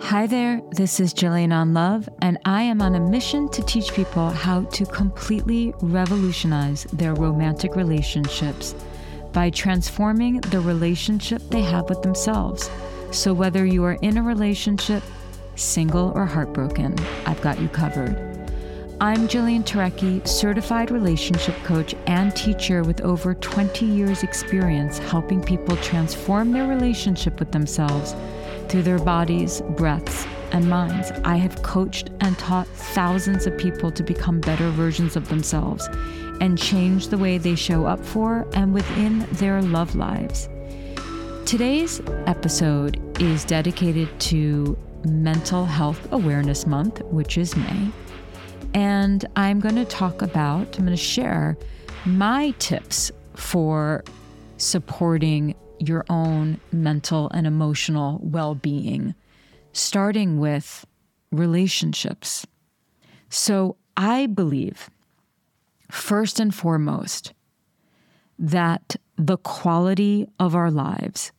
Hi 0.00 0.26
there, 0.26 0.60
this 0.72 1.00
is 1.00 1.14
Jillian 1.14 1.52
on 1.52 1.72
Love, 1.72 2.08
and 2.20 2.38
I 2.44 2.62
am 2.62 2.82
on 2.82 2.94
a 2.94 3.00
mission 3.00 3.48
to 3.50 3.62
teach 3.62 3.94
people 3.94 4.28
how 4.30 4.62
to 4.64 4.84
completely 4.84 5.72
revolutionize 5.80 6.84
their 6.92 7.14
romantic 7.14 7.76
relationships 7.76 8.74
by 9.32 9.50
transforming 9.50 10.40
the 10.40 10.60
relationship 10.60 11.42
they 11.48 11.62
have 11.62 11.88
with 11.88 12.02
themselves. 12.02 12.70
So, 13.12 13.32
whether 13.32 13.64
you 13.64 13.84
are 13.84 13.98
in 14.02 14.18
a 14.18 14.22
relationship, 14.22 15.02
single, 15.54 16.12
or 16.14 16.26
heartbroken, 16.26 16.96
I've 17.24 17.40
got 17.40 17.60
you 17.60 17.68
covered. 17.68 18.16
I'm 19.00 19.28
Jillian 19.28 19.64
Turecki, 19.64 20.26
certified 20.26 20.90
relationship 20.90 21.56
coach 21.64 21.94
and 22.06 22.34
teacher 22.34 22.82
with 22.82 23.00
over 23.00 23.34
20 23.34 23.86
years' 23.86 24.22
experience 24.22 24.98
helping 24.98 25.42
people 25.42 25.76
transform 25.78 26.52
their 26.52 26.66
relationship 26.66 27.38
with 27.38 27.52
themselves 27.52 28.14
through 28.68 28.82
their 28.82 28.98
bodies, 28.98 29.62
breaths, 29.76 30.26
and 30.52 30.68
minds. 30.68 31.10
I 31.24 31.36
have 31.36 31.62
coached 31.62 32.10
and 32.20 32.38
taught 32.38 32.68
thousands 32.68 33.46
of 33.46 33.58
people 33.58 33.90
to 33.90 34.02
become 34.02 34.40
better 34.40 34.70
versions 34.70 35.16
of 35.16 35.28
themselves 35.28 35.88
and 36.40 36.58
change 36.58 37.08
the 37.08 37.18
way 37.18 37.38
they 37.38 37.54
show 37.54 37.86
up 37.86 38.04
for 38.04 38.46
and 38.54 38.72
within 38.72 39.26
their 39.32 39.62
love 39.62 39.94
lives. 39.94 40.48
Today's 41.44 42.00
episode 42.26 43.00
is 43.20 43.44
dedicated 43.44 44.08
to 44.20 44.78
Mental 45.04 45.64
Health 45.64 46.08
Awareness 46.12 46.66
Month, 46.66 47.02
which 47.04 47.36
is 47.36 47.54
May. 47.56 47.90
And 48.74 49.24
I'm 49.36 49.60
going 49.60 49.76
to 49.76 49.84
talk 49.84 50.22
about, 50.22 50.78
I'm 50.78 50.86
going 50.86 50.96
to 50.96 51.02
share 51.02 51.56
my 52.06 52.52
tips 52.58 53.12
for 53.34 54.04
supporting 54.56 55.54
your 55.88 56.04
own 56.08 56.60
mental 56.72 57.30
and 57.30 57.46
emotional 57.46 58.20
well 58.22 58.54
being, 58.54 59.14
starting 59.72 60.38
with 60.38 60.86
relationships. 61.30 62.46
So, 63.28 63.76
I 63.96 64.26
believe, 64.26 64.90
first 65.90 66.40
and 66.40 66.54
foremost, 66.54 67.32
that 68.38 68.96
the 69.16 69.36
quality 69.38 70.26
of 70.38 70.54
our 70.54 70.70
lives 70.70 71.32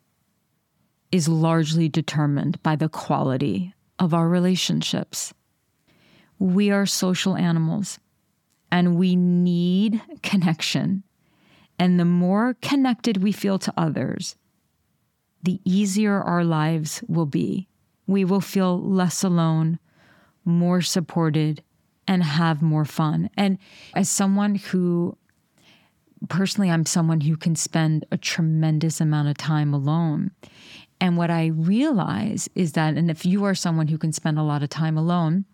is 1.11 1.27
largely 1.27 1.87
determined 1.87 2.61
by 2.63 2.75
the 2.75 2.89
quality 2.89 3.73
of 3.99 4.13
our 4.13 4.27
relationships. 4.27 5.33
We 6.39 6.71
are 6.71 6.85
social 6.85 7.35
animals 7.35 7.99
and 8.71 8.97
we 8.97 9.15
need 9.15 10.01
connection 10.21 11.03
and 11.77 11.99
the 11.99 12.05
more 12.05 12.55
connected 12.61 13.17
we 13.17 13.31
feel 13.31 13.59
to 13.59 13.73
others, 13.77 14.35
the 15.43 15.59
easier 15.63 16.21
our 16.21 16.43
lives 16.43 17.03
will 17.07 17.25
be. 17.25 17.67
We 18.07 18.23
will 18.25 18.41
feel 18.41 18.81
less 18.81 19.23
alone, 19.23 19.79
more 20.43 20.81
supported, 20.81 21.63
and 22.07 22.23
have 22.23 22.61
more 22.61 22.85
fun. 22.85 23.29
And 23.35 23.57
as 23.93 24.09
someone 24.09 24.55
who, 24.55 25.17
personally, 26.29 26.69
I'm 26.69 26.85
someone 26.85 27.21
who 27.21 27.35
can 27.35 27.55
spend 27.55 28.05
a 28.11 28.17
tremendous 28.17 29.01
amount 29.01 29.27
of 29.27 29.37
time 29.37 29.73
alone. 29.73 30.31
And 31.01 31.17
what 31.17 31.29
I 31.29 31.47
realize 31.47 32.47
is 32.55 32.71
that, 32.73 32.95
and 32.95 33.11
if 33.11 33.25
you 33.25 33.43
are 33.43 33.55
someone 33.55 33.87
who 33.87 33.97
can 33.97 34.13
spend 34.13 34.39
a 34.39 34.43
lot 34.43 34.63
of 34.63 34.69
time 34.69 34.97
alone, 34.97 35.45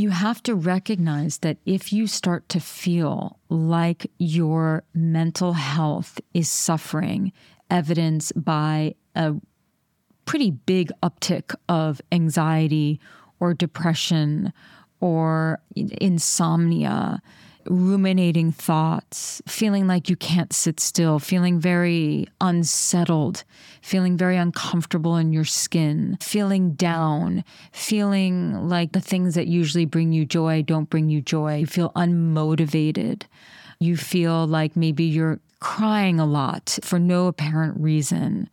you 0.00 0.10
have 0.10 0.42
to 0.42 0.54
recognize 0.54 1.38
that 1.38 1.58
if 1.66 1.92
you 1.92 2.06
start 2.06 2.48
to 2.48 2.60
feel 2.60 3.38
like 3.48 4.10
your 4.18 4.82
mental 4.94 5.52
health 5.52 6.20
is 6.32 6.48
suffering, 6.48 7.32
evidenced 7.70 8.32
by 8.42 8.94
a 9.14 9.34
pretty 10.24 10.50
big 10.50 10.90
uptick 11.02 11.54
of 11.68 12.00
anxiety 12.12 12.98
or 13.40 13.52
depression 13.52 14.52
or 15.00 15.60
insomnia, 15.74 17.20
ruminating 17.70 18.50
thoughts, 18.50 19.40
feeling 19.46 19.86
like 19.86 20.10
you 20.10 20.16
can't 20.16 20.52
sit 20.52 20.80
still, 20.80 21.18
feeling 21.18 21.60
very 21.60 22.26
unsettled, 22.40 23.44
feeling 23.80 24.16
very 24.16 24.36
uncomfortable 24.36 25.16
in 25.16 25.32
your 25.32 25.44
skin, 25.44 26.18
feeling 26.20 26.72
down, 26.72 27.44
feeling 27.72 28.68
like 28.68 28.92
the 28.92 29.00
things 29.00 29.34
that 29.36 29.46
usually 29.46 29.84
bring 29.84 30.12
you 30.12 30.24
joy 30.26 30.62
don't 30.62 30.90
bring 30.90 31.08
you 31.08 31.20
joy, 31.20 31.58
you 31.58 31.66
feel 31.66 31.92
unmotivated. 31.92 33.22
You 33.78 33.96
feel 33.96 34.46
like 34.46 34.76
maybe 34.76 35.04
you're 35.04 35.40
crying 35.60 36.18
a 36.18 36.26
lot 36.26 36.78
for 36.82 36.98
no 36.98 37.28
apparent 37.28 37.80
reason. 37.80 38.50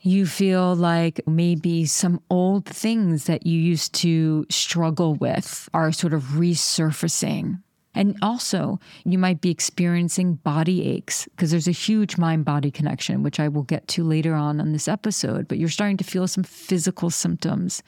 You 0.00 0.26
feel 0.26 0.74
like 0.74 1.20
maybe 1.26 1.84
some 1.84 2.20
old 2.30 2.66
things 2.66 3.24
that 3.24 3.46
you 3.46 3.58
used 3.58 3.94
to 3.96 4.46
struggle 4.50 5.14
with 5.14 5.68
are 5.72 5.92
sort 5.92 6.12
of 6.12 6.22
resurfacing. 6.34 7.60
And 7.94 8.16
also, 8.22 8.80
you 9.04 9.18
might 9.18 9.40
be 9.40 9.50
experiencing 9.50 10.34
body 10.34 10.86
aches 10.88 11.28
because 11.30 11.50
there's 11.50 11.68
a 11.68 11.72
huge 11.72 12.18
mind 12.18 12.44
body 12.44 12.70
connection, 12.70 13.22
which 13.22 13.38
I 13.38 13.48
will 13.48 13.62
get 13.62 13.86
to 13.88 14.04
later 14.04 14.34
on 14.34 14.60
in 14.60 14.72
this 14.72 14.88
episode. 14.88 15.46
But 15.46 15.58
you're 15.58 15.68
starting 15.68 15.96
to 15.98 16.04
feel 16.04 16.26
some 16.26 16.44
physical 16.44 17.10
symptoms. 17.10 17.82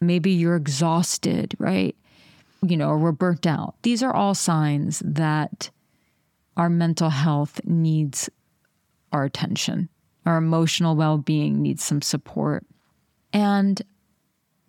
Maybe 0.00 0.30
you're 0.30 0.56
exhausted, 0.56 1.54
right? 1.58 1.96
You 2.62 2.76
know, 2.76 2.90
or 2.90 2.98
we're 2.98 3.12
burnt 3.12 3.46
out. 3.46 3.74
These 3.82 4.02
are 4.02 4.14
all 4.14 4.34
signs 4.34 5.02
that 5.04 5.70
our 6.56 6.68
mental 6.68 7.10
health 7.10 7.60
needs 7.64 8.28
our 9.12 9.24
attention, 9.24 9.88
our 10.26 10.36
emotional 10.36 10.96
well 10.96 11.18
being 11.18 11.62
needs 11.62 11.82
some 11.82 12.02
support. 12.02 12.66
And 13.32 13.80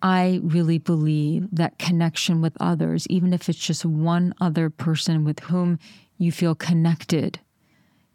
I 0.00 0.40
really 0.42 0.78
believe 0.78 1.48
that 1.52 1.78
connection 1.78 2.40
with 2.40 2.56
others, 2.60 3.06
even 3.08 3.32
if 3.32 3.48
it's 3.48 3.58
just 3.58 3.84
one 3.84 4.34
other 4.40 4.70
person 4.70 5.24
with 5.24 5.40
whom 5.40 5.78
you 6.18 6.30
feel 6.30 6.54
connected, 6.54 7.40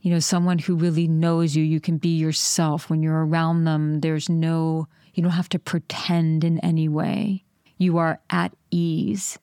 you 0.01 0.11
know, 0.11 0.19
someone 0.19 0.59
who 0.59 0.75
really 0.75 1.07
knows 1.07 1.55
you, 1.55 1.63
you 1.63 1.79
can 1.79 1.97
be 1.97 2.15
yourself. 2.17 2.89
When 2.89 3.01
you're 3.01 3.25
around 3.25 3.63
them, 3.63 4.01
there's 4.01 4.29
no, 4.29 4.87
you 5.13 5.23
don't 5.23 5.31
have 5.31 5.49
to 5.49 5.59
pretend 5.59 6.43
in 6.43 6.59
any 6.59 6.87
way. 6.87 7.43
You 7.77 7.97
are 7.97 8.19
at 8.29 8.53
ease. 8.71 9.39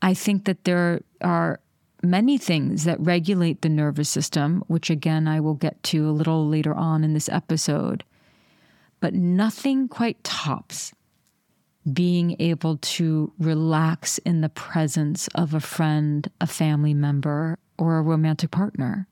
I 0.00 0.14
think 0.14 0.44
that 0.44 0.64
there 0.64 1.02
are 1.20 1.60
many 2.02 2.38
things 2.38 2.84
that 2.84 3.00
regulate 3.00 3.62
the 3.62 3.68
nervous 3.68 4.08
system, 4.08 4.62
which 4.68 4.90
again, 4.90 5.26
I 5.26 5.40
will 5.40 5.54
get 5.54 5.82
to 5.84 6.08
a 6.08 6.12
little 6.12 6.46
later 6.46 6.74
on 6.74 7.04
in 7.04 7.14
this 7.14 7.28
episode, 7.28 8.04
but 9.00 9.14
nothing 9.14 9.88
quite 9.88 10.22
tops 10.24 10.92
being 11.92 12.36
able 12.38 12.76
to 12.78 13.32
relax 13.38 14.18
in 14.18 14.40
the 14.40 14.48
presence 14.48 15.28
of 15.34 15.54
a 15.54 15.60
friend, 15.60 16.30
a 16.40 16.46
family 16.46 16.94
member, 16.94 17.58
or 17.78 17.98
a 17.98 18.02
romantic 18.02 18.50
partner. 18.50 19.06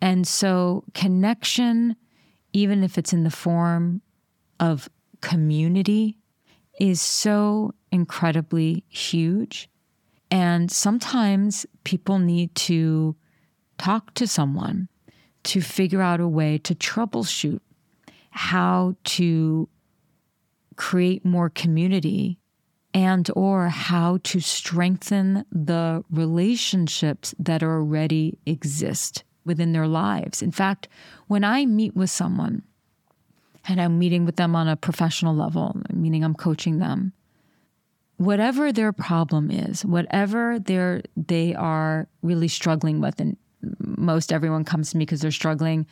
And 0.00 0.26
so, 0.26 0.84
connection, 0.94 1.96
even 2.52 2.82
if 2.82 2.98
it's 2.98 3.12
in 3.12 3.24
the 3.24 3.30
form 3.30 4.00
of 4.60 4.88
community, 5.20 6.16
is 6.80 7.00
so 7.00 7.74
incredibly 7.90 8.84
huge. 8.88 9.68
And 10.30 10.70
sometimes 10.70 11.66
people 11.84 12.18
need 12.18 12.54
to 12.54 13.16
talk 13.78 14.14
to 14.14 14.26
someone 14.26 14.88
to 15.44 15.60
figure 15.60 16.02
out 16.02 16.20
a 16.20 16.28
way 16.28 16.58
to 16.58 16.74
troubleshoot 16.74 17.60
how 18.30 18.94
to 19.04 19.68
create 20.78 21.24
more 21.24 21.50
community 21.50 22.38
and 22.94 23.28
or 23.36 23.68
how 23.68 24.18
to 24.22 24.40
strengthen 24.40 25.44
the 25.52 26.02
relationships 26.10 27.34
that 27.38 27.62
already 27.62 28.38
exist 28.46 29.24
within 29.44 29.72
their 29.72 29.86
lives. 29.86 30.40
In 30.40 30.52
fact, 30.52 30.88
when 31.26 31.44
I 31.44 31.66
meet 31.66 31.94
with 31.94 32.10
someone 32.10 32.62
and 33.66 33.80
I'm 33.80 33.98
meeting 33.98 34.24
with 34.24 34.36
them 34.36 34.56
on 34.56 34.68
a 34.68 34.76
professional 34.76 35.34
level, 35.34 35.76
meaning 35.92 36.24
I'm 36.24 36.34
coaching 36.34 36.78
them, 36.78 37.12
whatever 38.16 38.72
their 38.72 38.92
problem 38.92 39.50
is, 39.50 39.84
whatever 39.84 40.58
they're 40.58 41.02
they 41.16 41.54
are 41.54 42.08
really 42.22 42.48
struggling 42.48 43.00
with, 43.00 43.20
and 43.20 43.36
most 43.78 44.32
everyone 44.32 44.64
comes 44.64 44.90
to 44.90 44.96
me 44.96 45.04
because 45.04 45.20
they're 45.20 45.30
struggling 45.30 45.86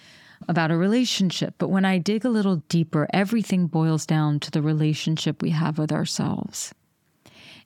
about 0.49 0.71
a 0.71 0.77
relationship. 0.77 1.55
But 1.59 1.69
when 1.69 1.85
I 1.85 1.99
dig 1.99 2.25
a 2.25 2.31
little 2.31 2.57
deeper, 2.69 3.07
everything 3.13 3.67
boils 3.67 4.07
down 4.07 4.41
to 4.41 4.51
the 4.51 4.63
relationship 4.63 5.43
we 5.43 5.51
have 5.51 5.79
with 5.79 5.93
ourselves. 5.93 6.75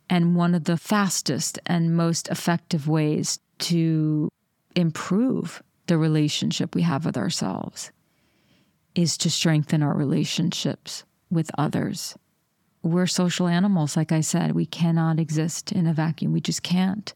And 0.09 0.35
one 0.35 0.55
of 0.55 0.65
the 0.65 0.77
fastest 0.77 1.59
and 1.67 1.97
most 1.97 2.29
effective 2.29 2.89
ways 2.89 3.39
to 3.61 4.29
improve 4.75 5.63
the 5.87 5.99
relationship 5.99 6.75
we 6.75 6.83
have 6.83 7.05
with 7.05 7.17
ourselves 7.17 7.91
is 8.95 9.17
to 9.19 9.31
strengthen 9.31 9.83
our 9.83 9.95
relationships 9.95 11.05
with 11.31 11.51
others. 11.57 12.17
We're 12.83 13.07
social 13.07 13.47
animals, 13.47 13.97
like 13.97 14.11
I 14.11 14.21
said. 14.21 14.53
We 14.53 14.67
cannot 14.67 15.21
exist 15.21 15.71
in 15.71 15.87
a 15.87 15.93
vacuum. 15.93 16.33
We 16.33 16.41
just 16.41 16.63
can't. 16.63 17.13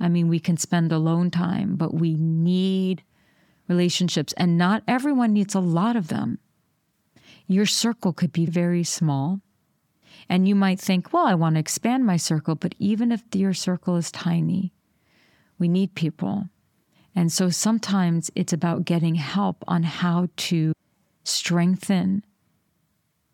I 0.00 0.08
mean, 0.08 0.28
we 0.28 0.40
can 0.40 0.56
spend 0.56 0.92
alone 0.92 1.30
time, 1.30 1.76
but 1.76 1.94
we 1.94 2.14
need 2.14 3.02
relationships, 3.68 4.32
and 4.36 4.58
not 4.58 4.82
everyone 4.86 5.32
needs 5.32 5.54
a 5.54 5.60
lot 5.60 5.96
of 5.96 6.08
them. 6.08 6.38
Your 7.46 7.66
circle 7.66 8.12
could 8.12 8.32
be 8.32 8.46
very 8.46 8.84
small, 8.84 9.40
and 10.28 10.48
you 10.48 10.54
might 10.54 10.80
think, 10.80 11.12
well, 11.12 11.26
I 11.26 11.34
want 11.34 11.56
to 11.56 11.60
expand 11.60 12.06
my 12.06 12.16
circle, 12.16 12.54
but 12.54 12.74
even 12.78 13.12
if 13.12 13.22
your 13.34 13.54
circle 13.54 13.96
is 13.96 14.10
tiny, 14.10 14.72
we 15.58 15.68
need 15.68 15.94
people. 15.94 16.48
And 17.14 17.32
so 17.32 17.48
sometimes 17.48 18.30
it's 18.34 18.52
about 18.52 18.84
getting 18.84 19.14
help 19.14 19.62
on 19.68 19.82
how 19.84 20.28
to 20.36 20.72
strengthen 21.22 22.24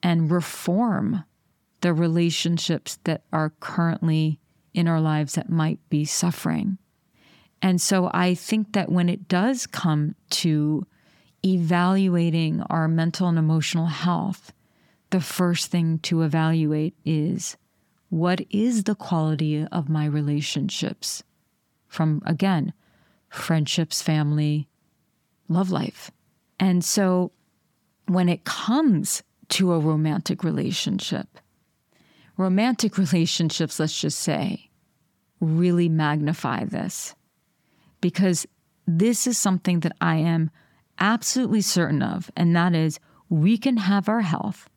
and 0.02 0.30
reform 0.30 1.24
the 1.80 1.92
relationships 1.94 2.98
that 3.04 3.22
are 3.32 3.54
currently 3.60 4.38
in 4.74 4.88
our 4.88 5.00
lives 5.00 5.34
that 5.34 5.50
might 5.50 5.78
be 5.88 6.04
suffering. 6.04 6.78
And 7.62 7.80
so 7.80 8.10
I 8.14 8.34
think 8.34 8.72
that 8.72 8.90
when 8.90 9.08
it 9.08 9.28
does 9.28 9.66
come 9.66 10.14
to 10.30 10.86
evaluating 11.44 12.62
our 12.70 12.88
mental 12.88 13.28
and 13.28 13.38
emotional 13.38 13.86
health, 13.86 14.52
the 15.10 15.20
first 15.20 15.70
thing 15.70 15.98
to 16.00 16.22
evaluate 16.22 16.94
is 17.04 17.56
what 18.08 18.40
is 18.50 18.84
the 18.84 18.94
quality 18.94 19.66
of 19.70 19.88
my 19.88 20.04
relationships 20.04 21.22
from, 21.86 22.22
again, 22.24 22.72
friendships, 23.28 24.02
family, 24.02 24.68
love 25.48 25.70
life. 25.70 26.10
And 26.58 26.84
so 26.84 27.32
when 28.06 28.28
it 28.28 28.44
comes 28.44 29.22
to 29.50 29.72
a 29.72 29.78
romantic 29.78 30.44
relationship, 30.44 31.38
romantic 32.40 32.98
relationships, 33.04 33.78
let's 33.78 34.00
just 34.00 34.18
say, 34.18 34.70
really 35.40 35.88
magnify 35.88 36.64
this 36.64 37.14
because 38.00 38.46
this 38.86 39.26
is 39.26 39.38
something 39.38 39.80
that 39.80 39.92
I 40.00 40.16
am 40.16 40.50
absolutely 40.98 41.60
certain 41.60 42.02
of, 42.02 42.30
and 42.36 42.54
that 42.56 42.74
is 42.74 42.98
we 43.28 43.56
can 43.56 43.76
have 43.76 44.08
our 44.08 44.22
health 44.22 44.68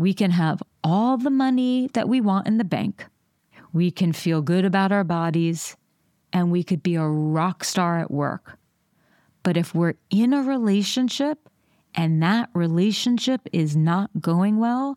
we 0.00 0.14
can 0.14 0.30
have 0.30 0.62
all 0.82 1.18
the 1.18 1.28
money 1.28 1.90
that 1.92 2.08
we 2.08 2.22
want 2.22 2.46
in 2.46 2.56
the 2.56 2.64
bank. 2.64 3.04
We 3.74 3.90
can 3.90 4.14
feel 4.14 4.40
good 4.40 4.64
about 4.64 4.92
our 4.92 5.04
bodies 5.04 5.76
and 6.32 6.50
we 6.50 6.64
could 6.64 6.82
be 6.82 6.94
a 6.94 7.06
rock 7.06 7.64
star 7.64 7.98
at 7.98 8.10
work. 8.10 8.58
But 9.42 9.58
if 9.58 9.74
we're 9.74 9.96
in 10.08 10.32
a 10.32 10.42
relationship 10.42 11.50
and 11.94 12.22
that 12.22 12.48
relationship 12.54 13.46
is 13.52 13.76
not 13.76 14.10
going 14.22 14.58
well, 14.58 14.96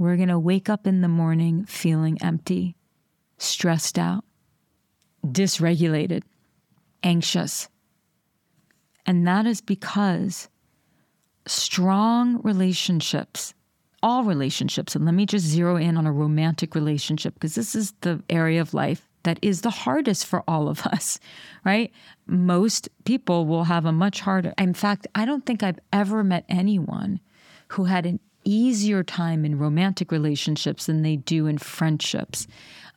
we're 0.00 0.16
going 0.16 0.28
to 0.28 0.38
wake 0.38 0.70
up 0.70 0.86
in 0.86 1.02
the 1.02 1.08
morning 1.08 1.66
feeling 1.66 2.16
empty, 2.22 2.74
stressed 3.36 3.98
out, 3.98 4.24
dysregulated, 5.26 6.22
anxious. 7.02 7.68
And 9.04 9.28
that 9.28 9.44
is 9.44 9.60
because 9.60 10.48
strong 11.46 12.40
relationships 12.42 13.52
all 14.02 14.24
relationships, 14.24 14.96
and 14.96 15.04
let 15.04 15.14
me 15.14 15.26
just 15.26 15.44
zero 15.44 15.76
in 15.76 15.98
on 15.98 16.06
a 16.06 16.12
romantic 16.12 16.74
relationship 16.74 17.34
because 17.34 17.54
this 17.54 17.74
is 17.74 17.92
the 18.00 18.22
area 18.30 18.58
of 18.58 18.72
life 18.72 19.06
that 19.24 19.38
is 19.42 19.60
the 19.60 19.68
hardest 19.68 20.24
for 20.24 20.42
all 20.48 20.70
of 20.70 20.86
us, 20.86 21.20
right? 21.66 21.92
Most 22.26 22.88
people 23.04 23.44
will 23.44 23.64
have 23.64 23.84
a 23.84 23.92
much 23.92 24.20
harder. 24.20 24.54
In 24.56 24.72
fact, 24.72 25.06
I 25.14 25.26
don't 25.26 25.44
think 25.44 25.62
I've 25.62 25.80
ever 25.92 26.24
met 26.24 26.46
anyone 26.48 27.20
who 27.68 27.84
had 27.84 28.06
an 28.06 28.20
easier 28.44 29.02
time 29.02 29.44
in 29.44 29.58
romantic 29.58 30.10
relationships 30.12 30.86
than 30.86 31.02
they 31.02 31.16
do 31.16 31.46
in 31.46 31.58
friendships. 31.58 32.46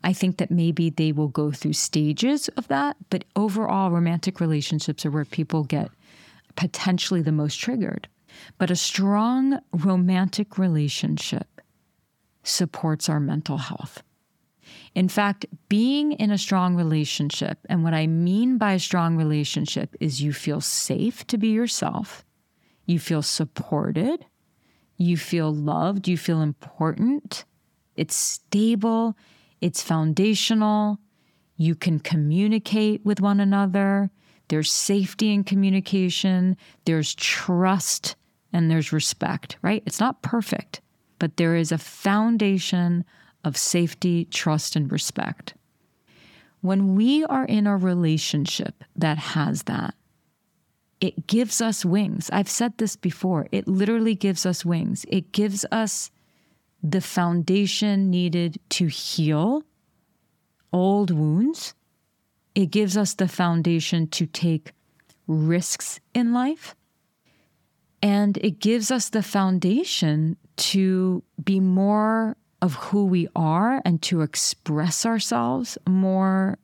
I 0.04 0.13
think 0.13 0.38
that 0.38 0.51
maybe 0.51 0.90
they 0.90 1.12
will 1.12 1.30
go 1.30 1.51
through 1.51 1.74
stages 1.74 2.50
of 2.50 2.68
that, 2.68 2.98
but 3.10 3.24
overall, 3.36 3.92
romantic 3.92 4.40
relationships 4.40 5.06
are 5.06 5.12
where 5.12 5.25
people 5.25 5.63
get 5.63 5.90
potentially 6.56 7.22
the 7.22 7.31
most 7.31 7.56
triggered. 7.56 8.07
But 8.57 8.72
a 8.72 8.75
strong 8.75 9.60
romantic 9.72 10.57
relationship 10.57 11.62
supports 12.44 13.07
our 13.07 13.19
mental 13.19 13.57
health. 13.57 14.04
In 14.96 15.07
fact, 15.07 15.46
being 15.69 16.13
in 16.13 16.31
a 16.31 16.38
strong 16.38 16.75
relationship, 16.75 17.60
and 17.69 17.84
what 17.84 17.94
I 17.94 18.07
mean 18.07 18.57
by 18.57 18.74
a 18.74 18.80
strong 18.80 19.16
relationship 19.16 19.96
is 20.00 20.22
you 20.22 20.34
feel 20.34 20.62
safe 20.62 21.25
to 21.28 21.38
be 21.38 21.50
yourself, 21.50 22.24
you 22.86 23.00
feel 23.00 23.22
supported, 23.22 24.25
you 24.98 25.18
feel 25.18 25.54
loved, 25.54 26.07
you 26.07 26.18
feel 26.18 26.42
important, 26.42 27.45
it's 27.95 28.16
stable, 28.16 29.16
it's 29.62 29.81
foundational, 29.81 31.00
you 31.57 31.75
can 31.75 32.00
communicate 32.00 33.06
with 33.06 33.22
one 33.22 33.40
another, 33.40 34.10
there's 34.48 34.72
safety 34.72 35.31
in 35.34 35.44
communication, 35.44 36.57
there's 36.86 37.16
trust 37.16 38.16
and 38.51 38.69
there's 38.69 38.92
respect, 38.92 39.57
right? 39.62 39.84
It's 39.86 40.00
not 40.00 40.22
perfect, 40.22 40.81
but 41.19 41.38
there 41.38 41.56
is 41.56 41.72
a 41.72 41.78
foundation 41.78 43.06
of 43.44 43.58
safety, 43.58 44.25
trust, 44.25 44.75
and 44.75 44.91
respect. 44.91 45.53
When 46.62 46.96
we 46.96 47.25
are 47.25 47.46
in 47.46 47.68
a 47.68 47.75
relationship 47.75 48.84
that 48.96 49.18
has 49.18 49.63
that, 49.63 49.96
it 51.03 51.27
gives 51.27 51.60
us 51.60 51.83
wings. 51.83 52.29
I've 52.31 52.48
said 52.48 52.77
this 52.77 52.95
before. 52.95 53.50
It 53.51 53.67
literally 53.67 54.15
gives 54.15 54.45
us 54.45 54.63
wings. 54.63 55.05
It 55.10 55.33
gives 55.33 55.65
us 55.69 56.10
the 56.81 57.01
foundation 57.01 58.10
needed 58.10 58.57
to 58.69 58.88
heal 58.88 59.65
old 60.72 61.12
wounds. 61.12 61.74
It 62.55 62.67
gives 62.67 62.95
us 62.95 63.15
the 63.15 63.27
foundation 63.27 64.07
to 64.12 64.25
take 64.25 64.72
risks 65.27 66.00
in 66.13 66.31
life. 66.31 66.74
And 68.01 68.38
it 68.38 68.62
gives 68.62 68.89
us 68.89 69.10
the 69.10 69.24
foundation 69.24 70.38
to 70.55 71.22
be 71.43 71.60
more 71.60 72.38
of 72.62 72.75
who 72.75 73.07
we 73.07 73.27
are 73.36 73.81
and 73.83 74.01
to 74.03 74.22
express 74.22 75.05
ourselves 75.05 75.77
more 75.86 76.60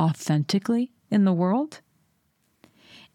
authentically 0.00 0.90
in 1.10 1.26
the 1.26 1.34
world. 1.34 1.82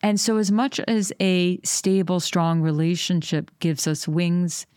And 0.01 0.20
so, 0.20 0.38
as 0.38 0.51
much 0.51 0.80
as 0.82 1.12
a 1.20 1.60
stable, 1.63 2.20
strong 2.20 2.62
relationship 2.62 3.51
gives 3.60 3.88
us 3.88 4.08
wings, 4.08 4.68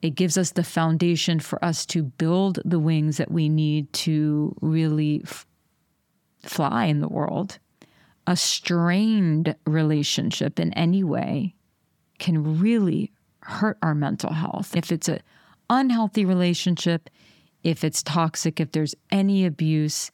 it 0.00 0.14
gives 0.14 0.38
us 0.38 0.52
the 0.52 0.64
foundation 0.64 1.40
for 1.40 1.62
us 1.64 1.84
to 1.86 2.02
build 2.02 2.60
the 2.64 2.78
wings 2.78 3.16
that 3.16 3.30
we 3.30 3.48
need 3.48 3.92
to 3.92 4.54
really 4.60 5.22
f- 5.24 5.46
fly 6.42 6.86
in 6.86 7.00
the 7.00 7.08
world. 7.08 7.58
A 8.26 8.36
strained 8.36 9.54
relationship 9.66 10.60
in 10.60 10.72
any 10.74 11.02
way 11.02 11.54
can 12.18 12.60
really 12.60 13.10
hurt 13.40 13.78
our 13.82 13.94
mental 13.94 14.32
health. 14.32 14.76
If 14.76 14.92
it's 14.92 15.08
an 15.08 15.20
unhealthy 15.70 16.24
relationship, 16.24 17.10
if 17.64 17.82
it's 17.84 18.02
toxic, 18.02 18.60
if 18.60 18.72
there's 18.72 18.94
any 19.10 19.44
abuse, 19.44 20.10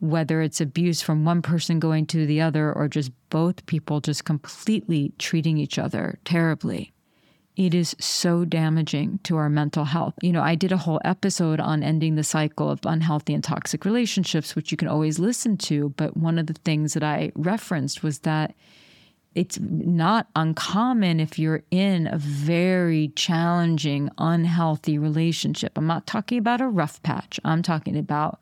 whether 0.00 0.40
it's 0.40 0.60
abuse 0.60 1.02
from 1.02 1.24
one 1.24 1.42
person 1.42 1.80
going 1.80 2.06
to 2.06 2.26
the 2.26 2.40
other 2.40 2.72
or 2.72 2.88
just 2.88 3.10
both 3.30 3.66
people 3.66 4.00
just 4.00 4.24
completely 4.24 5.12
treating 5.18 5.58
each 5.58 5.78
other 5.78 6.18
terribly. 6.24 6.92
It 7.56 7.74
is 7.74 7.96
so 7.98 8.44
damaging 8.44 9.18
to 9.24 9.36
our 9.36 9.48
mental 9.48 9.84
health. 9.84 10.14
You 10.22 10.30
know, 10.30 10.42
I 10.42 10.54
did 10.54 10.70
a 10.70 10.76
whole 10.76 11.00
episode 11.04 11.58
on 11.58 11.82
ending 11.82 12.14
the 12.14 12.22
cycle 12.22 12.70
of 12.70 12.78
unhealthy 12.84 13.34
and 13.34 13.42
toxic 13.42 13.84
relationships, 13.84 14.54
which 14.54 14.70
you 14.70 14.76
can 14.76 14.86
always 14.86 15.18
listen 15.18 15.56
to. 15.58 15.88
But 15.96 16.16
one 16.16 16.38
of 16.38 16.46
the 16.46 16.54
things 16.54 16.94
that 16.94 17.02
I 17.02 17.32
referenced 17.34 18.04
was 18.04 18.20
that 18.20 18.54
it's 19.34 19.58
not 19.60 20.28
uncommon 20.36 21.18
if 21.18 21.36
you're 21.36 21.64
in 21.72 22.06
a 22.06 22.18
very 22.18 23.08
challenging, 23.16 24.08
unhealthy 24.18 24.96
relationship. 24.96 25.76
I'm 25.76 25.86
not 25.86 26.06
talking 26.06 26.38
about 26.38 26.60
a 26.60 26.68
rough 26.68 27.02
patch, 27.02 27.40
I'm 27.44 27.62
talking 27.62 27.96
about 27.96 28.38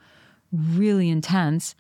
really 0.57 1.09
intense. 1.09 1.75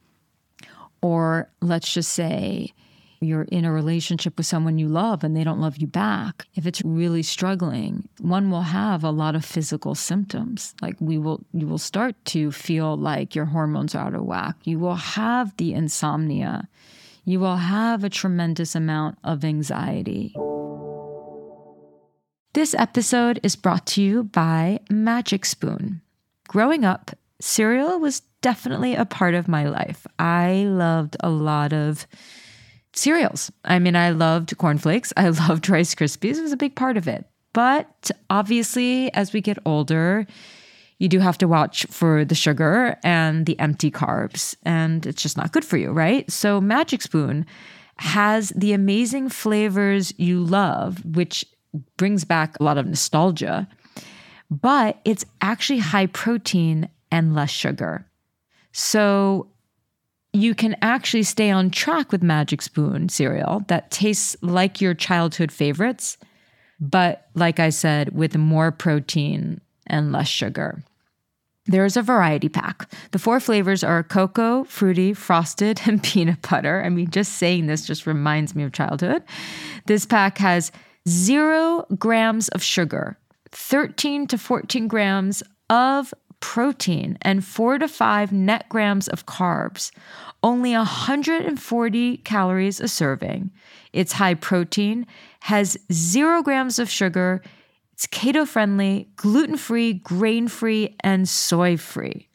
Or 1.02 1.50
let's 1.60 1.92
just 1.92 2.12
say 2.12 2.72
you're 3.20 3.42
in 3.42 3.64
a 3.64 3.72
relationship 3.72 4.36
with 4.36 4.46
someone 4.46 4.78
you 4.78 4.88
love 4.88 5.24
and 5.24 5.36
they 5.36 5.44
don't 5.44 5.60
love 5.60 5.78
you 5.78 5.86
back. 5.86 6.46
If 6.54 6.66
it's 6.66 6.82
really 6.84 7.22
struggling, 7.22 8.08
one 8.20 8.50
will 8.50 8.62
have 8.62 9.04
a 9.04 9.10
lot 9.10 9.34
of 9.34 9.44
physical 9.44 9.94
symptoms. 9.94 10.74
Like 10.82 10.96
we 11.00 11.18
will 11.18 11.40
you 11.52 11.66
will 11.66 11.78
start 11.78 12.14
to 12.26 12.52
feel 12.52 12.96
like 12.96 13.34
your 13.34 13.46
hormones 13.46 13.94
are 13.94 14.06
out 14.06 14.14
of 14.14 14.24
whack. 14.24 14.56
You 14.64 14.78
will 14.78 14.96
have 14.96 15.56
the 15.56 15.72
insomnia 15.72 16.68
you 17.28 17.40
will 17.40 17.56
have 17.56 18.04
a 18.04 18.08
tremendous 18.08 18.76
amount 18.76 19.18
of 19.24 19.44
anxiety. 19.44 20.32
This 22.52 22.72
episode 22.78 23.40
is 23.42 23.56
brought 23.56 23.84
to 23.88 24.02
you 24.02 24.22
by 24.22 24.78
Magic 24.88 25.44
Spoon. 25.44 26.00
Growing 26.46 26.84
up, 26.84 27.10
cereal 27.40 27.98
was 27.98 28.22
definitely 28.46 28.94
a 28.94 29.04
part 29.04 29.34
of 29.34 29.48
my 29.48 29.68
life. 29.68 30.06
I 30.20 30.66
loved 30.68 31.16
a 31.18 31.28
lot 31.28 31.72
of 31.72 32.06
cereals. 32.94 33.50
I 33.64 33.80
mean, 33.80 33.96
I 33.96 34.10
loved 34.10 34.56
cornflakes, 34.56 35.12
I 35.16 35.28
loved 35.48 35.68
Rice 35.68 35.96
Krispies, 35.96 36.38
it 36.38 36.42
was 36.42 36.52
a 36.52 36.56
big 36.56 36.76
part 36.76 36.96
of 36.96 37.08
it. 37.08 37.26
But 37.52 38.12
obviously, 38.30 39.12
as 39.14 39.32
we 39.32 39.40
get 39.40 39.58
older, 39.66 40.28
you 41.00 41.08
do 41.08 41.18
have 41.18 41.36
to 41.38 41.48
watch 41.48 41.86
for 41.90 42.24
the 42.24 42.36
sugar 42.36 42.96
and 43.02 43.46
the 43.46 43.58
empty 43.58 43.90
carbs, 43.90 44.54
and 44.62 45.04
it's 45.04 45.24
just 45.24 45.36
not 45.36 45.50
good 45.50 45.64
for 45.64 45.76
you, 45.76 45.90
right? 45.90 46.30
So, 46.30 46.60
Magic 46.60 47.02
Spoon 47.02 47.46
has 47.96 48.50
the 48.50 48.74
amazing 48.74 49.28
flavors 49.28 50.14
you 50.18 50.38
love, 50.38 51.04
which 51.04 51.44
brings 51.96 52.24
back 52.24 52.60
a 52.60 52.62
lot 52.62 52.78
of 52.78 52.86
nostalgia, 52.86 53.66
but 54.48 55.00
it's 55.04 55.24
actually 55.40 55.80
high 55.80 56.06
protein 56.06 56.88
and 57.10 57.34
less 57.34 57.50
sugar. 57.50 58.05
So, 58.78 59.48
you 60.34 60.54
can 60.54 60.76
actually 60.82 61.22
stay 61.22 61.50
on 61.50 61.70
track 61.70 62.12
with 62.12 62.22
Magic 62.22 62.60
Spoon 62.60 63.08
cereal 63.08 63.64
that 63.68 63.90
tastes 63.90 64.36
like 64.42 64.82
your 64.82 64.92
childhood 64.92 65.50
favorites, 65.50 66.18
but 66.78 67.28
like 67.34 67.58
I 67.58 67.70
said, 67.70 68.14
with 68.14 68.36
more 68.36 68.70
protein 68.70 69.62
and 69.86 70.12
less 70.12 70.28
sugar. 70.28 70.82
There's 71.64 71.96
a 71.96 72.02
variety 72.02 72.50
pack. 72.50 72.92
The 73.12 73.18
four 73.18 73.40
flavors 73.40 73.82
are 73.82 74.02
cocoa, 74.02 74.64
fruity, 74.64 75.14
frosted, 75.14 75.80
and 75.86 76.02
peanut 76.02 76.42
butter. 76.42 76.82
I 76.84 76.90
mean, 76.90 77.10
just 77.10 77.32
saying 77.38 77.66
this 77.66 77.86
just 77.86 78.06
reminds 78.06 78.54
me 78.54 78.62
of 78.62 78.72
childhood. 78.72 79.22
This 79.86 80.04
pack 80.04 80.36
has 80.36 80.70
zero 81.08 81.86
grams 81.98 82.48
of 82.48 82.62
sugar, 82.62 83.16
13 83.52 84.26
to 84.26 84.36
14 84.36 84.86
grams 84.86 85.42
of 85.70 86.12
protein, 86.40 87.18
and 87.22 87.44
four 87.44 87.78
to 87.78 87.88
five 87.88 88.32
net 88.32 88.68
grams 88.68 89.08
of 89.08 89.26
carbs. 89.26 89.90
Only 90.42 90.72
140 90.72 92.16
calories 92.18 92.80
a 92.80 92.88
serving. 92.88 93.50
It's 93.92 94.12
high 94.12 94.34
protein, 94.34 95.06
has 95.40 95.76
zero 95.92 96.42
grams 96.42 96.78
of 96.78 96.90
sugar, 96.90 97.42
it's 97.92 98.06
keto 98.06 98.46
friendly, 98.46 99.08
gluten 99.16 99.56
free, 99.56 99.94
grain 99.94 100.48
free, 100.48 100.94
and 101.00 101.26
soy 101.26 101.78
free. 101.78 102.28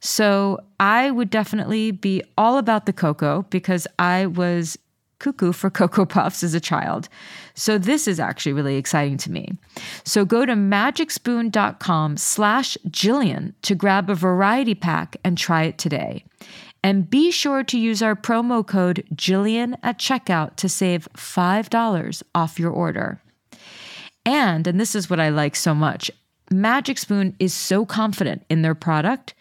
So 0.00 0.58
I 0.80 1.12
would 1.12 1.30
definitely 1.30 1.92
be 1.92 2.24
all 2.36 2.58
about 2.58 2.86
the 2.86 2.92
cocoa 2.92 3.46
because 3.50 3.86
I 4.00 4.26
was 4.26 4.76
cuckoo 5.18 5.52
for 5.52 5.70
Cocoa 5.78 6.06
Puffs 6.06 6.42
as 6.42 6.54
a 6.54 6.60
child. 6.60 7.08
So 7.56 7.78
this 7.78 8.06
is 8.06 8.20
actually 8.20 8.52
really 8.52 8.76
exciting 8.76 9.16
to 9.18 9.32
me. 9.32 9.58
So 10.04 10.24
go 10.24 10.44
to 10.46 10.52
magicspoon.com 10.52 12.18
slash 12.18 12.78
Jillian 12.88 13.54
to 13.62 13.74
grab 13.74 14.08
a 14.08 14.14
variety 14.14 14.74
pack 14.74 15.16
and 15.24 15.36
try 15.36 15.64
it 15.64 15.78
today. 15.78 16.24
And 16.84 17.10
be 17.10 17.30
sure 17.30 17.64
to 17.64 17.78
use 17.78 18.02
our 18.02 18.14
promo 18.14 18.64
code 18.64 19.04
Jillian 19.14 19.76
at 19.82 19.98
checkout 19.98 20.56
to 20.56 20.68
save 20.68 21.08
$5 21.14 22.22
off 22.34 22.60
your 22.60 22.70
order. 22.70 23.20
And, 24.24 24.66
and 24.66 24.78
this 24.78 24.94
is 24.94 25.08
what 25.08 25.18
I 25.18 25.30
like 25.30 25.56
so 25.56 25.74
much 25.74 26.10
Magic 26.50 26.96
Spoon 26.98 27.34
is 27.40 27.52
so 27.52 27.84
confident 27.84 28.44
in 28.48 28.62
their 28.62 28.74
product. 28.74 29.34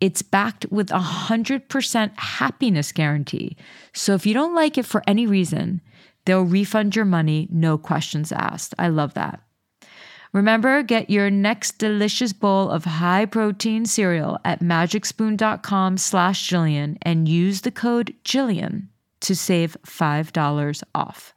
It's 0.00 0.22
backed 0.22 0.66
with 0.70 0.90
a 0.90 0.98
100% 0.98 2.18
happiness 2.18 2.92
guarantee. 2.92 3.56
So 3.92 4.14
if 4.14 4.26
you 4.26 4.34
don't 4.34 4.54
like 4.54 4.78
it 4.78 4.86
for 4.86 5.02
any 5.06 5.26
reason, 5.26 5.80
they'll 6.24 6.44
refund 6.44 6.96
your 6.96 7.04
money, 7.04 7.48
no 7.50 7.78
questions 7.78 8.32
asked. 8.32 8.74
I 8.78 8.88
love 8.88 9.14
that. 9.14 9.40
Remember, 10.32 10.82
get 10.82 11.10
your 11.10 11.28
next 11.28 11.76
delicious 11.76 12.32
bowl 12.32 12.70
of 12.70 12.84
high 12.86 13.26
protein 13.26 13.84
cereal 13.84 14.38
at 14.44 14.60
magicspoon.com 14.60 15.98
slash 15.98 16.48
Jillian 16.48 16.96
and 17.02 17.28
use 17.28 17.60
the 17.60 17.70
code 17.70 18.14
Jillian 18.24 18.88
to 19.20 19.36
save 19.36 19.76
$5 19.86 20.82
off. 20.94 21.34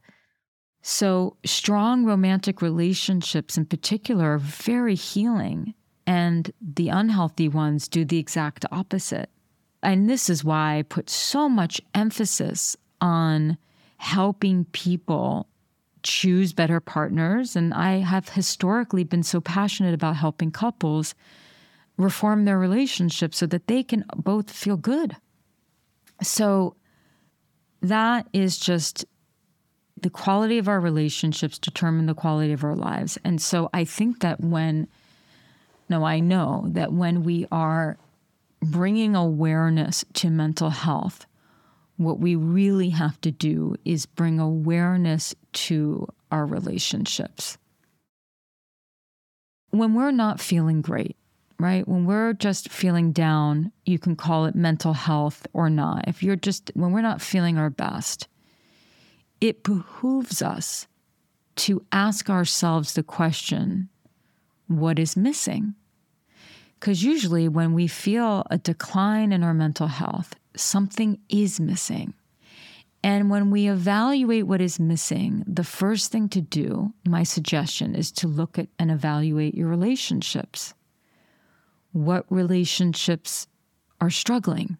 So, 0.82 1.36
strong 1.44 2.06
romantic 2.06 2.62
relationships 2.62 3.58
in 3.58 3.66
particular 3.66 4.36
are 4.36 4.38
very 4.38 4.96
healing, 4.96 5.74
and 6.06 6.52
the 6.62 6.90
unhealthy 6.90 7.50
ones 7.50 7.88
do 7.88 8.06
the 8.06 8.20
exact 8.20 8.66
opposite. 8.72 9.30
And 9.82 10.10
this 10.10 10.30
is 10.30 10.44
why 10.44 10.78
I 10.78 10.84
put 10.84 11.10
so 11.10 11.50
much 11.50 11.82
emphasis 11.94 12.78
on 13.02 13.58
helping 13.98 14.66
people 14.66 15.48
choose 16.04 16.54
better 16.54 16.80
partners. 16.80 17.56
And 17.56 17.74
I 17.74 17.98
have 17.98 18.30
historically 18.30 19.04
been 19.04 19.24
so 19.24 19.42
passionate 19.42 19.94
about 19.94 20.16
helping 20.16 20.52
couples 20.52 21.16
reform 21.98 22.46
their 22.46 22.60
relationships 22.60 23.38
so 23.38 23.46
that 23.48 23.68
they 23.68 23.84
can 23.84 24.06
both 24.16 24.52
feel 24.52 24.78
good. 24.78 25.16
So, 26.22 26.76
that 27.82 28.28
is 28.34 28.58
just 28.58 29.06
the 30.02 30.10
quality 30.10 30.58
of 30.58 30.68
our 30.68 30.80
relationships 30.80 31.58
determine 31.58 32.06
the 32.06 32.14
quality 32.14 32.52
of 32.52 32.64
our 32.64 32.76
lives. 32.76 33.18
And 33.24 33.42
so 33.42 33.70
I 33.74 33.86
think 33.86 34.20
that 34.22 34.42
when, 34.42 34.88
no, 35.90 36.04
I 36.04 36.20
know 36.20 36.66
that 36.70 36.92
when 36.92 37.24
we 37.24 37.48
are 37.52 37.98
bringing 38.62 39.16
awareness 39.16 40.04
to 40.14 40.30
mental 40.30 40.70
health, 40.70 41.26
what 41.98 42.20
we 42.20 42.36
really 42.36 42.90
have 42.90 43.20
to 43.22 43.32
do 43.32 43.76
is 43.86 44.06
bring 44.06 44.40
awareness 44.40 45.34
to 45.54 46.08
our 46.32 46.46
relationships. 46.46 47.58
When 49.70 49.94
we're 49.94 50.12
not 50.12 50.40
feeling 50.40 50.82
great, 50.82 51.16
right? 51.60 51.88
When 51.88 52.06
we're 52.06 52.34
just 52.34 52.70
feeling 52.70 53.12
down, 53.12 53.72
you 53.86 54.00
can 54.00 54.16
call 54.16 54.46
it 54.46 54.56
mental 54.56 54.94
health 54.94 55.48
or 55.54 55.70
not. 55.70 56.08
If 56.08 56.22
you're 56.22 56.36
just, 56.36 56.72
when 56.74 56.92
we're 56.92 57.02
not 57.02 57.22
feeling 57.22 57.58
our 57.58 57.70
best, 57.70 58.28
it 59.40 59.64
behooves 59.64 60.42
us 60.42 60.88
to 61.58 61.86
ask 61.92 62.30
ourselves 62.30 62.94
the 62.94 63.04
question 63.04 63.90
what 64.68 64.98
is 64.98 65.16
missing? 65.16 65.76
Because 66.80 67.04
usually, 67.04 67.48
when 67.48 67.74
we 67.74 67.88
feel 67.88 68.46
a 68.50 68.58
decline 68.58 69.32
in 69.32 69.44
our 69.44 69.54
mental 69.54 69.88
health, 69.88 70.36
something 70.60 71.20
is 71.30 71.60
missing. 71.60 72.14
And 73.04 73.30
when 73.30 73.52
we 73.52 73.68
evaluate 73.68 74.48
what 74.48 74.62
is 74.62 74.80
missing, 74.80 75.44
the 75.46 75.64
first 75.64 76.12
thing 76.12 76.28
to 76.30 76.42
do, 76.42 76.92
my 77.06 77.22
suggestion, 77.22 77.94
is 77.94 78.12
to 78.14 78.28
look 78.28 78.58
at 78.58 78.68
and 78.80 78.90
evaluate 78.90 79.54
your 79.54 79.68
relationships. 79.68 80.74
What 81.92 82.26
relationships 82.30 83.46
are 84.02 84.10
struggling? 84.10 84.78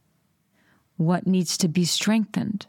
What 0.98 1.28
needs 1.28 1.56
to 1.60 1.68
be 1.68 1.86
strengthened? 1.86 2.66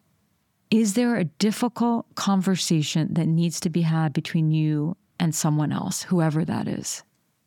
Is 0.71 0.93
there 0.93 1.17
a 1.17 1.25
difficult 1.25 2.15
conversation 2.17 3.15
that 3.15 3.27
needs 3.27 3.59
to 3.61 3.71
be 3.71 3.83
had 3.83 4.13
between 4.13 4.51
you 4.51 4.97
and 5.19 5.35
someone 5.35 5.73
else, 5.73 6.03
whoever 6.03 6.45
that 6.45 6.69
is? 6.69 7.03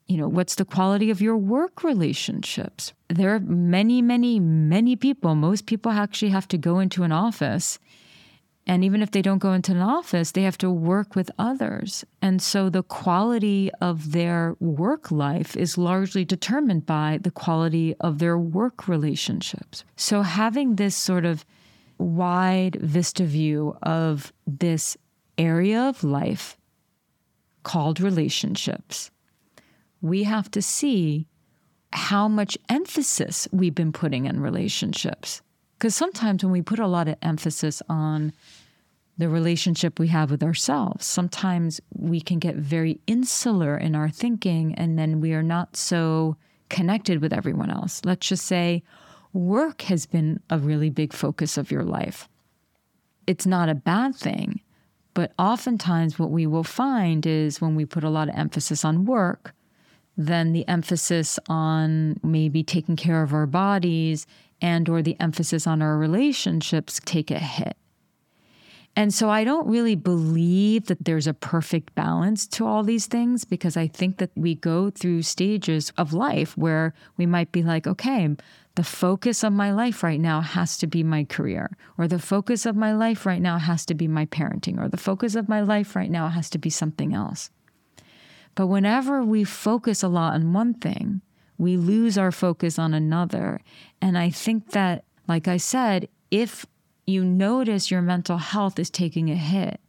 You 0.10 0.18
know, 0.18 0.28
what's 0.28 0.56
the 0.56 0.66
quality 0.66 1.12
of 1.12 1.22
your 1.22 1.38
work 1.38 1.84
relationships? 1.84 2.94
There 3.10 3.36
are 3.36 3.40
many, 3.40 4.02
many, 4.02 4.40
many 4.40 4.96
people. 4.96 5.36
Most 5.36 5.68
people 5.68 5.92
actually 5.92 6.32
have 6.32 6.48
to 6.48 6.58
go 6.58 6.80
into 6.80 7.04
an 7.04 7.12
office. 7.12 7.78
And 8.66 8.84
even 8.84 9.04
if 9.04 9.12
they 9.12 9.22
don't 9.22 9.38
go 9.38 9.54
into 9.54 9.72
an 9.72 9.82
office, 9.82 10.32
they 10.32 10.42
have 10.42 10.58
to 10.60 10.72
work 10.72 11.16
with 11.16 11.30
others. 11.38 12.04
And 12.24 12.42
so 12.42 12.72
the 12.72 12.82
quality 12.82 13.70
of 13.82 14.12
their 14.12 14.56
work 14.60 15.12
life 15.12 15.56
is 15.56 15.78
largely 15.78 16.26
determined 16.26 16.88
by 16.88 17.20
the 17.22 17.32
quality 17.32 17.94
of 18.00 18.18
their 18.18 18.38
work 18.38 18.88
relationships. 18.88 19.84
So 19.96 20.24
having 20.24 20.78
this 20.78 20.96
sort 20.96 21.26
of 21.26 21.46
wide 22.00 22.78
vista 22.82 23.26
view 23.26 23.78
of 23.84 24.34
this 24.48 24.98
area 25.38 25.82
of 25.82 26.04
life 26.04 26.58
called 27.62 28.02
relationships, 28.02 29.12
we 30.02 30.24
have 30.24 30.50
to 30.52 30.62
see 30.62 31.28
how 31.92 32.28
much 32.28 32.58
emphasis 32.70 33.48
we've 33.52 33.76
been 33.76 33.92
putting 33.92 34.26
in 34.26 34.40
relationships. 34.40 35.42
Because 35.78 35.96
sometimes 35.96 36.44
when 36.44 36.52
we 36.52 36.62
put 36.62 36.80
a 36.80 36.88
lot 36.88 37.08
of 37.08 37.16
emphasis 37.22 37.82
on 37.90 38.34
the 39.20 39.30
relationship 39.30 40.00
we 40.00 40.08
have 40.08 40.32
with 40.32 40.42
ourselves. 40.42 41.06
Sometimes 41.06 41.82
we 41.94 42.22
can 42.22 42.40
get 42.40 42.56
very 42.56 43.02
insular 43.06 43.78
in 43.78 43.94
our 43.94 44.10
thinking, 44.10 44.74
and 44.76 44.98
then 44.98 45.20
we 45.20 45.34
are 45.34 45.44
not 45.44 45.76
so 45.76 46.38
connected 46.70 47.22
with 47.22 47.34
everyone 47.34 47.70
else. 47.70 48.02
Let's 48.06 48.30
just 48.30 48.46
say 48.46 48.82
work 49.34 49.82
has 49.84 50.06
been 50.06 50.40
a 50.50 50.58
really 50.58 50.90
big 50.90 51.12
focus 51.12 51.58
of 51.58 51.70
your 51.70 51.84
life. 51.84 52.30
It's 53.28 53.46
not 53.46 53.68
a 53.68 53.76
bad 53.76 54.16
thing, 54.16 54.62
but 55.14 55.34
oftentimes 55.38 56.18
what 56.18 56.32
we 56.32 56.48
will 56.48 56.64
find 56.64 57.26
is 57.26 57.60
when 57.60 57.76
we 57.76 57.84
put 57.84 58.06
a 58.06 58.10
lot 58.10 58.30
of 58.30 58.36
emphasis 58.36 58.86
on 58.86 59.04
work, 59.04 59.54
then 60.20 60.52
the 60.52 60.68
emphasis 60.68 61.40
on 61.48 62.20
maybe 62.22 62.62
taking 62.62 62.98
care 62.98 63.24
of 63.24 63.34
our 63.34 63.48
bodies 63.48 64.28
and 64.62 64.90
or 64.90 65.02
the 65.02 65.16
emphasis 65.18 65.66
on 65.66 65.82
our 65.82 65.98
relationships 65.98 67.00
take 67.06 67.32
a 67.32 67.40
hit. 67.40 67.78
And 68.98 69.14
so 69.14 69.30
I 69.30 69.46
don't 69.46 69.68
really 69.68 69.96
believe 69.96 70.88
that 70.88 71.06
there's 71.06 71.26
a 71.26 71.34
perfect 71.34 71.96
balance 71.96 72.48
to 72.48 72.68
all 72.68 72.84
these 72.84 73.06
things 73.06 73.46
because 73.46 73.78
I 73.78 73.88
think 73.88 74.18
that 74.18 74.32
we 74.36 74.56
go 74.56 74.90
through 74.90 75.22
stages 75.22 75.94
of 75.98 76.12
life 76.12 76.58
where 76.58 76.94
we 77.16 77.26
might 77.26 77.54
be 77.54 77.64
like, 77.64 77.88
okay, 77.88 78.36
the 78.76 78.84
focus 78.84 79.42
of 79.42 79.54
my 79.54 79.72
life 79.72 80.04
right 80.04 80.20
now 80.20 80.42
has 80.42 80.78
to 80.80 80.88
be 80.88 81.02
my 81.02 81.24
career, 81.24 81.78
or 81.98 82.10
the 82.10 82.20
focus 82.20 82.66
of 82.66 82.76
my 82.76 82.94
life 82.94 83.26
right 83.26 83.42
now 83.42 83.58
has 83.58 83.86
to 83.86 83.94
be 83.94 84.08
my 84.08 84.26
parenting, 84.26 84.78
or 84.82 84.90
the 84.90 84.98
focus 84.98 85.36
of 85.36 85.48
my 85.48 85.62
life 85.62 85.96
right 85.96 86.12
now 86.12 86.28
has 86.28 86.50
to 86.50 86.58
be 86.58 86.70
something 86.70 87.14
else. 87.14 87.52
But 88.56 88.68
whenever 88.68 89.24
we 89.24 89.44
focus 89.44 90.04
a 90.04 90.08
lot 90.08 90.34
on 90.34 90.54
one 90.54 90.74
thing, 90.74 91.22
we 91.58 91.78
lose 91.78 92.18
our 92.18 92.32
focus 92.32 92.80
on 92.80 92.94
another. 92.94 93.62
And 94.02 94.18
I 94.18 94.30
think 94.30 94.72
that, 94.72 95.04
like 95.28 95.48
I 95.48 95.58
said, 95.58 96.08
if 96.32 96.66
you 97.06 97.24
notice 97.24 97.92
your 97.92 98.02
mental 98.02 98.38
health 98.38 98.80
is 98.80 98.90
taking 98.90 99.30
a 99.30 99.36
hit, 99.36 99.80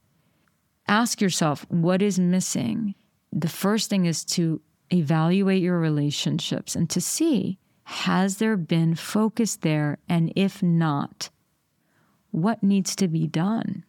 ask 0.88 1.20
yourself 1.20 1.66
what 1.68 2.02
is 2.02 2.18
missing. 2.18 2.94
The 3.32 3.48
first 3.48 3.90
thing 3.90 4.06
is 4.06 4.24
to 4.26 4.60
evaluate 4.90 5.62
your 5.62 5.78
relationships 5.78 6.74
and 6.74 6.90
to 6.90 7.00
see 7.00 7.58
has 7.90 8.36
there 8.36 8.56
been 8.56 8.94
focus 8.94 9.56
there? 9.56 9.98
And 10.08 10.32
if 10.36 10.62
not, 10.62 11.28
what 12.30 12.62
needs 12.62 12.94
to 12.96 13.08
be 13.08 13.26
done? 13.26 13.84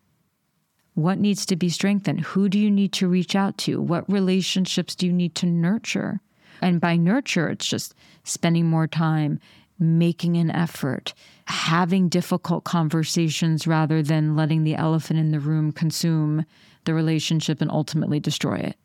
What 0.93 1.19
needs 1.19 1.45
to 1.47 1.55
be 1.55 1.69
strengthened? 1.69 2.21
Who 2.21 2.49
do 2.49 2.59
you 2.59 2.69
need 2.69 2.91
to 2.93 3.07
reach 3.07 3.35
out 3.35 3.57
to? 3.59 3.81
What 3.81 4.11
relationships 4.11 4.95
do 4.95 5.07
you 5.07 5.13
need 5.13 5.35
to 5.35 5.45
nurture? 5.45 6.19
And 6.61 6.81
by 6.81 6.97
nurture, 6.97 7.49
it's 7.49 7.65
just 7.65 7.95
spending 8.23 8.69
more 8.69 8.87
time, 8.87 9.39
making 9.79 10.37
an 10.37 10.51
effort, 10.51 11.13
having 11.45 12.09
difficult 12.09 12.65
conversations 12.65 13.65
rather 13.65 14.03
than 14.03 14.35
letting 14.35 14.63
the 14.63 14.75
elephant 14.75 15.19
in 15.19 15.31
the 15.31 15.39
room 15.39 15.71
consume 15.71 16.45
the 16.85 16.93
relationship 16.93 17.61
and 17.61 17.71
ultimately 17.71 18.19
destroy 18.19 18.55
it. 18.55 18.75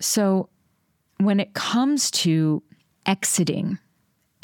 So, 0.00 0.48
when 1.18 1.40
it 1.40 1.54
comes 1.54 2.10
to 2.12 2.62
exiting 3.06 3.78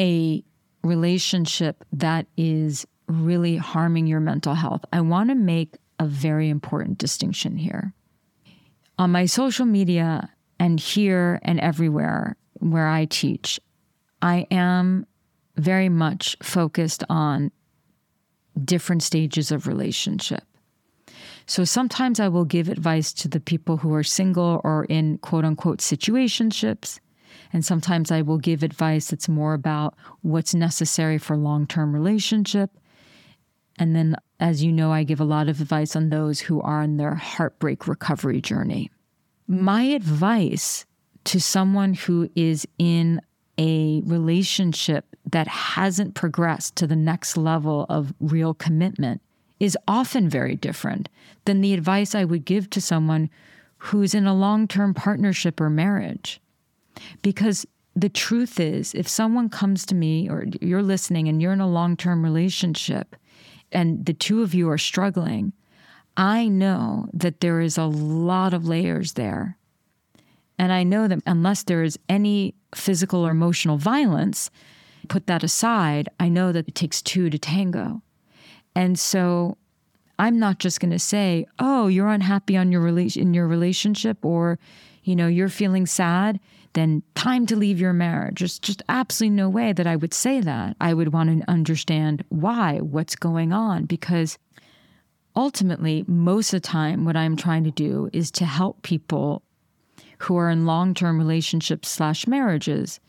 a 0.00 0.42
relationship 0.82 1.84
that 1.92 2.26
is 2.36 2.84
really 3.06 3.56
harming 3.56 4.06
your 4.08 4.18
mental 4.18 4.54
health, 4.54 4.84
I 4.92 5.02
want 5.02 5.30
to 5.30 5.36
make 5.36 5.76
a 6.04 6.08
very 6.08 6.48
important 6.48 6.98
distinction 6.98 7.56
here. 7.56 7.92
On 8.98 9.10
my 9.10 9.26
social 9.26 9.66
media 9.66 10.30
and 10.60 10.78
here 10.78 11.40
and 11.42 11.58
everywhere 11.58 12.36
where 12.60 12.86
I 12.86 13.06
teach, 13.06 13.58
I 14.22 14.46
am 14.50 15.06
very 15.56 15.88
much 15.88 16.36
focused 16.42 17.02
on 17.08 17.50
different 18.64 19.02
stages 19.02 19.50
of 19.50 19.66
relationship. 19.66 20.44
So 21.46 21.64
sometimes 21.64 22.20
I 22.20 22.28
will 22.28 22.44
give 22.44 22.68
advice 22.68 23.12
to 23.14 23.28
the 23.28 23.40
people 23.40 23.78
who 23.78 23.92
are 23.94 24.02
single 24.02 24.60
or 24.64 24.84
in 24.84 25.18
quote 25.18 25.44
unquote 25.44 25.80
situationships. 25.80 27.00
And 27.52 27.64
sometimes 27.64 28.10
I 28.10 28.22
will 28.22 28.38
give 28.38 28.62
advice 28.62 29.08
that's 29.08 29.28
more 29.28 29.54
about 29.54 29.94
what's 30.22 30.54
necessary 30.54 31.18
for 31.18 31.36
long 31.36 31.66
term 31.66 31.92
relationship. 31.92 32.70
And 33.78 33.94
then, 33.94 34.16
as 34.40 34.62
you 34.62 34.72
know, 34.72 34.92
I 34.92 35.04
give 35.04 35.20
a 35.20 35.24
lot 35.24 35.48
of 35.48 35.60
advice 35.60 35.94
on 35.94 36.08
those 36.08 36.40
who 36.40 36.60
are 36.60 36.82
on 36.82 36.96
their 36.96 37.14
heartbreak 37.14 37.86
recovery 37.86 38.40
journey. 38.40 38.90
My 39.46 39.82
advice 39.82 40.86
to 41.24 41.40
someone 41.40 41.94
who 41.94 42.30
is 42.34 42.66
in 42.78 43.20
a 43.58 44.02
relationship 44.04 45.16
that 45.30 45.48
hasn't 45.48 46.14
progressed 46.14 46.76
to 46.76 46.86
the 46.86 46.96
next 46.96 47.36
level 47.36 47.86
of 47.88 48.12
real 48.20 48.54
commitment 48.54 49.22
is 49.60 49.78
often 49.86 50.28
very 50.28 50.56
different 50.56 51.08
than 51.44 51.60
the 51.60 51.72
advice 51.72 52.14
I 52.14 52.24
would 52.24 52.44
give 52.44 52.68
to 52.70 52.80
someone 52.80 53.30
who's 53.78 54.14
in 54.14 54.26
a 54.26 54.34
long 54.34 54.66
term 54.66 54.94
partnership 54.94 55.60
or 55.60 55.70
marriage. 55.70 56.40
Because 57.22 57.66
the 57.94 58.08
truth 58.08 58.58
is, 58.58 58.92
if 58.94 59.06
someone 59.06 59.48
comes 59.48 59.86
to 59.86 59.94
me 59.94 60.28
or 60.28 60.46
you're 60.60 60.82
listening 60.82 61.28
and 61.28 61.40
you're 61.40 61.52
in 61.52 61.60
a 61.60 61.68
long 61.68 61.96
term 61.96 62.22
relationship 62.22 63.16
and 63.74 64.06
the 64.06 64.14
two 64.14 64.42
of 64.42 64.54
you 64.54 64.70
are 64.70 64.78
struggling, 64.78 65.52
I 66.16 66.48
know 66.48 67.08
that 67.12 67.40
there 67.40 67.60
is 67.60 67.76
a 67.76 67.84
lot 67.84 68.54
of 68.54 68.66
layers 68.66 69.14
there. 69.14 69.58
And 70.58 70.72
I 70.72 70.84
know 70.84 71.08
that 71.08 71.20
unless 71.26 71.64
there 71.64 71.82
is 71.82 71.98
any 72.08 72.54
physical 72.74 73.26
or 73.26 73.30
emotional 73.30 73.76
violence, 73.76 74.50
put 75.08 75.26
that 75.26 75.42
aside, 75.42 76.08
I 76.20 76.28
know 76.28 76.52
that 76.52 76.68
it 76.68 76.74
takes 76.74 77.02
two 77.02 77.28
to 77.28 77.38
tango. 77.38 78.02
And 78.76 78.98
so 78.98 79.58
I'm 80.18 80.38
not 80.38 80.60
just 80.60 80.78
going 80.78 80.92
to 80.92 80.98
say, 80.98 81.46
"Oh, 81.58 81.88
you're 81.88 82.08
unhappy 82.08 82.56
on 82.56 82.70
your 82.70 82.82
rela- 82.82 83.16
in 83.16 83.34
your 83.34 83.48
relationship 83.48 84.24
or 84.24 84.58
you 85.04 85.14
know, 85.14 85.26
you're 85.26 85.48
feeling 85.48 85.86
sad, 85.86 86.40
then 86.74 87.02
time 87.14 87.46
to 87.46 87.56
leave 87.56 87.80
your 87.80 87.92
marriage." 87.92 88.40
There's 88.40 88.58
just 88.58 88.82
absolutely 88.88 89.36
no 89.36 89.48
way 89.48 89.72
that 89.72 89.86
I 89.86 89.96
would 89.96 90.14
say 90.14 90.40
that. 90.40 90.76
I 90.80 90.94
would 90.94 91.12
want 91.12 91.30
to 91.30 91.50
understand 91.50 92.24
why, 92.28 92.78
what's 92.78 93.16
going 93.16 93.52
on 93.52 93.86
because 93.86 94.38
ultimately, 95.34 96.04
most 96.06 96.52
of 96.52 96.62
the 96.62 96.68
time 96.68 97.04
what 97.04 97.16
I'm 97.16 97.36
trying 97.36 97.64
to 97.64 97.70
do 97.70 98.08
is 98.12 98.30
to 98.32 98.44
help 98.44 98.82
people 98.82 99.42
who 100.20 100.36
are 100.36 100.50
in 100.50 100.64
long-term 100.64 101.18
relationships 101.18 101.88
slash 101.88 102.26
marriages 102.26 103.00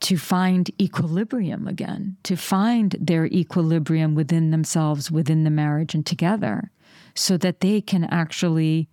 to 0.00 0.16
find 0.18 0.70
equilibrium 0.80 1.66
again, 1.66 2.16
to 2.24 2.36
find 2.36 2.96
their 3.00 3.26
equilibrium 3.26 4.14
within 4.14 4.50
themselves, 4.50 5.10
within 5.10 5.44
the 5.44 5.50
marriage, 5.50 5.94
and 5.94 6.04
together, 6.04 6.70
so 7.14 7.36
that 7.38 7.60
they 7.60 7.80
can 7.80 8.04
actually 8.04 8.88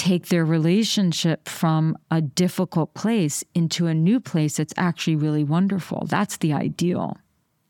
take 0.00 0.28
their 0.28 0.46
relationship 0.46 1.46
from 1.46 1.94
a 2.10 2.22
difficult 2.22 2.94
place 2.94 3.44
into 3.54 3.86
a 3.86 3.92
new 3.92 4.18
place 4.18 4.56
that's 4.56 4.72
actually 4.78 5.16
really 5.16 5.44
wonderful. 5.44 6.06
That's 6.06 6.38
the 6.38 6.54
ideal. 6.54 7.18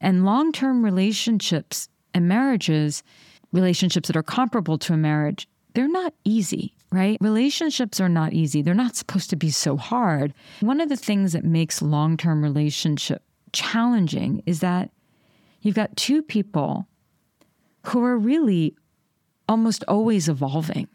And 0.00 0.24
long 0.24 0.52
term 0.52 0.84
relationships 0.84 1.88
and 2.14 2.28
marriages, 2.28 3.02
relationships 3.52 4.06
that 4.06 4.16
are 4.16 4.22
comparable 4.22 4.78
to 4.78 4.92
a 4.92 4.96
marriage, 4.96 5.48
they're 5.74 5.88
not 5.88 6.14
easy 6.24 6.74
right? 6.92 7.18
Relationships 7.20 8.00
are 8.00 8.08
not 8.08 8.32
easy. 8.32 8.62
They're 8.62 8.74
not 8.74 8.96
supposed 8.96 9.30
to 9.30 9.36
be 9.36 9.50
so 9.50 9.76
hard. 9.76 10.34
One 10.58 10.80
of 10.80 10.88
the 10.88 10.96
things 10.96 11.34
that 11.34 11.44
makes 11.44 11.80
long 11.80 12.16
term 12.16 12.42
relationship 12.42 13.22
challenging 13.52 14.42
is 14.44 14.58
that 14.58 14.90
you've 15.62 15.76
got 15.76 15.96
two 15.96 16.20
people 16.20 16.88
who 17.86 18.02
are 18.04 18.18
really 18.18 18.74
almost 19.48 19.84
always 19.86 20.28
evolving. 20.28 20.88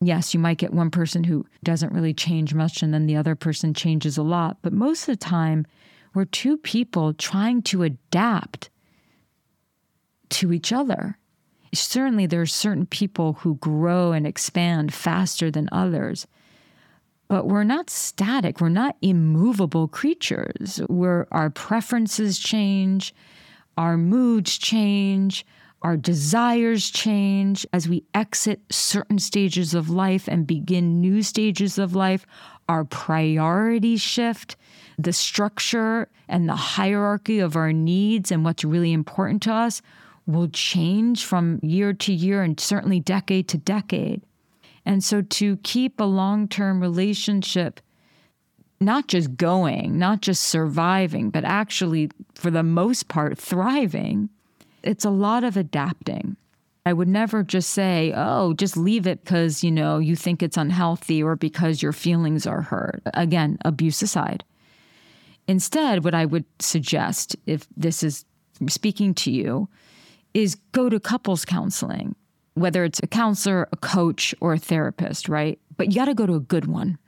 Yes, 0.00 0.34
you 0.34 0.40
might 0.40 0.58
get 0.58 0.74
one 0.74 0.90
person 0.90 1.24
who 1.24 1.46
doesn't 1.64 1.92
really 1.92 2.14
change 2.14 2.52
much 2.52 2.82
and 2.82 2.92
then 2.92 3.06
the 3.06 3.16
other 3.16 3.34
person 3.34 3.72
changes 3.72 4.18
a 4.18 4.22
lot. 4.22 4.58
But 4.62 4.72
most 4.72 5.02
of 5.02 5.18
the 5.18 5.24
time, 5.24 5.66
we're 6.14 6.26
two 6.26 6.56
people 6.58 7.14
trying 7.14 7.62
to 7.62 7.82
adapt 7.82 8.70
to 10.30 10.52
each 10.52 10.72
other 10.72 11.16
certainly 11.76 12.26
there 12.26 12.40
are 12.40 12.46
certain 12.46 12.86
people 12.86 13.34
who 13.34 13.56
grow 13.56 14.12
and 14.12 14.26
expand 14.26 14.92
faster 14.92 15.50
than 15.50 15.68
others. 15.72 16.26
But 17.28 17.46
we're 17.46 17.64
not 17.64 17.90
static. 17.90 18.60
We're 18.60 18.68
not 18.68 18.96
immovable 19.02 19.88
creatures. 19.88 20.80
Where 20.86 21.26
our 21.32 21.50
preferences 21.50 22.38
change, 22.38 23.14
our 23.76 23.96
moods 23.96 24.56
change, 24.58 25.44
our 25.86 25.96
desires 25.96 26.90
change 26.90 27.64
as 27.72 27.88
we 27.88 28.02
exit 28.12 28.60
certain 28.72 29.20
stages 29.20 29.72
of 29.72 29.88
life 29.88 30.26
and 30.26 30.44
begin 30.44 31.00
new 31.00 31.22
stages 31.22 31.78
of 31.78 31.94
life. 31.94 32.26
Our 32.68 32.82
priorities 32.82 34.00
shift. 34.00 34.56
The 34.98 35.12
structure 35.12 36.08
and 36.28 36.48
the 36.48 36.56
hierarchy 36.56 37.38
of 37.38 37.54
our 37.54 37.72
needs 37.72 38.32
and 38.32 38.44
what's 38.44 38.64
really 38.64 38.92
important 38.92 39.42
to 39.44 39.52
us 39.52 39.80
will 40.26 40.48
change 40.48 41.24
from 41.24 41.60
year 41.62 41.92
to 41.92 42.12
year 42.12 42.42
and 42.42 42.58
certainly 42.58 42.98
decade 42.98 43.46
to 43.50 43.56
decade. 43.56 44.22
And 44.84 45.04
so 45.04 45.22
to 45.22 45.56
keep 45.58 46.00
a 46.00 46.04
long 46.04 46.48
term 46.48 46.80
relationship, 46.80 47.80
not 48.80 49.06
just 49.06 49.36
going, 49.36 50.00
not 50.00 50.20
just 50.20 50.42
surviving, 50.42 51.30
but 51.30 51.44
actually, 51.44 52.10
for 52.34 52.50
the 52.50 52.64
most 52.64 53.06
part, 53.06 53.38
thriving, 53.38 54.30
it's 54.86 55.04
a 55.04 55.10
lot 55.10 55.44
of 55.44 55.56
adapting. 55.56 56.36
I 56.84 56.92
would 56.92 57.08
never 57.08 57.42
just 57.42 57.70
say, 57.70 58.12
oh, 58.14 58.54
just 58.54 58.76
leave 58.76 59.06
it 59.08 59.24
because, 59.24 59.64
you 59.64 59.72
know, 59.72 59.98
you 59.98 60.14
think 60.14 60.42
it's 60.42 60.56
unhealthy 60.56 61.20
or 61.20 61.34
because 61.34 61.82
your 61.82 61.92
feelings 61.92 62.46
are 62.46 62.62
hurt. 62.62 63.02
Again, 63.12 63.58
abuse 63.64 64.02
aside. 64.02 64.44
Instead, 65.48 66.04
what 66.04 66.14
I 66.14 66.24
would 66.24 66.44
suggest, 66.60 67.36
if 67.46 67.66
this 67.76 68.04
is 68.04 68.24
speaking 68.68 69.14
to 69.14 69.32
you, 69.32 69.68
is 70.32 70.56
go 70.72 70.88
to 70.88 71.00
couples 71.00 71.44
counseling, 71.44 72.14
whether 72.54 72.84
it's 72.84 73.00
a 73.02 73.06
counselor, 73.08 73.68
a 73.72 73.76
coach, 73.76 74.34
or 74.40 74.52
a 74.52 74.58
therapist, 74.58 75.28
right? 75.28 75.58
But 75.76 75.88
you 75.88 75.96
got 75.96 76.04
to 76.04 76.14
go 76.14 76.26
to 76.26 76.34
a 76.34 76.40
good 76.40 76.66
one. 76.66 76.98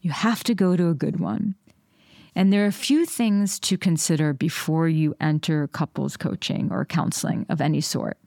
You 0.00 0.10
have 0.10 0.42
to 0.44 0.54
go 0.54 0.76
to 0.76 0.88
a 0.88 0.94
good 0.94 1.20
one. 1.20 1.54
And 2.34 2.52
there 2.52 2.64
are 2.64 2.68
a 2.68 2.72
few 2.72 3.04
things 3.04 3.58
to 3.60 3.76
consider 3.76 4.32
before 4.32 4.88
you 4.88 5.14
enter 5.20 5.66
couples 5.68 6.16
coaching 6.16 6.68
or 6.70 6.84
counseling 6.84 7.46
of 7.48 7.60
any 7.60 7.80
sort. 7.80 8.18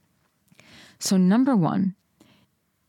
So, 0.99 1.17
number 1.17 1.55
one, 1.55 1.95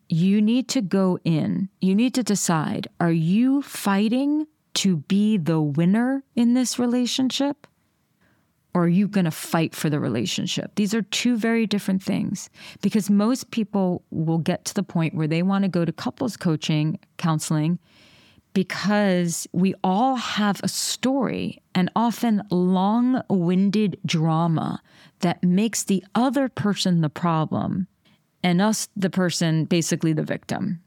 you 0.09 0.41
need 0.41 0.69
to 0.69 0.83
go 0.83 1.19
in, 1.25 1.69
you 1.81 1.95
need 1.95 2.15
to 2.15 2.23
decide 2.23 2.89
are 3.01 3.13
you 3.13 3.63
fighting 3.63 4.47
to 4.75 4.99
be 4.99 5.37
the 5.37 5.61
winner 5.61 6.23
in 6.35 6.55
this 6.55 6.79
relationship? 6.79 7.67
Or 8.75 8.83
are 8.83 8.89
you 8.89 9.09
going 9.09 9.25
to 9.25 9.31
fight 9.31 9.75
for 9.75 9.89
the 9.89 9.99
relationship? 9.99 10.73
These 10.75 10.93
are 10.93 11.01
two 11.01 11.39
very 11.39 11.67
different 11.67 12.03
things 12.03 12.51
because 12.83 13.09
most 13.09 13.51
people 13.51 14.05
will 14.11 14.37
get 14.37 14.67
to 14.67 14.75
the 14.75 14.83
point 14.83 15.15
where 15.15 15.27
they 15.27 15.43
want 15.43 15.63
to 15.65 15.69
go 15.69 15.87
to 15.87 15.93
couples 15.93 16.37
coaching, 16.37 16.99
counseling, 17.17 17.79
because 18.57 19.47
we 19.53 19.75
all 19.85 20.17
have 20.17 20.63
a 20.63 20.69
story 20.69 21.61
and 21.75 21.91
often 21.95 22.43
long 22.51 23.21
winded 23.29 23.99
drama 24.07 24.81
that 25.21 25.45
makes 25.45 25.85
the 25.85 26.03
other 26.15 26.49
person 26.49 27.03
the 27.03 27.11
problem 27.11 27.87
and 28.43 28.63
us, 28.63 28.89
the 28.97 29.11
person, 29.11 29.67
basically 29.67 30.15
the 30.15 30.23
victim. 30.23 30.81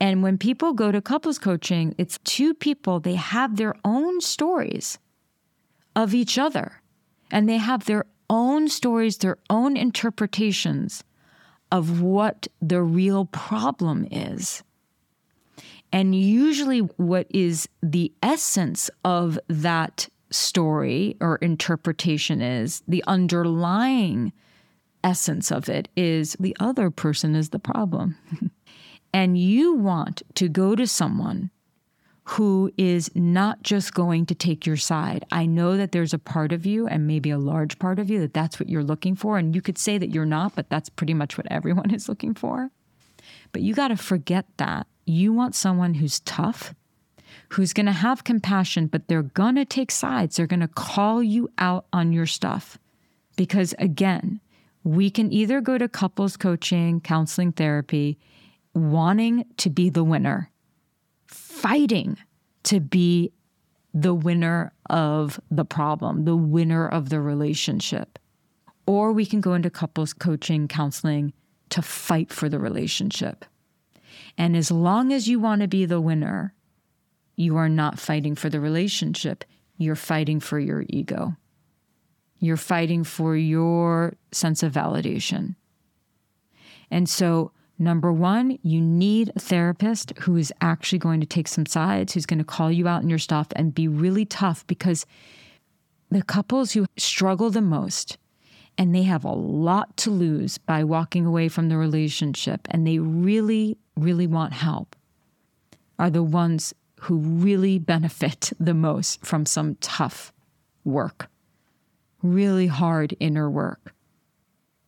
And 0.00 0.22
when 0.22 0.38
people 0.38 0.72
go 0.72 0.90
to 0.90 1.02
couples 1.02 1.38
coaching, 1.38 1.94
it's 1.98 2.16
two 2.24 2.54
people, 2.54 2.98
they 2.98 3.16
have 3.16 3.58
their 3.58 3.74
own 3.84 4.22
stories 4.22 4.98
of 5.94 6.14
each 6.14 6.38
other, 6.38 6.80
and 7.30 7.46
they 7.46 7.58
have 7.58 7.84
their 7.84 8.06
own 8.30 8.68
stories, 8.68 9.18
their 9.18 9.36
own 9.50 9.76
interpretations 9.76 11.04
of 11.70 12.00
what 12.00 12.48
the 12.62 12.80
real 12.80 13.26
problem 13.26 14.08
is. 14.10 14.62
And 15.92 16.14
usually, 16.14 16.80
what 16.80 17.26
is 17.30 17.68
the 17.82 18.12
essence 18.22 18.90
of 19.04 19.38
that 19.48 20.08
story 20.30 21.16
or 21.20 21.36
interpretation 21.36 22.40
is 22.40 22.82
the 22.86 23.02
underlying 23.06 24.32
essence 25.02 25.50
of 25.50 25.68
it 25.68 25.88
is 25.96 26.36
the 26.38 26.56
other 26.60 26.90
person 26.90 27.34
is 27.34 27.50
the 27.50 27.58
problem. 27.58 28.16
and 29.12 29.38
you 29.38 29.74
want 29.74 30.22
to 30.34 30.48
go 30.48 30.76
to 30.76 30.86
someone 30.86 31.50
who 32.24 32.70
is 32.76 33.10
not 33.14 33.62
just 33.62 33.92
going 33.92 34.24
to 34.26 34.34
take 34.34 34.64
your 34.64 34.76
side. 34.76 35.24
I 35.32 35.46
know 35.46 35.76
that 35.76 35.90
there's 35.90 36.14
a 36.14 36.18
part 36.18 36.52
of 36.52 36.64
you, 36.64 36.86
and 36.86 37.06
maybe 37.06 37.30
a 37.30 37.38
large 37.38 37.78
part 37.80 37.98
of 37.98 38.08
you, 38.08 38.20
that 38.20 38.34
that's 38.34 38.60
what 38.60 38.68
you're 38.68 38.84
looking 38.84 39.16
for. 39.16 39.36
And 39.36 39.54
you 39.54 39.60
could 39.60 39.78
say 39.78 39.98
that 39.98 40.10
you're 40.10 40.24
not, 40.24 40.54
but 40.54 40.70
that's 40.70 40.88
pretty 40.88 41.14
much 41.14 41.36
what 41.36 41.48
everyone 41.50 41.90
is 41.94 42.08
looking 42.08 42.34
for. 42.34 42.70
But 43.52 43.62
you 43.62 43.74
got 43.74 43.88
to 43.88 43.96
forget 43.96 44.46
that. 44.56 44.86
You 45.06 45.32
want 45.32 45.54
someone 45.54 45.94
who's 45.94 46.20
tough, 46.20 46.74
who's 47.50 47.72
going 47.72 47.86
to 47.86 47.92
have 47.92 48.24
compassion, 48.24 48.86
but 48.86 49.08
they're 49.08 49.22
going 49.22 49.56
to 49.56 49.64
take 49.64 49.90
sides. 49.90 50.36
They're 50.36 50.46
going 50.46 50.60
to 50.60 50.68
call 50.68 51.22
you 51.22 51.48
out 51.58 51.86
on 51.92 52.12
your 52.12 52.26
stuff. 52.26 52.78
Because 53.36 53.74
again, 53.78 54.40
we 54.84 55.10
can 55.10 55.32
either 55.32 55.60
go 55.60 55.78
to 55.78 55.88
couples 55.88 56.36
coaching, 56.36 57.00
counseling, 57.00 57.52
therapy, 57.52 58.18
wanting 58.74 59.44
to 59.58 59.70
be 59.70 59.90
the 59.90 60.04
winner, 60.04 60.50
fighting 61.26 62.16
to 62.64 62.80
be 62.80 63.32
the 63.92 64.14
winner 64.14 64.72
of 64.88 65.40
the 65.50 65.64
problem, 65.64 66.24
the 66.24 66.36
winner 66.36 66.86
of 66.86 67.08
the 67.08 67.20
relationship. 67.20 68.18
Or 68.86 69.12
we 69.12 69.26
can 69.26 69.40
go 69.40 69.54
into 69.54 69.70
couples 69.70 70.12
coaching, 70.12 70.68
counseling 70.68 71.32
to 71.70 71.82
fight 71.82 72.32
for 72.32 72.48
the 72.48 72.58
relationship. 72.58 73.44
And 74.36 74.56
as 74.56 74.70
long 74.70 75.12
as 75.12 75.28
you 75.28 75.38
want 75.38 75.62
to 75.62 75.68
be 75.68 75.84
the 75.84 76.00
winner, 76.00 76.54
you 77.36 77.56
are 77.56 77.68
not 77.68 77.98
fighting 77.98 78.34
for 78.34 78.48
the 78.48 78.60
relationship, 78.60 79.44
you're 79.76 79.96
fighting 79.96 80.40
for 80.40 80.58
your 80.58 80.84
ego. 80.88 81.36
You're 82.38 82.56
fighting 82.56 83.04
for 83.04 83.36
your 83.36 84.14
sense 84.32 84.62
of 84.62 84.72
validation. 84.72 85.56
And 86.90 87.08
so, 87.08 87.52
number 87.78 88.12
one, 88.12 88.58
you 88.62 88.80
need 88.80 89.32
a 89.36 89.40
therapist 89.40 90.12
who 90.20 90.36
is 90.36 90.52
actually 90.60 90.98
going 90.98 91.20
to 91.20 91.26
take 91.26 91.48
some 91.48 91.66
sides, 91.66 92.12
who's 92.12 92.26
going 92.26 92.38
to 92.38 92.44
call 92.44 92.72
you 92.72 92.88
out 92.88 93.02
in 93.02 93.08
your 93.08 93.18
stuff 93.18 93.48
and 93.56 93.74
be 93.74 93.88
really 93.88 94.24
tough 94.24 94.66
because 94.66 95.06
the 96.10 96.22
couples 96.22 96.72
who 96.72 96.86
struggle 96.96 97.50
the 97.50 97.62
most 97.62 98.18
and 98.80 98.94
they 98.94 99.02
have 99.02 99.24
a 99.24 99.32
lot 99.32 99.94
to 99.98 100.10
lose 100.10 100.56
by 100.56 100.82
walking 100.82 101.26
away 101.26 101.48
from 101.48 101.68
the 101.68 101.76
relationship 101.76 102.66
and 102.70 102.86
they 102.86 102.98
really, 102.98 103.76
really 103.94 104.26
want 104.26 104.54
help 104.54 104.96
are 105.98 106.08
the 106.08 106.22
ones 106.22 106.72
who 107.02 107.18
really 107.18 107.78
benefit 107.78 108.52
the 108.58 108.72
most 108.74 109.24
from 109.24 109.44
some 109.44 109.76
tough 109.76 110.32
work 110.82 111.28
really 112.22 112.66
hard 112.66 113.14
inner 113.20 113.50
work. 113.50 113.94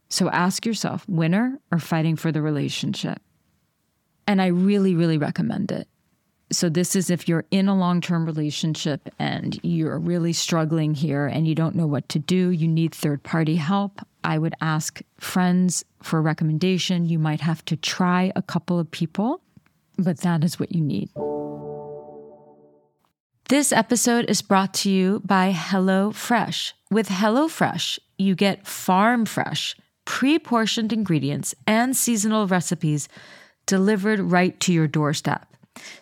So 0.09 0.31
ask 0.31 0.67
yourself 0.67 1.09
winner 1.09 1.59
or 1.71 1.79
fighting 1.79 2.17
for 2.17 2.33
the 2.33 2.43
relationship? 2.43 3.21
And 4.27 4.41
I 4.41 4.47
really, 4.47 4.95
really 4.95 5.19
recommend 5.19 5.73
it. 5.73 5.89
So, 6.53 6.69
this 6.69 6.95
is 6.95 7.09
if 7.09 7.29
you're 7.29 7.47
in 7.51 7.67
a 7.67 7.75
long 7.75 8.03
term 8.03 8.27
relationship 8.27 9.09
and 9.19 9.59
you're 9.63 9.99
really 9.99 10.35
struggling 10.35 10.95
here 10.95 11.27
and 11.27 11.49
you 11.49 11.55
don't 11.55 11.75
know 11.75 11.87
what 11.87 12.11
to 12.11 12.19
do, 12.19 12.51
you 12.51 12.69
need 12.69 12.95
third 12.95 13.23
party 13.23 13.57
help. 13.57 14.01
I 14.23 14.37
would 14.37 14.55
ask 14.61 15.01
friends 15.19 15.85
for 16.03 16.19
a 16.19 16.23
recommendation. 16.23 17.07
You 17.07 17.19
might 17.19 17.41
have 17.41 17.65
to 17.67 17.77
try 17.77 18.33
a 18.37 18.43
couple 18.43 18.79
of 18.79 18.91
people, 18.91 19.41
but 19.97 20.19
that 20.19 20.45
is 20.45 20.61
what 20.61 20.73
you 20.73 20.83
need. 20.83 21.09
This 23.49 23.73
episode 23.73 24.27
is 24.29 24.43
brought 24.43 24.75
to 24.75 24.91
you 24.91 25.21
by 25.25 25.53
HelloFresh. 25.53 26.73
With 26.91 27.09
HelloFresh, 27.09 27.99
you 28.19 28.35
get 28.35 28.67
farm 28.67 29.25
fresh, 29.25 29.75
pre 30.05 30.39
portioned 30.39 30.93
ingredients 30.93 31.55
and 31.67 31.97
seasonal 31.97 32.47
recipes 32.47 33.09
delivered 33.65 34.21
right 34.21 34.59
to 34.61 34.73
your 34.73 34.87
doorstep. 34.87 35.52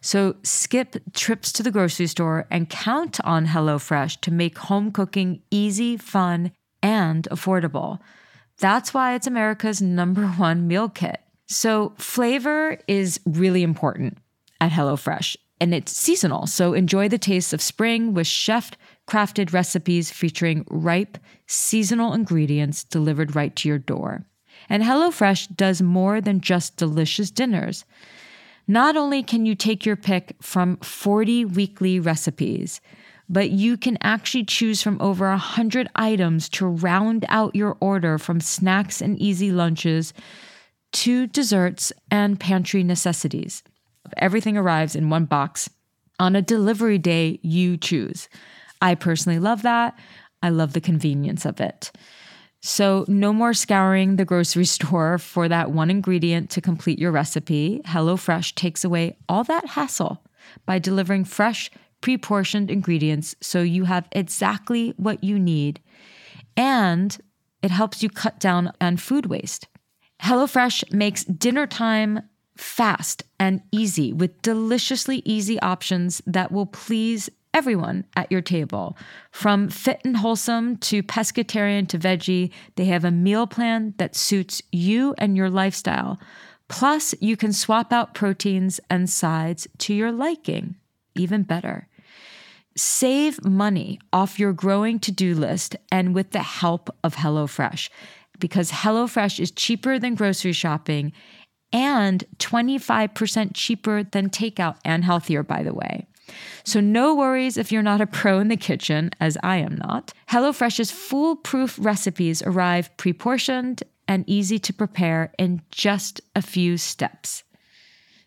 So 0.01 0.37
skip 0.43 0.97
trips 1.15 1.53
to 1.53 1.63
the 1.63 1.71
grocery 1.71 2.07
store 2.07 2.47
and 2.51 2.69
count 2.69 3.21
on 3.25 3.47
HelloFresh 3.47 4.21
to 4.23 4.31
make 4.31 4.59
home 4.59 4.91
cooking 4.91 5.43
easy, 5.51 5.97
fun, 5.97 6.53
and 6.83 7.29
affordable. 7.31 7.99
That's 8.59 8.93
why 8.93 9.15
it's 9.15 9.27
America's 9.27 9.81
number 9.81 10.27
one 10.27 10.67
meal 10.67 10.89
kit. 10.89 11.21
So 11.47 11.95
flavor 11.99 12.79
is 12.87 13.21
really 13.25 13.63
important 13.63 14.19
at 14.61 14.71
HelloFresh 14.71 15.37
and 15.61 15.75
it's 15.75 15.97
seasonal. 15.97 16.47
So 16.47 16.73
enjoy 16.73 17.09
the 17.09 17.19
taste 17.19 17.53
of 17.53 17.61
spring 17.61 18.15
with 18.15 18.27
chef 18.27 18.73
crafted 19.09 19.53
recipes 19.53 20.11
featuring 20.11 20.65
ripe, 20.71 21.19
seasonal 21.47 22.13
ingredients 22.13 22.85
delivered 22.85 23.35
right 23.35 23.55
to 23.57 23.69
your 23.69 23.79
door. 23.79 24.25
And 24.69 24.83
HelloFresh 24.83 25.57
does 25.57 25.83
more 25.83 26.21
than 26.21 26.41
just 26.41 26.77
delicious 26.77 27.31
dinners. 27.31 27.85
Not 28.71 28.97
only 28.97 29.25
can 29.25 29.47
you 29.47 29.57
take 29.57 29.85
your 29.85 29.97
pick 29.97 30.37
from 30.41 30.77
40 30.77 31.45
weekly 31.45 31.99
recipes, 31.99 32.81
but 33.29 33.51
you 33.51 33.77
can 33.77 33.99
actually 34.01 34.45
choose 34.45 34.81
from 34.81 35.03
over 35.03 35.29
100 35.29 35.89
items 35.97 36.49
to 36.51 36.67
round 36.67 37.25
out 37.29 37.57
your 37.57 37.77
order 37.81 38.17
from 38.17 38.41
snacks 38.41 39.01
and 39.03 39.19
easy 39.19 39.51
lunches 39.51 40.15
to 40.93 41.27
desserts 41.27 41.93
and 42.13 42.39
pantry 42.39 42.85
necessities. 42.85 43.65
Everything 44.17 44.57
arrives 44.57 44.95
in 44.95 45.11
one 45.11 45.25
box 45.25 45.69
on 46.21 46.37
a 46.37 46.43
delivery 46.43 46.99
day 46.99 47.41
you 47.43 47.77
choose. 47.77 48.29
I 48.81 48.95
personally 48.95 49.41
love 49.41 49.63
that. 49.63 49.99
I 50.45 50.51
love 50.51 50.75
the 50.75 50.81
convenience 50.81 51.45
of 51.45 51.61
it. 51.61 51.91
So, 52.63 53.07
no 53.09 53.33
more 53.33 53.55
scouring 53.55 54.17
the 54.17 54.25
grocery 54.25 54.65
store 54.77 55.19
for 55.19 55.49
that 55.49 55.71
one 55.71 55.91
ingredient 55.91 56.51
to 56.51 56.61
complete 56.61 56.99
your 56.99 57.13
recipe. 57.13 57.81
HelloFresh 57.87 58.55
takes 58.55 58.85
away 58.85 59.17
all 59.29 59.45
that 59.45 59.67
hassle 59.67 60.23
by 60.67 60.79
delivering 60.79 61.25
fresh, 61.25 61.71
pre 62.01 62.19
portioned 62.19 62.71
ingredients 62.71 63.35
so 63.41 63.63
you 63.63 63.85
have 63.85 64.09
exactly 64.13 64.95
what 64.97 65.25
you 65.25 65.39
need. 65.39 65.81
And 66.57 67.17
it 67.63 67.71
helps 67.71 68.03
you 68.03 68.11
cut 68.11 68.39
down 68.39 68.73
on 68.81 68.97
food 68.97 69.27
waste. 69.27 69.69
HelloFresh 70.23 70.93
makes 70.93 71.25
dinner 71.25 71.67
time 71.67 72.23
fast 72.57 73.23
and 73.39 73.63
easy 73.73 74.13
with 74.13 74.43
deliciously 74.43 75.23
easy 75.25 75.59
options 75.61 76.21
that 76.27 76.53
will 76.53 76.67
please 76.67 77.31
everyone 77.53 78.05
at 78.17 78.31
your 78.31 78.41
table. 78.41 78.97
From 79.31 79.69
fit 79.69 80.01
and 80.05 80.17
wholesome 80.17 80.77
to 80.79 81.03
pescatarian 81.03 81.89
to 81.89 81.99
veggie, 81.99 82.51
they 82.77 82.87
have 82.87 83.05
a 83.05 83.11
meal 83.11 83.47
plan 83.47 83.95
that 83.99 84.17
suits 84.17 84.63
you 84.73 85.15
and 85.19 85.37
your 85.37 85.51
lifestyle. 85.51 86.19
Plus, 86.69 87.15
you 87.21 87.37
can 87.37 87.53
swap 87.53 87.93
out 87.93 88.15
proteins 88.15 88.81
and 88.89 89.11
sides 89.11 89.67
to 89.79 89.95
your 89.95 90.13
liking. 90.13 90.77
Even 91.17 91.43
better. 91.43 91.89
Save 92.77 93.45
money 93.45 93.99
off 94.13 94.39
your 94.39 94.53
growing 94.53 95.01
to 95.01 95.11
do 95.11 95.35
list 95.35 95.75
and 95.91 96.15
with 96.15 96.31
the 96.31 96.43
help 96.43 96.89
of 97.03 97.17
HelloFresh 97.17 97.91
because 98.39 98.71
HelloFresh 98.71 99.39
is 99.39 99.51
cheaper 99.51 99.99
than 99.99 100.15
grocery 100.15 100.53
shopping 100.53 101.13
and 101.73 102.25
25% 102.39 103.51
cheaper 103.55 104.03
than 104.03 104.31
takeout 104.31 104.77
and 104.85 105.05
healthier, 105.05 105.43
by 105.43 105.63
the 105.63 105.75
way. 105.75 106.07
So, 106.65 106.81
no 106.81 107.15
worries 107.15 107.57
if 107.57 107.73
you're 107.73 107.83
not 107.83 108.01
a 108.01 108.07
pro 108.07 108.39
in 108.39 108.49
the 108.49 108.57
kitchen, 108.57 109.11
as 109.21 109.37
I 109.43 109.57
am 109.57 109.77
not. 109.77 110.13
HelloFresh's 110.31 110.91
foolproof 110.91 111.79
recipes 111.81 112.43
arrive 112.43 112.95
pre 112.97 113.13
portioned 113.13 113.83
and 114.09 114.25
easy 114.27 114.59
to 114.59 114.73
prepare 114.73 115.33
in 115.39 115.63
just 115.71 116.21
a 116.35 116.43
few 116.43 116.77
steps. 116.77 117.45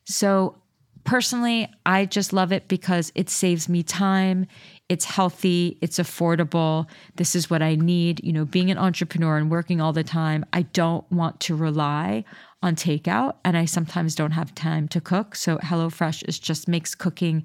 So, 0.06 0.58
personally, 1.04 1.72
I 1.86 2.06
just 2.06 2.34
love 2.34 2.52
it 2.52 2.68
because 2.68 3.12
it 3.16 3.30
saves 3.30 3.68
me 3.68 3.84
time. 3.84 4.48
It's 4.90 5.06
healthy, 5.06 5.78
it's 5.82 6.00
affordable. 6.00 6.88
This 7.16 7.36
is 7.36 7.50
what 7.50 7.62
I 7.62 7.76
need. 7.76 8.24
You 8.24 8.34
know, 8.34 8.46
being 8.46 8.72
an 8.72 8.78
entrepreneur 8.78 9.38
and 9.38 9.50
working 9.50 9.82
all 9.82 9.94
the 9.94 10.04
time, 10.04 10.46
I 10.54 10.64
don't 10.64 11.10
want 11.12 11.40
to 11.42 11.56
rely 11.56 12.26
on 12.62 12.76
takeout 12.76 13.36
and 13.44 13.58
I 13.58 13.66
sometimes 13.66 14.16
don't 14.16 14.32
have 14.32 14.56
time 14.56 14.88
to 14.90 15.02
cook. 15.02 15.36
So 15.36 15.58
HelloFresh 15.58 16.28
is 16.28 16.40
just 16.40 16.68
makes 16.68 16.96
cooking 16.96 17.44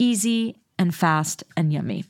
easy 0.00 0.56
and 0.78 0.94
fast 0.94 1.44
and 1.56 1.72
yummy. 1.72 2.04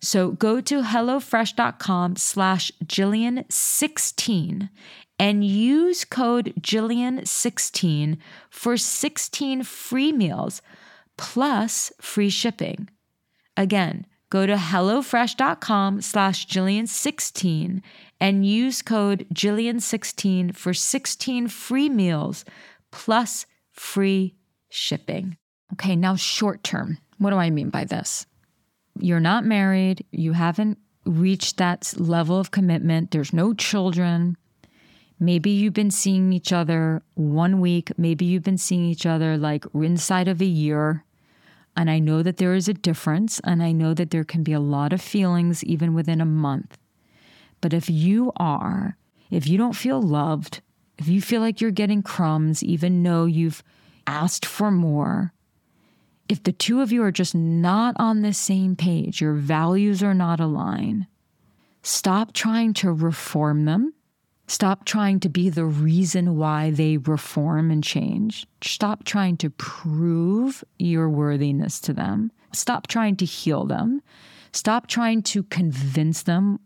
So 0.00 0.30
go 0.30 0.60
to 0.60 0.82
HelloFresh.com 0.82 2.16
slash 2.16 2.70
Jillian16 2.84 4.70
and 5.18 5.44
use 5.44 6.04
code 6.04 6.54
Jillian16 6.60 8.18
for 8.48 8.76
16 8.76 9.62
free 9.64 10.12
meals 10.12 10.62
plus 11.18 11.92
free 12.00 12.30
shipping. 12.30 12.88
Again, 13.56 14.06
go 14.30 14.46
to 14.46 14.54
HelloFresh.com 14.54 16.00
slash 16.00 16.46
Jillian16 16.46 17.82
and 18.18 18.46
use 18.46 18.80
code 18.80 19.26
Jillian16 19.34 20.56
for 20.56 20.72
16 20.72 21.48
free 21.48 21.90
meals 21.90 22.46
plus 22.90 23.44
free 23.72 24.34
shipping. 24.70 25.36
Okay, 25.74 25.96
now 25.96 26.16
short 26.16 26.62
term. 26.64 26.98
What 27.18 27.30
do 27.30 27.36
I 27.36 27.50
mean 27.50 27.70
by 27.70 27.84
this? 27.84 28.26
You're 28.98 29.20
not 29.20 29.44
married, 29.44 30.04
you 30.10 30.32
haven't 30.32 30.78
reached 31.04 31.56
that 31.56 31.94
level 31.96 32.38
of 32.38 32.50
commitment, 32.50 33.10
there's 33.10 33.32
no 33.32 33.54
children. 33.54 34.36
Maybe 35.18 35.50
you've 35.50 35.74
been 35.74 35.90
seeing 35.90 36.32
each 36.32 36.52
other 36.52 37.02
one 37.14 37.60
week, 37.60 37.92
maybe 37.98 38.24
you've 38.24 38.42
been 38.42 38.58
seeing 38.58 38.84
each 38.84 39.06
other 39.06 39.36
like 39.36 39.64
inside 39.74 40.28
of 40.28 40.40
a 40.40 40.46
year. 40.46 41.04
And 41.76 41.90
I 41.90 41.98
know 41.98 42.22
that 42.22 42.38
there 42.38 42.54
is 42.54 42.68
a 42.68 42.74
difference, 42.74 43.40
and 43.44 43.62
I 43.62 43.72
know 43.72 43.94
that 43.94 44.10
there 44.10 44.24
can 44.24 44.42
be 44.42 44.52
a 44.52 44.60
lot 44.60 44.92
of 44.92 45.00
feelings 45.00 45.62
even 45.64 45.94
within 45.94 46.20
a 46.20 46.26
month. 46.26 46.76
But 47.60 47.72
if 47.72 47.88
you 47.88 48.32
are, 48.36 48.96
if 49.30 49.46
you 49.46 49.56
don't 49.56 49.76
feel 49.76 50.02
loved, 50.02 50.62
if 50.98 51.06
you 51.06 51.22
feel 51.22 51.40
like 51.40 51.60
you're 51.60 51.70
getting 51.70 52.02
crumbs, 52.02 52.62
even 52.64 53.02
though 53.02 53.24
you've 53.24 53.62
asked 54.06 54.44
for 54.44 54.70
more, 54.70 55.32
if 56.30 56.44
the 56.44 56.52
two 56.52 56.80
of 56.80 56.92
you 56.92 57.02
are 57.02 57.10
just 57.10 57.34
not 57.34 57.96
on 57.98 58.22
the 58.22 58.32
same 58.32 58.76
page, 58.76 59.20
your 59.20 59.34
values 59.34 60.00
are 60.00 60.14
not 60.14 60.38
aligned, 60.38 61.08
stop 61.82 62.32
trying 62.32 62.72
to 62.74 62.92
reform 62.92 63.64
them. 63.64 63.92
Stop 64.46 64.84
trying 64.84 65.20
to 65.20 65.28
be 65.28 65.48
the 65.48 65.64
reason 65.64 66.36
why 66.36 66.70
they 66.70 66.96
reform 66.96 67.70
and 67.70 67.84
change. 67.84 68.46
Stop 68.62 69.04
trying 69.04 69.36
to 69.36 69.50
prove 69.50 70.64
your 70.78 71.08
worthiness 71.08 71.80
to 71.80 71.92
them. 71.92 72.32
Stop 72.52 72.88
trying 72.88 73.16
to 73.16 73.24
heal 73.24 73.64
them. 73.64 74.02
Stop 74.52 74.88
trying 74.88 75.22
to 75.22 75.44
convince 75.44 76.22
them 76.22 76.58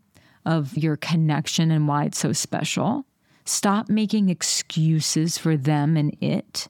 of 0.45 0.75
your 0.75 0.95
connection 0.95 1.69
and 1.69 1.87
why 1.87 2.05
it's 2.05 2.17
so 2.17 2.33
special. 2.33 3.05
Stop 3.45 3.89
making 3.89 4.29
excuses 4.29 5.37
for 5.37 5.55
them 5.55 5.95
and 5.95 6.15
it. 6.21 6.67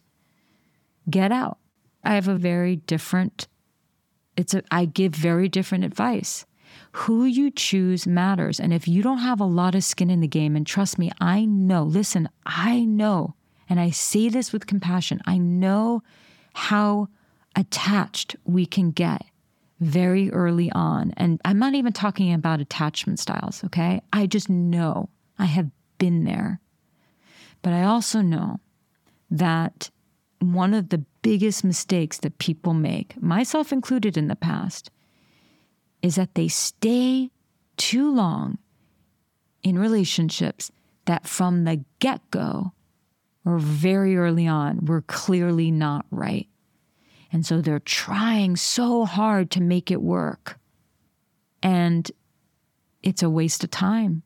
Get 1.10 1.32
out. 1.32 1.60
I 2.06 2.16
have 2.16 2.28
a 2.28 2.36
very 2.36 2.78
different 2.78 3.48
it's 4.38 4.54
a 4.54 4.64
I 4.72 4.86
give 4.86 5.16
very 5.16 5.50
different 5.50 5.84
advice. 5.84 6.46
Who 6.92 7.26
you 7.26 7.52
choose 7.52 8.06
matters. 8.06 8.60
And 8.60 8.74
if 8.74 8.88
you 8.88 9.02
don't 9.02 9.20
have 9.20 9.40
a 9.40 9.46
lot 9.46 9.76
of 9.76 9.84
skin 9.84 10.10
in 10.10 10.20
the 10.20 10.28
game, 10.28 10.56
and 10.56 10.68
trust 10.68 10.98
me, 11.00 11.12
I 11.22 11.46
know, 11.46 11.84
listen, 11.84 12.30
I 12.46 12.84
know, 12.84 13.36
and 13.70 13.80
I 13.80 13.90
say 13.92 14.30
this 14.30 14.52
with 14.52 14.68
compassion, 14.68 15.22
I 15.26 15.38
know 15.38 16.04
how 16.54 17.10
attached 17.56 18.36
we 18.46 18.66
can 18.66 18.92
get 18.92 19.24
very 19.80 20.32
early 20.32 20.72
on. 20.72 21.14
And 21.18 21.40
I'm 21.46 21.60
not 21.60 21.76
even 21.76 21.94
talking 21.94 22.34
about 22.34 22.62
attachment 22.62 23.20
styles, 23.20 23.64
okay? 23.66 24.02
I 24.12 24.26
just 24.26 24.50
know 24.50 25.10
I 25.38 25.46
have 25.46 25.70
been 25.98 26.24
there. 26.24 26.60
But 27.62 27.74
I 27.74 27.84
also 27.84 28.22
know 28.22 28.60
that 29.32 29.90
one 30.40 30.74
of 30.74 30.90
the 30.90 31.04
biggest 31.22 31.64
mistakes 31.64 32.18
that 32.20 32.38
people 32.38 32.74
make, 32.74 33.22
myself 33.22 33.72
included 33.72 34.18
in 34.18 34.28
the 34.28 34.36
past, 34.36 34.92
is 36.02 36.16
that 36.16 36.36
they 36.36 36.48
stay 36.48 37.32
too 37.78 38.14
long 38.14 38.58
in 39.64 39.80
relationships 39.80 40.72
that 41.06 41.28
from 41.28 41.64
the 41.64 41.84
get 42.00 42.22
go 42.32 42.74
or 43.46 43.58
very 43.58 44.18
early 44.18 44.48
on 44.48 44.86
were 44.86 45.02
clearly 45.02 45.72
not 45.72 46.06
right. 46.12 46.48
And 47.32 47.46
so 47.46 47.62
they're 47.62 47.80
trying 47.80 48.56
so 48.56 49.06
hard 49.06 49.52
to 49.52 49.62
make 49.62 49.92
it 49.92 50.02
work. 50.02 50.60
And 51.62 52.10
it's 53.04 53.24
a 53.24 53.30
waste 53.30 53.64
of 53.64 53.72
time. 53.72 54.24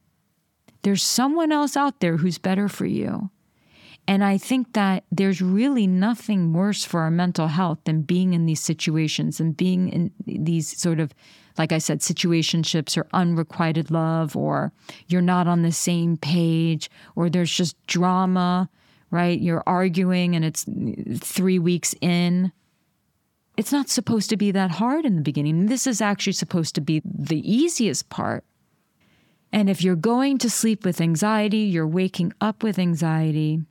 There's 0.84 1.04
someone 1.04 1.52
else 1.52 1.76
out 1.76 2.00
there 2.00 2.18
who's 2.18 2.38
better 2.38 2.70
for 2.70 2.86
you. 2.86 3.30
And 4.08 4.24
I 4.24 4.38
think 4.38 4.74
that 4.74 5.04
there's 5.12 5.42
really 5.42 5.86
nothing 5.86 6.54
worse 6.54 6.84
for 6.84 7.02
our 7.02 7.12
mental 7.12 7.48
health 7.48 7.80
than 7.84 8.02
being 8.02 8.34
in 8.34 8.46
these 8.46 8.60
situations 8.60 9.40
and 9.40 9.56
being 9.56 9.90
in 9.90 10.12
these 10.26 10.80
sort 10.80 11.00
of, 11.00 11.14
like 11.58 11.72
I 11.72 11.78
said, 11.78 12.00
situationships 12.00 12.98
or 12.98 13.08
unrequited 13.14 13.92
love, 13.92 14.36
or 14.36 14.72
you're 15.08 15.22
not 15.22 15.48
on 15.48 15.62
the 15.62 15.72
same 15.72 16.18
page, 16.18 16.90
or 17.16 17.30
there's 17.30 17.52
just 17.52 17.76
drama, 17.86 18.70
right? 19.12 19.40
You're 19.40 19.64
arguing 19.68 20.36
and 20.36 20.44
it's 20.44 20.66
three 21.20 21.60
weeks 21.60 21.94
in 22.02 22.52
it's 23.60 23.74
not 23.74 23.90
supposed 23.90 24.30
to 24.30 24.38
be 24.38 24.52
that 24.52 24.72
hard 24.72 25.04
in 25.04 25.18
the 25.18 25.22
beginning. 25.22 25.66
This 25.66 25.86
is 25.86 26.00
actually 26.00 26.32
supposed 26.32 26.76
to 26.76 26.82
be 26.82 27.02
the 27.04 27.42
easiest 27.42 28.08
part. 28.08 28.46
And 29.52 29.70
if 29.70 29.84
you're 29.84 29.98
going 29.98 30.38
to 30.38 30.50
sleep 30.50 30.86
with 30.86 31.02
anxiety, 31.02 31.58
you're 31.58 31.86
waking 31.86 32.32
up 32.40 32.64
with 32.64 32.80
anxiety, 32.80 33.64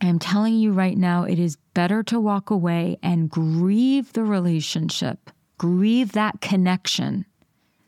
I'm 0.00 0.18
telling 0.18 0.54
you 0.54 0.72
right 0.72 0.96
now, 0.96 1.24
it 1.24 1.38
is 1.38 1.56
better 1.74 2.02
to 2.04 2.20
walk 2.20 2.50
away 2.50 2.98
and 3.02 3.30
grieve 3.30 4.12
the 4.12 4.24
relationship, 4.24 5.30
grieve 5.58 6.12
that 6.12 6.40
connection, 6.40 7.24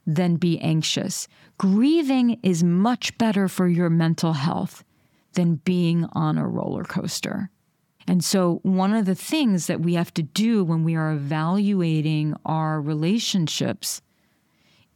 than 0.07 0.37
be 0.37 0.59
anxious. 0.61 1.29
Grieving 1.59 2.41
is 2.43 2.65
much 2.65 3.17
better 3.19 3.47
for 3.47 3.69
your 3.69 3.91
mental 3.91 4.33
health 4.33 4.83
than 5.35 5.57
being 5.57 6.07
on 6.13 6.39
a 6.39 6.49
roller 6.49 6.85
coaster. 6.85 7.51
And 8.07 8.25
so, 8.25 8.61
one 8.63 8.95
of 8.95 9.05
the 9.05 9.15
things 9.15 9.67
that 9.67 9.83
we 9.83 9.93
have 9.95 10.15
to 10.15 10.23
do 10.23 10.65
when 10.65 10.83
we 10.83 10.97
are 10.97 11.13
evaluating 11.13 12.35
our 12.47 12.81
relationships 12.81 14.01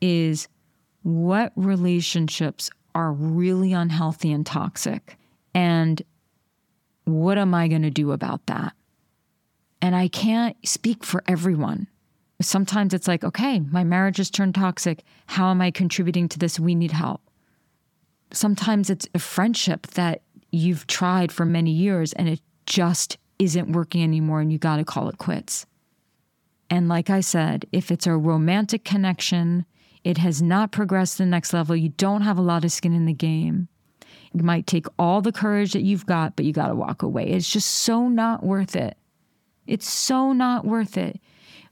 is 0.00 0.48
what 1.02 1.52
relationships 1.56 2.70
are 2.94 3.12
really 3.12 3.74
unhealthy 3.74 4.32
and 4.32 4.46
toxic? 4.46 5.18
And 5.54 6.00
what 7.04 7.38
am 7.38 7.54
I 7.54 7.68
going 7.68 7.82
to 7.82 7.90
do 7.90 8.12
about 8.12 8.46
that? 8.46 8.74
And 9.80 9.96
I 9.96 10.08
can't 10.08 10.56
speak 10.66 11.04
for 11.04 11.22
everyone. 11.26 11.88
Sometimes 12.40 12.94
it's 12.94 13.08
like, 13.08 13.24
okay, 13.24 13.60
my 13.60 13.84
marriage 13.84 14.16
has 14.18 14.30
turned 14.30 14.54
toxic. 14.54 15.02
How 15.26 15.50
am 15.50 15.60
I 15.60 15.70
contributing 15.70 16.28
to 16.28 16.38
this? 16.38 16.58
We 16.58 16.74
need 16.74 16.92
help. 16.92 17.20
Sometimes 18.32 18.90
it's 18.90 19.08
a 19.14 19.18
friendship 19.18 19.86
that 19.88 20.22
you've 20.50 20.86
tried 20.86 21.32
for 21.32 21.44
many 21.44 21.70
years 21.70 22.12
and 22.12 22.28
it 22.28 22.40
just 22.66 23.18
isn't 23.38 23.72
working 23.72 24.02
anymore 24.02 24.40
and 24.40 24.52
you 24.52 24.58
got 24.58 24.76
to 24.76 24.84
call 24.84 25.08
it 25.08 25.18
quits. 25.18 25.66
And 26.70 26.88
like 26.88 27.10
I 27.10 27.20
said, 27.20 27.66
if 27.72 27.90
it's 27.90 28.06
a 28.06 28.16
romantic 28.16 28.84
connection, 28.84 29.66
it 30.04 30.18
has 30.18 30.40
not 30.40 30.72
progressed 30.72 31.16
to 31.16 31.24
the 31.24 31.28
next 31.28 31.52
level, 31.52 31.76
you 31.76 31.90
don't 31.90 32.22
have 32.22 32.38
a 32.38 32.42
lot 32.42 32.64
of 32.64 32.72
skin 32.72 32.94
in 32.94 33.06
the 33.06 33.12
game. 33.12 33.68
It 34.34 34.42
might 34.42 34.66
take 34.66 34.86
all 34.98 35.20
the 35.20 35.32
courage 35.32 35.72
that 35.72 35.82
you've 35.82 36.06
got, 36.06 36.36
but 36.36 36.44
you 36.44 36.52
got 36.52 36.68
to 36.68 36.74
walk 36.74 37.02
away. 37.02 37.28
It's 37.28 37.50
just 37.50 37.68
so 37.68 38.08
not 38.08 38.42
worth 38.42 38.76
it. 38.76 38.96
It's 39.66 39.88
so 39.88 40.32
not 40.32 40.64
worth 40.64 40.96
it. 40.96 41.20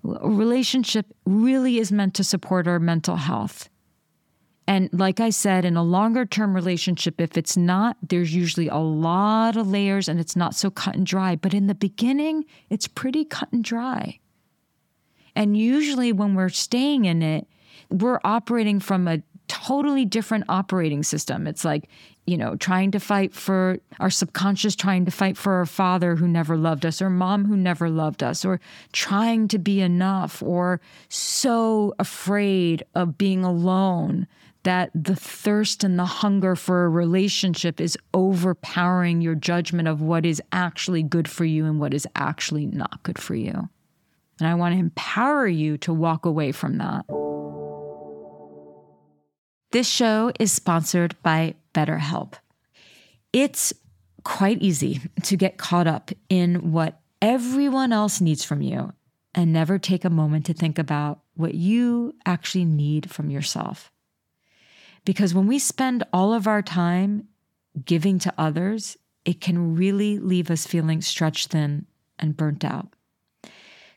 A 0.05 0.29
relationship 0.29 1.07
really 1.27 1.79
is 1.79 1.93
meant 1.93 2.15
to 2.15 2.25
support 2.25 2.67
our 2.67 2.79
mental 2.79 3.17
health. 3.17 3.69
And 4.67 4.89
like 4.93 5.19
I 5.19 5.31
said, 5.31 5.65
in 5.65 5.77
a 5.77 5.83
longer 5.83 6.25
term 6.25 6.55
relationship, 6.55 7.21
if 7.21 7.37
it's 7.37 7.57
not, 7.57 7.97
there's 8.07 8.35
usually 8.35 8.69
a 8.69 8.77
lot 8.77 9.57
of 9.57 9.69
layers 9.69 10.09
and 10.09 10.21
it's 10.21 10.37
not 10.37 10.55
so 10.55 10.71
cut 10.71 10.95
and 10.95 11.05
dry. 11.05 11.35
But 11.35 11.55
in 11.55 11.67
the 11.67 11.75
beginning, 11.75 12.45
it's 12.69 12.87
pretty 12.87 13.25
cut 13.25 13.53
and 13.53 13.65
dry. 13.65 14.21
And 15.35 15.57
usually 15.57 16.13
when 16.13 16.35
we're 16.35 16.51
staying 16.51 17.05
in 17.05 17.23
it, 17.23 17.49
we're 17.91 18.21
operating 18.23 18.79
from 18.79 19.09
a 19.09 19.23
totally 19.49 20.05
different 20.05 20.45
operating 20.49 21.03
system. 21.03 21.49
It's 21.49 21.65
like, 21.65 21.89
you 22.31 22.37
know, 22.37 22.55
trying 22.55 22.93
to 22.93 23.01
fight 23.01 23.35
for 23.35 23.79
our 23.99 24.09
subconscious, 24.09 24.77
trying 24.77 25.05
to 25.05 25.11
fight 25.11 25.37
for 25.37 25.55
our 25.55 25.67
father 25.67 26.15
who 26.15 26.29
never 26.29 26.57
loved 26.57 26.87
us, 26.87 27.03
or 27.03 27.11
mom 27.11 27.45
who 27.45 27.57
never 27.57 27.91
loved 27.91 28.23
us, 28.23 28.45
or 28.45 28.61
trying 28.93 29.49
to 29.49 29.59
be 29.59 29.81
enough, 29.81 30.41
or 30.41 30.81
so 31.09 31.93
afraid 31.99 32.85
of 32.95 33.19
being 33.19 33.43
alone 33.43 34.29
that 34.63 34.91
the 34.95 35.17
thirst 35.17 35.83
and 35.83 35.99
the 35.99 36.05
hunger 36.05 36.55
for 36.55 36.85
a 36.85 36.89
relationship 36.89 37.81
is 37.81 37.99
overpowering 38.15 39.21
your 39.21 39.35
judgment 39.35 39.89
of 39.89 40.01
what 40.01 40.25
is 40.25 40.41
actually 40.53 41.03
good 41.03 41.27
for 41.27 41.45
you 41.45 41.65
and 41.65 41.81
what 41.81 41.93
is 41.93 42.07
actually 42.15 42.67
not 42.67 43.03
good 43.03 43.19
for 43.19 43.35
you. 43.35 43.69
And 44.39 44.49
I 44.49 44.55
want 44.55 44.75
to 44.75 44.79
empower 44.79 45.49
you 45.49 45.79
to 45.79 45.93
walk 45.93 46.27
away 46.27 46.53
from 46.53 46.79
that. 46.79 47.07
This 49.73 49.89
show 49.89 50.33
is 50.41 50.51
sponsored 50.51 51.15
by 51.23 51.55
BetterHelp. 51.75 52.35
It's 53.33 53.73
quite 54.25 54.61
easy 54.61 55.01
to 55.23 55.37
get 55.37 55.59
caught 55.59 55.87
up 55.87 56.11
in 56.29 56.73
what 56.73 57.01
everyone 57.23 57.93
else 57.93 58.21
needs 58.21 58.45
from 58.45 58.63
you 58.63 58.93
and 59.33 59.53
never 59.53 59.79
take 59.79 60.05
a 60.05 60.11
moment 60.11 60.47
to 60.47 60.55
think 60.55 60.79
about 60.79 61.21
what 61.35 61.55
you 61.55 62.15
actually 62.27 62.65
need 62.65 63.11
from 63.11 63.31
yourself. 63.31 63.93
Because 65.05 65.35
when 65.35 65.47
we 65.47 65.59
spend 65.61 66.03
all 66.13 66.35
of 66.35 66.49
our 66.49 66.63
time 66.63 67.29
giving 67.85 68.19
to 68.19 68.35
others, 68.37 68.97
it 69.25 69.41
can 69.41 69.77
really 69.77 70.19
leave 70.19 70.51
us 70.51 70.67
feeling 70.67 71.01
stretched 71.01 71.53
thin 71.53 71.87
and 72.19 72.37
burnt 72.37 72.65
out. 72.65 72.89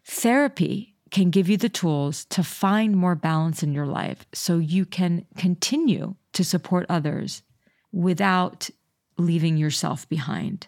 Therapy 0.06 0.93
can 1.14 1.30
give 1.30 1.48
you 1.48 1.56
the 1.56 1.70
tools 1.70 2.26
to 2.26 2.44
find 2.44 2.98
more 2.98 3.16
balance 3.16 3.62
in 3.62 3.72
your 3.72 3.86
life 3.86 4.26
so 4.34 4.58
you 4.58 4.84
can 4.84 5.26
continue 5.38 6.16
to 6.34 6.44
support 6.44 6.88
others 6.90 7.44
without 7.92 8.70
leaving 9.18 9.56
yourself 9.56 10.10
behind. 10.10 10.68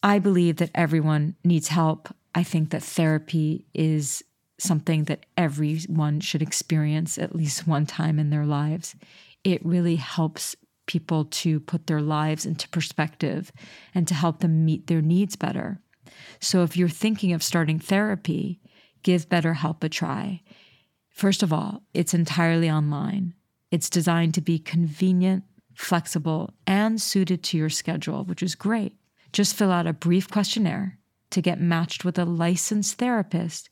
I 0.00 0.20
believe 0.20 0.56
that 0.56 0.70
everyone 0.76 1.34
needs 1.44 1.68
help. 1.68 2.14
I 2.36 2.44
think 2.44 2.70
that 2.70 2.84
therapy 2.84 3.66
is 3.74 4.22
something 4.58 5.04
that 5.04 5.26
everyone 5.36 6.20
should 6.20 6.40
experience 6.40 7.18
at 7.18 7.34
least 7.34 7.66
one 7.66 7.84
time 7.84 8.20
in 8.20 8.30
their 8.30 8.46
lives. 8.46 8.94
It 9.42 9.64
really 9.66 9.96
helps 9.96 10.54
people 10.86 11.24
to 11.24 11.58
put 11.58 11.88
their 11.88 12.00
lives 12.00 12.46
into 12.46 12.68
perspective 12.68 13.50
and 13.92 14.06
to 14.06 14.14
help 14.14 14.38
them 14.38 14.64
meet 14.64 14.86
their 14.86 15.02
needs 15.02 15.34
better. 15.34 15.80
So 16.38 16.62
if 16.62 16.76
you're 16.76 16.88
thinking 16.88 17.32
of 17.32 17.42
starting 17.42 17.80
therapy, 17.80 18.60
give 19.02 19.28
BetterHelp 19.28 19.82
a 19.84 19.88
try. 19.88 20.42
First 21.10 21.42
of 21.42 21.52
all, 21.52 21.82
it's 21.92 22.14
entirely 22.14 22.70
online. 22.70 23.34
It's 23.70 23.90
designed 23.90 24.34
to 24.34 24.40
be 24.40 24.58
convenient, 24.58 25.44
flexible, 25.74 26.54
and 26.66 27.00
suited 27.00 27.42
to 27.44 27.56
your 27.56 27.70
schedule, 27.70 28.24
which 28.24 28.42
is 28.42 28.54
great. 28.54 28.94
Just 29.32 29.56
fill 29.56 29.70
out 29.70 29.86
a 29.86 29.92
brief 29.92 30.30
questionnaire 30.30 30.98
to 31.30 31.40
get 31.40 31.60
matched 31.60 32.04
with 32.04 32.18
a 32.18 32.24
licensed 32.24 32.98
therapist, 32.98 33.70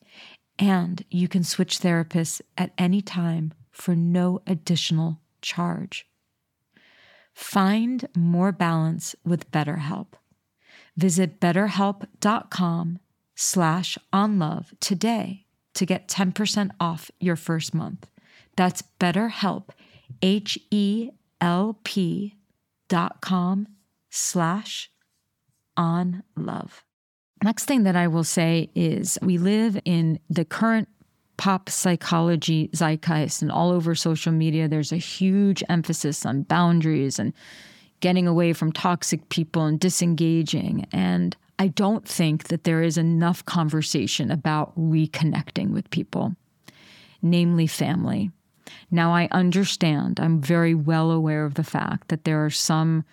and 0.59 1.05
you 1.11 1.29
can 1.29 1.45
switch 1.45 1.79
therapists 1.81 2.41
at 2.57 2.73
any 2.79 3.03
time 3.03 3.53
for 3.71 3.95
no 3.95 4.41
additional 4.47 5.21
charge. 5.43 6.07
Find 7.35 8.09
more 8.17 8.53
balance 8.53 9.15
with 9.25 9.51
BetterHelp. 9.51 10.09
Visit 10.97 11.41
betterhelp.com 11.41 12.99
slash 13.41 13.97
onlove 14.13 14.67
today 14.81 15.47
to 15.73 15.87
get 15.87 16.09
10% 16.09 16.73
off 16.79 17.11
your 17.21 17.37
first 17.37 17.73
month. 17.73 18.07
That's 18.55 18.83
betterhelp, 19.01 19.71
H-E-L-P 20.21 21.15
dot 22.89 23.21
com 23.23 23.69
slash 24.11 24.91
onlove. 25.79 26.71
Next 27.43 27.65
thing 27.65 27.85
that 27.85 27.97
I 27.97 28.09
will 28.09 28.25
say 28.25 28.69
is 28.75 29.17
we 29.23 29.39
live 29.39 29.81
in 29.87 30.19
the 30.29 30.45
current 30.45 30.89
pop 31.39 31.71
psychology 31.71 32.69
zeitgeist 32.75 33.41
and 33.41 33.51
all 33.51 33.71
over 33.71 33.95
social 33.95 34.33
media, 34.33 34.69
there's 34.69 34.93
a 34.93 34.99
huge 34.99 35.65
emphasis 35.71 36.27
on 36.27 36.43
boundaries 36.43 37.19
and 37.19 37.33
getting 38.01 38.27
away 38.27 38.53
from 38.53 38.71
toxic 38.71 39.31
people 39.31 39.65
and 39.65 39.81
disengaging. 39.81 40.87
And 40.93 41.35
I 41.61 41.69
don't 41.69 42.09
think 42.09 42.45
that 42.45 42.65
there 42.65 42.83
is 42.83 42.97
enough 42.97 43.45
conversation 43.45 44.31
about 44.31 44.75
reconnecting 44.79 45.73
with 45.73 45.91
people, 45.91 46.35
namely 47.21 47.67
family. 47.67 48.31
Now, 48.91 49.13
I 49.13 49.29
understand, 49.31 50.19
I'm 50.19 50.41
very 50.41 50.75
well 50.75 51.11
aware 51.11 51.45
of 51.45 51.57
the 51.57 51.63
fact 51.63 52.09
that 52.09 52.25
there 52.25 52.43
are 52.43 52.49
some 52.49 53.05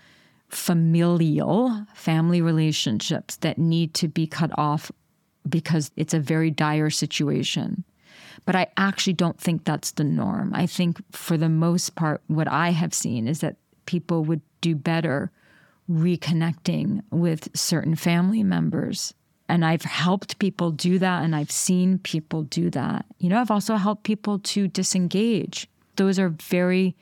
familial 0.47 1.85
family 1.93 2.41
relationships 2.41 3.35
that 3.35 3.57
need 3.57 3.93
to 3.95 4.07
be 4.07 4.25
cut 4.25 4.51
off 4.57 4.93
because 5.49 5.91
it's 5.97 6.13
a 6.13 6.19
very 6.19 6.49
dire 6.49 6.89
situation. 6.89 7.83
But 8.45 8.55
I 8.55 8.67
actually 8.77 9.11
don't 9.11 9.41
think 9.41 9.65
that's 9.65 9.91
the 9.91 10.05
norm. 10.05 10.53
I 10.55 10.67
think 10.67 11.03
for 11.11 11.35
the 11.35 11.49
most 11.49 11.95
part, 11.95 12.21
what 12.27 12.47
I 12.47 12.69
have 12.69 12.93
seen 12.93 13.27
is 13.27 13.41
that 13.41 13.57
people 13.85 14.23
would 14.23 14.41
do 14.61 14.73
better 14.73 15.33
reconnecting 15.89 17.01
with 17.11 17.49
certain 17.55 17.95
family 17.95 18.43
members. 18.43 19.13
And 19.49 19.63
I've 19.63 19.83
helped 19.83 20.39
people 20.39 20.71
do 20.71 20.99
that, 20.99 21.23
and 21.23 21.35
I've 21.35 21.51
seen 21.51 21.99
people 21.99 22.43
do 22.43 22.69
that. 22.71 23.05
You 23.19 23.29
know, 23.29 23.39
I've 23.39 23.51
also 23.51 23.75
helped 23.75 24.03
people 24.03 24.39
to 24.39 24.67
disengage. 24.67 25.67
Those 25.95 26.19
are 26.19 26.29
very 26.29 26.95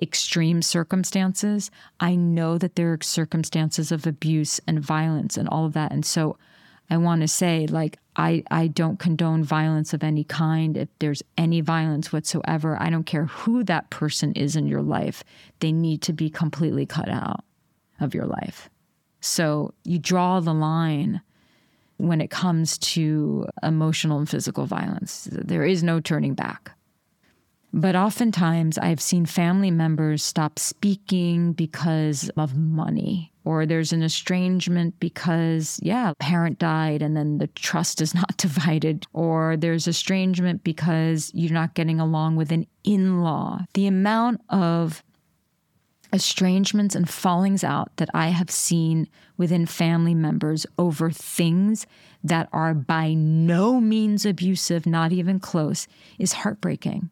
extreme 0.00 0.62
circumstances. 0.62 1.70
I 2.00 2.16
know 2.16 2.58
that 2.58 2.74
there 2.74 2.92
are 2.92 2.98
circumstances 3.02 3.92
of 3.92 4.06
abuse 4.06 4.60
and 4.66 4.80
violence 4.80 5.36
and 5.36 5.48
all 5.48 5.64
of 5.64 5.74
that. 5.74 5.92
And 5.92 6.04
so 6.04 6.36
I 6.90 6.96
want 6.96 7.20
to 7.20 7.28
say, 7.28 7.68
like, 7.68 7.98
I, 8.16 8.42
I 8.50 8.66
don't 8.66 8.98
condone 8.98 9.44
violence 9.44 9.94
of 9.94 10.02
any 10.02 10.24
kind. 10.24 10.76
If 10.76 10.88
there's 10.98 11.22
any 11.38 11.60
violence 11.60 12.12
whatsoever, 12.12 12.76
I 12.80 12.90
don't 12.90 13.06
care 13.06 13.26
who 13.26 13.62
that 13.64 13.90
person 13.90 14.32
is 14.32 14.56
in 14.56 14.66
your 14.66 14.82
life, 14.82 15.22
they 15.60 15.72
need 15.72 16.02
to 16.02 16.12
be 16.12 16.28
completely 16.28 16.84
cut 16.84 17.08
out 17.08 17.44
of 18.02 18.14
your 18.14 18.26
life. 18.26 18.68
So 19.20 19.72
you 19.84 19.98
draw 19.98 20.40
the 20.40 20.54
line 20.54 21.20
when 21.98 22.20
it 22.20 22.30
comes 22.30 22.78
to 22.78 23.46
emotional 23.62 24.18
and 24.18 24.28
physical 24.28 24.66
violence. 24.66 25.28
There 25.30 25.64
is 25.64 25.82
no 25.82 26.00
turning 26.00 26.34
back. 26.34 26.72
But 27.72 27.96
oftentimes, 27.96 28.76
I've 28.76 29.00
seen 29.00 29.24
family 29.24 29.70
members 29.70 30.22
stop 30.22 30.58
speaking 30.58 31.54
because 31.54 32.30
of 32.36 32.54
money, 32.54 33.32
or 33.44 33.64
there's 33.64 33.94
an 33.94 34.02
estrangement 34.02 35.00
because, 35.00 35.80
yeah, 35.82 36.12
parent 36.18 36.58
died 36.58 37.00
and 37.00 37.16
then 37.16 37.38
the 37.38 37.46
trust 37.46 38.02
is 38.02 38.14
not 38.16 38.36
divided, 38.36 39.06
or 39.14 39.56
there's 39.56 39.88
estrangement 39.88 40.64
because 40.64 41.30
you're 41.34 41.52
not 41.52 41.74
getting 41.74 41.98
along 41.98 42.36
with 42.36 42.52
an 42.52 42.66
in 42.84 43.22
law. 43.22 43.64
The 43.72 43.86
amount 43.86 44.42
of 44.50 45.02
estrangements 46.12 46.94
and 46.94 47.08
fallings 47.08 47.64
out 47.64 47.96
that 47.96 48.10
I 48.12 48.28
have 48.28 48.50
seen 48.50 49.08
within 49.36 49.66
family 49.66 50.14
members 50.14 50.66
over 50.78 51.10
things 51.10 51.86
that 52.22 52.48
are 52.52 52.74
by 52.74 53.14
no 53.14 53.80
means 53.80 54.26
abusive, 54.26 54.86
not 54.86 55.12
even 55.12 55.40
close, 55.40 55.88
is 56.18 56.34
heartbreaking. 56.34 57.10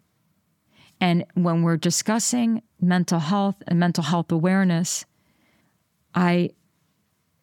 And 1.01 1.25
when 1.35 1.63
we're 1.63 1.79
discussing 1.79 2.63
mental 2.81 3.21
health 3.21 3.57
and 3.67 3.81
mental 3.81 4.05
health 4.05 4.31
awareness, 4.31 5.07
I, 6.15 6.51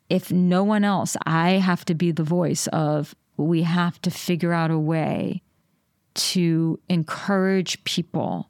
if 0.09 0.31
no 0.31 0.63
one 0.63 0.83
else, 0.83 1.17
I 1.25 1.51
have 1.53 1.83
to 1.85 1.95
be 1.95 2.11
the 2.11 2.23
voice 2.23 2.67
of 2.67 3.15
we 3.35 3.63
have 3.63 3.99
to 4.03 4.11
figure 4.11 4.53
out 4.53 4.71
a 4.71 4.77
way 4.77 5.41
to 6.13 6.79
encourage 6.89 7.83
people 7.83 8.49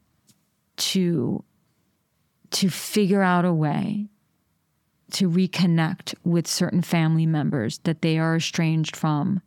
to 0.77 1.43
to 2.51 2.69
figure 2.69 3.21
out 3.21 3.45
a 3.45 3.53
way 3.53 4.07
to 5.11 5.29
reconnect 5.29 6.15
with 6.23 6.47
certain 6.47 6.81
family 6.81 7.25
members 7.25 7.79
that 7.79 8.01
they 8.01 8.17
are 8.17 8.35
estranged 8.35 8.95
from 8.95 9.41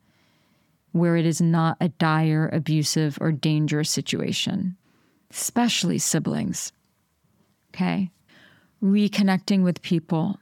where 0.92 1.16
it 1.16 1.26
is 1.26 1.40
not 1.40 1.76
a 1.80 1.88
dire 1.88 2.48
abusive 2.53 3.18
or 3.20 3.30
dangerous 3.30 3.90
situation 3.90 4.76
especially 5.30 5.98
siblings. 5.98 6.72
Okay. 7.72 8.11
Reconnecting 8.82 9.62
with 9.62 9.82
people, 9.82 10.38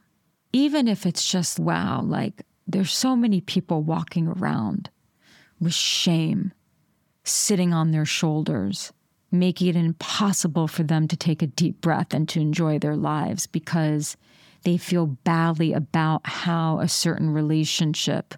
even 0.51 0.87
if 0.87 1.05
it's 1.05 1.29
just, 1.29 1.59
wow, 1.59 2.01
like 2.01 2.45
there's 2.67 2.91
so 2.91 3.15
many 3.15 3.41
people 3.41 3.83
walking 3.83 4.27
around 4.27 4.89
with 5.59 5.73
shame 5.73 6.53
sitting 7.23 7.73
on 7.73 7.91
their 7.91 8.05
shoulders, 8.05 8.91
making 9.31 9.67
it 9.67 9.75
impossible 9.75 10.67
for 10.67 10.83
them 10.83 11.07
to 11.07 11.15
take 11.15 11.41
a 11.41 11.47
deep 11.47 11.81
breath 11.81 12.13
and 12.13 12.27
to 12.29 12.39
enjoy 12.39 12.79
their 12.79 12.95
lives 12.95 13.45
because 13.47 14.17
they 14.63 14.77
feel 14.77 15.05
badly 15.05 15.73
about 15.73 16.21
how 16.25 16.79
a 16.79 16.87
certain 16.87 17.29
relationship, 17.29 18.35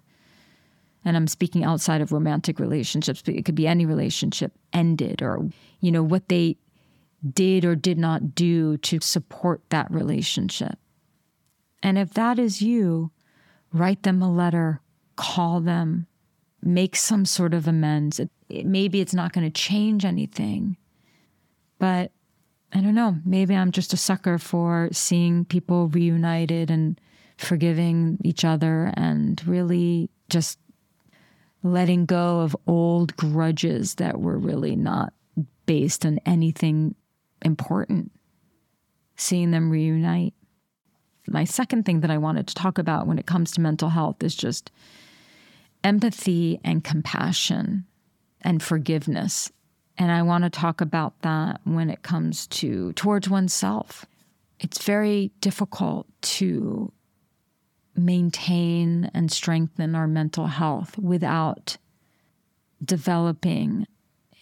and 1.04 1.16
I'm 1.16 1.26
speaking 1.26 1.64
outside 1.64 2.00
of 2.00 2.12
romantic 2.12 2.60
relationships, 2.60 3.22
but 3.22 3.34
it 3.34 3.44
could 3.44 3.54
be 3.54 3.66
any 3.66 3.86
relationship, 3.86 4.52
ended 4.72 5.22
or, 5.22 5.48
you 5.80 5.90
know, 5.90 6.02
what 6.02 6.28
they 6.28 6.56
did 7.32 7.64
or 7.64 7.74
did 7.74 7.98
not 7.98 8.34
do 8.34 8.76
to 8.78 9.00
support 9.00 9.62
that 9.70 9.90
relationship. 9.90 10.78
And 11.82 11.98
if 11.98 12.14
that 12.14 12.38
is 12.38 12.62
you, 12.62 13.10
write 13.72 14.02
them 14.02 14.22
a 14.22 14.30
letter, 14.30 14.80
call 15.16 15.60
them, 15.60 16.06
make 16.62 16.94
some 16.94 17.24
sort 17.24 17.54
of 17.54 17.66
amends. 17.66 18.20
It, 18.20 18.30
it, 18.48 18.66
maybe 18.66 19.00
it's 19.00 19.14
not 19.14 19.32
going 19.32 19.50
to 19.50 19.50
change 19.50 20.04
anything, 20.04 20.76
but 21.82 22.12
I 22.72 22.80
don't 22.80 22.94
know. 22.94 23.16
Maybe 23.24 23.56
I'm 23.56 23.72
just 23.72 23.92
a 23.92 23.96
sucker 23.96 24.38
for 24.38 24.88
seeing 24.92 25.44
people 25.44 25.88
reunited 25.88 26.70
and 26.70 27.00
forgiving 27.38 28.18
each 28.22 28.44
other 28.44 28.92
and 28.96 29.44
really 29.48 30.08
just 30.30 30.60
letting 31.64 32.06
go 32.06 32.38
of 32.38 32.56
old 32.68 33.16
grudges 33.16 33.96
that 33.96 34.20
were 34.20 34.38
really 34.38 34.76
not 34.76 35.12
based 35.66 36.06
on 36.06 36.20
anything 36.24 36.94
important. 37.44 38.12
Seeing 39.16 39.50
them 39.50 39.68
reunite. 39.68 40.34
My 41.26 41.42
second 41.42 41.84
thing 41.84 41.98
that 42.02 42.12
I 42.12 42.18
wanted 42.18 42.46
to 42.46 42.54
talk 42.54 42.78
about 42.78 43.08
when 43.08 43.18
it 43.18 43.26
comes 43.26 43.50
to 43.52 43.60
mental 43.60 43.88
health 43.88 44.22
is 44.22 44.36
just 44.36 44.70
empathy 45.82 46.60
and 46.62 46.84
compassion 46.84 47.86
and 48.40 48.62
forgiveness 48.62 49.50
and 50.02 50.10
I 50.10 50.22
want 50.22 50.42
to 50.42 50.50
talk 50.50 50.80
about 50.80 51.14
that 51.22 51.60
when 51.62 51.88
it 51.88 52.02
comes 52.02 52.48
to 52.48 52.92
towards 52.94 53.28
oneself. 53.28 54.04
It's 54.58 54.82
very 54.82 55.30
difficult 55.40 56.08
to 56.22 56.92
maintain 57.94 59.12
and 59.14 59.30
strengthen 59.30 59.94
our 59.94 60.08
mental 60.08 60.48
health 60.48 60.98
without 60.98 61.76
developing 62.84 63.86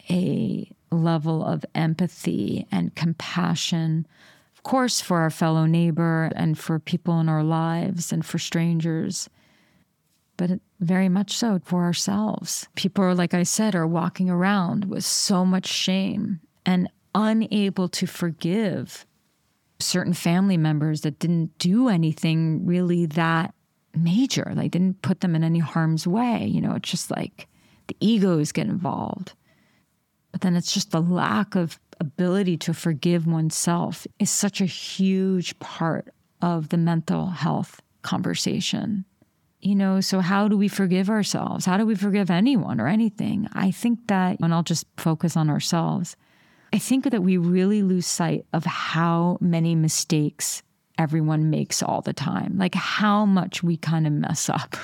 a 0.09 0.67
level 0.91 1.45
of 1.45 1.63
empathy 1.75 2.65
and 2.71 2.95
compassion, 2.95 4.07
of 4.55 4.63
course, 4.63 4.99
for 4.99 5.19
our 5.19 5.29
fellow 5.29 5.67
neighbor 5.67 6.31
and 6.35 6.57
for 6.57 6.79
people 6.79 7.19
in 7.19 7.29
our 7.29 7.43
lives 7.43 8.11
and 8.11 8.25
for 8.25 8.39
strangers 8.39 9.29
but 10.41 10.59
very 10.79 11.07
much 11.07 11.37
so 11.37 11.61
for 11.63 11.83
ourselves. 11.83 12.67
People 12.73 13.03
are, 13.03 13.13
like 13.13 13.35
I 13.35 13.43
said, 13.43 13.75
are 13.75 13.85
walking 13.85 14.27
around 14.27 14.85
with 14.85 15.05
so 15.05 15.45
much 15.45 15.67
shame 15.67 16.39
and 16.65 16.89
unable 17.13 17.87
to 17.89 18.07
forgive 18.07 19.05
certain 19.77 20.15
family 20.15 20.57
members 20.57 21.01
that 21.01 21.19
didn't 21.19 21.55
do 21.59 21.89
anything 21.89 22.65
really 22.65 23.05
that 23.05 23.53
major. 23.95 24.51
Like 24.55 24.71
didn't 24.71 25.03
put 25.03 25.21
them 25.21 25.35
in 25.35 25.43
any 25.43 25.59
harm's 25.59 26.07
way. 26.07 26.47
You 26.47 26.59
know, 26.59 26.73
it's 26.73 26.89
just 26.89 27.11
like 27.11 27.47
the 27.85 27.95
egos 27.99 28.51
get 28.51 28.65
involved. 28.65 29.33
But 30.31 30.41
then 30.41 30.55
it's 30.55 30.73
just 30.73 30.89
the 30.89 31.03
lack 31.03 31.53
of 31.53 31.79
ability 31.99 32.57
to 32.57 32.73
forgive 32.73 33.27
oneself 33.27 34.07
is 34.17 34.31
such 34.31 34.59
a 34.59 34.65
huge 34.65 35.59
part 35.59 36.11
of 36.41 36.69
the 36.69 36.77
mental 36.77 37.27
health 37.27 37.79
conversation 38.01 39.05
you 39.61 39.75
know, 39.75 40.01
so 40.01 40.19
how 40.19 40.47
do 40.47 40.57
we 40.57 40.67
forgive 40.67 41.09
ourselves? 41.09 41.65
How 41.65 41.77
do 41.77 41.85
we 41.85 41.95
forgive 41.95 42.31
anyone 42.31 42.81
or 42.81 42.87
anything? 42.87 43.47
I 43.53 43.71
think 43.71 44.07
that, 44.07 44.39
and 44.41 44.53
I'll 44.53 44.63
just 44.63 44.85
focus 44.97 45.37
on 45.37 45.49
ourselves, 45.49 46.15
I 46.73 46.79
think 46.79 47.09
that 47.09 47.21
we 47.21 47.37
really 47.37 47.83
lose 47.83 48.07
sight 48.07 48.45
of 48.53 48.65
how 48.65 49.37
many 49.41 49.75
mistakes 49.75 50.63
everyone 50.97 51.49
makes 51.49 51.83
all 51.83 52.01
the 52.01 52.13
time, 52.13 52.57
like 52.57 52.75
how 52.75 53.25
much 53.25 53.61
we 53.61 53.77
kind 53.77 54.07
of 54.07 54.13
mess 54.13 54.49
up. 54.49 54.75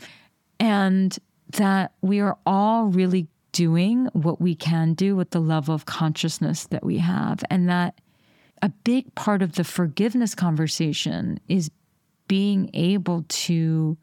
and 0.60 1.18
that 1.56 1.92
we 2.00 2.20
are 2.20 2.36
all 2.46 2.86
really 2.86 3.26
doing 3.52 4.06
what 4.12 4.40
we 4.40 4.54
can 4.54 4.94
do 4.94 5.16
with 5.16 5.30
the 5.30 5.40
level 5.40 5.74
of 5.74 5.86
consciousness 5.86 6.66
that 6.66 6.84
we 6.84 6.98
have. 6.98 7.42
And 7.50 7.68
that 7.68 8.00
a 8.62 8.68
big 8.68 9.12
part 9.14 9.42
of 9.42 9.52
the 9.52 9.64
forgiveness 9.64 10.34
conversation 10.34 11.40
is 11.48 11.70
being 12.28 12.70
able 12.74 13.24
to 13.28 13.96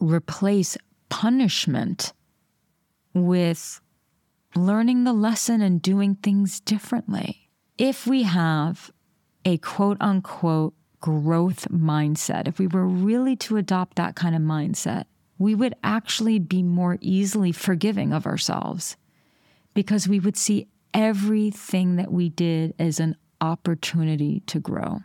replace 0.00 0.76
punishment 1.08 2.12
with 3.14 3.80
learning 4.54 5.04
the 5.04 5.12
lesson 5.12 5.60
and 5.60 5.80
doing 5.80 6.14
things 6.16 6.60
differently. 6.60 7.50
If 7.78 8.06
we 8.06 8.22
have 8.22 8.90
a 9.44 9.58
quote 9.58 9.98
unquote 10.00 10.74
growth 11.00 11.68
mindset, 11.70 12.48
if 12.48 12.58
we 12.58 12.66
were 12.66 12.86
really 12.86 13.36
to 13.36 13.56
adopt 13.56 13.96
that 13.96 14.16
kind 14.16 14.34
of 14.34 14.42
mindset, 14.42 15.04
we 15.38 15.54
would 15.54 15.74
actually 15.84 16.38
be 16.38 16.62
more 16.62 16.98
easily 17.00 17.52
forgiving 17.52 18.12
of 18.12 18.26
ourselves 18.26 18.96
because 19.74 20.08
we 20.08 20.18
would 20.18 20.36
see 20.36 20.68
everything 20.94 21.96
that 21.96 22.10
we 22.10 22.30
did 22.30 22.74
as 22.78 22.98
an 22.98 23.16
opportunity 23.40 24.40
to 24.46 24.58
grow. 24.58 25.00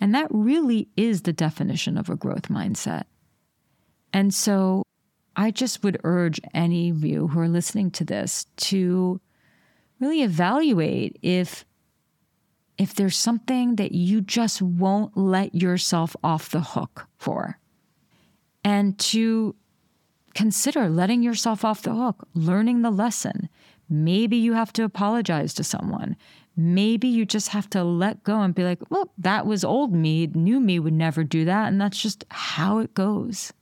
And 0.00 0.14
that 0.14 0.28
really 0.30 0.88
is 0.96 1.22
the 1.22 1.32
definition 1.32 1.98
of 1.98 2.08
a 2.08 2.16
growth 2.16 2.48
mindset. 2.48 3.04
And 4.12 4.32
so 4.32 4.82
I 5.34 5.50
just 5.50 5.82
would 5.82 6.00
urge 6.04 6.40
any 6.52 6.90
of 6.90 7.04
you 7.04 7.28
who 7.28 7.40
are 7.40 7.48
listening 7.48 7.90
to 7.92 8.04
this 8.04 8.46
to 8.58 9.20
really 10.00 10.22
evaluate 10.22 11.18
if 11.22 11.64
if 12.78 12.94
there's 12.94 13.16
something 13.16 13.76
that 13.76 13.92
you 13.92 14.20
just 14.20 14.60
won't 14.60 15.16
let 15.16 15.54
yourself 15.54 16.16
off 16.24 16.50
the 16.50 16.60
hook 16.60 17.06
for. 17.18 17.58
And 18.64 18.98
to 18.98 19.54
consider 20.34 20.88
letting 20.88 21.22
yourself 21.22 21.64
off 21.64 21.82
the 21.82 21.94
hook 21.94 22.26
learning 22.34 22.82
the 22.82 22.90
lesson. 22.90 23.48
Maybe 23.88 24.36
you 24.36 24.54
have 24.54 24.72
to 24.74 24.84
apologize 24.84 25.52
to 25.54 25.64
someone. 25.64 26.16
Maybe 26.56 27.08
you 27.08 27.24
just 27.26 27.48
have 27.48 27.68
to 27.70 27.84
let 27.84 28.24
go 28.24 28.40
and 28.40 28.54
be 28.54 28.64
like 28.64 28.78
well 28.90 29.12
that 29.16 29.46
was 29.46 29.64
old 29.64 29.94
me. 29.94 30.26
New 30.26 30.60
me 30.60 30.78
would 30.78 30.92
never 30.92 31.24
do 31.24 31.46
that. 31.46 31.68
And 31.68 31.80
that's 31.80 32.02
just 32.02 32.24
how 32.30 32.78
it 32.78 32.92
goes 32.92 33.52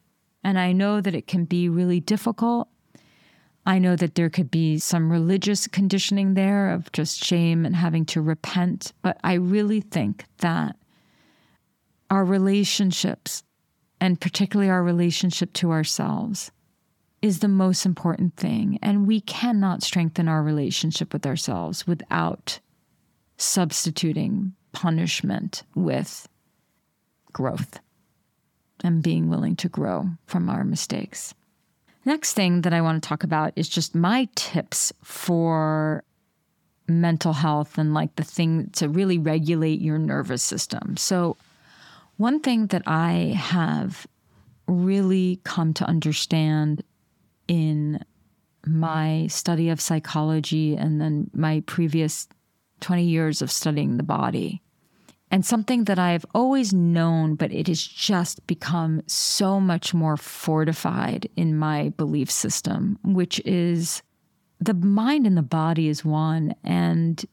and 0.42 0.58
I 0.58 0.72
know 0.72 1.00
that 1.00 1.14
it 1.14 1.26
can 1.26 1.44
be 1.44 1.68
really 1.68 2.00
difficult. 2.00 2.68
I 3.66 3.78
know 3.78 3.94
that 3.96 4.14
there 4.14 4.30
could 4.30 4.50
be 4.50 4.78
some 4.78 5.12
religious 5.12 5.66
conditioning 5.66 6.34
there 6.34 6.70
of 6.70 6.90
just 6.92 7.22
shame 7.22 7.66
and 7.66 7.76
having 7.76 8.06
to 8.06 8.22
repent. 8.22 8.92
But 9.02 9.18
I 9.22 9.34
really 9.34 9.80
think 9.80 10.24
that 10.38 10.76
our 12.08 12.24
relationships, 12.24 13.44
and 14.00 14.20
particularly 14.20 14.70
our 14.70 14.82
relationship 14.82 15.52
to 15.54 15.72
ourselves, 15.72 16.50
is 17.20 17.40
the 17.40 17.48
most 17.48 17.84
important 17.84 18.34
thing. 18.36 18.78
And 18.82 19.06
we 19.06 19.20
cannot 19.20 19.82
strengthen 19.82 20.26
our 20.26 20.42
relationship 20.42 21.12
with 21.12 21.26
ourselves 21.26 21.86
without 21.86 22.60
substituting 23.36 24.54
punishment 24.72 25.64
with 25.74 26.28
growth 27.32 27.78
and 28.82 29.02
being 29.02 29.28
willing 29.28 29.56
to 29.56 29.68
grow 29.68 30.10
from 30.26 30.48
our 30.48 30.64
mistakes. 30.64 31.34
Next 32.04 32.34
thing 32.34 32.62
that 32.62 32.72
I 32.72 32.80
want 32.80 33.02
to 33.02 33.08
talk 33.08 33.24
about 33.24 33.52
is 33.56 33.68
just 33.68 33.94
my 33.94 34.28
tips 34.34 34.92
for 35.02 36.02
mental 36.88 37.32
health 37.32 37.78
and 37.78 37.94
like 37.94 38.16
the 38.16 38.24
thing 38.24 38.70
to 38.70 38.88
really 38.88 39.18
regulate 39.18 39.80
your 39.80 39.98
nervous 39.98 40.42
system. 40.42 40.96
So, 40.96 41.36
one 42.16 42.40
thing 42.40 42.66
that 42.68 42.82
I 42.86 43.34
have 43.36 44.06
really 44.66 45.40
come 45.44 45.72
to 45.74 45.84
understand 45.84 46.82
in 47.48 48.04
my 48.66 49.26
study 49.28 49.70
of 49.70 49.80
psychology 49.80 50.76
and 50.76 51.00
then 51.00 51.30
my 51.32 51.62
previous 51.66 52.28
20 52.80 53.04
years 53.04 53.40
of 53.40 53.50
studying 53.50 53.96
the 53.96 54.02
body 54.02 54.62
and 55.30 55.46
something 55.46 55.84
that 55.84 55.98
I've 55.98 56.26
always 56.34 56.72
known, 56.72 57.36
but 57.36 57.52
it 57.52 57.68
has 57.68 57.82
just 57.82 58.46
become 58.46 59.02
so 59.06 59.60
much 59.60 59.94
more 59.94 60.16
fortified 60.16 61.28
in 61.36 61.56
my 61.56 61.90
belief 61.90 62.30
system, 62.30 62.98
which 63.04 63.40
is 63.44 64.02
the 64.58 64.74
mind 64.74 65.26
and 65.26 65.36
the 65.36 65.42
body 65.42 65.88
is 65.88 66.04
one. 66.04 66.54
And 66.64 67.24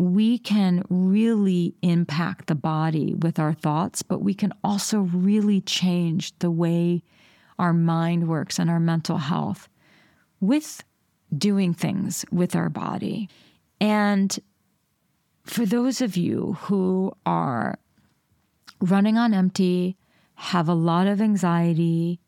we 0.00 0.38
can 0.38 0.82
really 0.88 1.74
impact 1.82 2.48
the 2.48 2.54
body 2.54 3.14
with 3.14 3.38
our 3.38 3.52
thoughts, 3.52 4.02
but 4.02 4.20
we 4.20 4.34
can 4.34 4.52
also 4.64 5.00
really 5.00 5.60
change 5.60 6.36
the 6.40 6.50
way 6.50 7.02
our 7.58 7.72
mind 7.72 8.28
works 8.28 8.58
and 8.58 8.68
our 8.68 8.80
mental 8.80 9.18
health 9.18 9.68
with 10.40 10.82
doing 11.36 11.74
things 11.74 12.24
with 12.30 12.54
our 12.56 12.68
body. 12.68 13.28
And 13.80 14.36
for 15.48 15.64
those 15.66 16.00
of 16.00 16.16
you 16.16 16.56
who 16.62 17.12
are 17.26 17.78
running 18.80 19.16
on 19.16 19.34
empty, 19.34 19.96
have 20.34 20.68
a 20.68 20.74
lot 20.74 21.06
of 21.06 21.20
anxiety, 21.20 22.20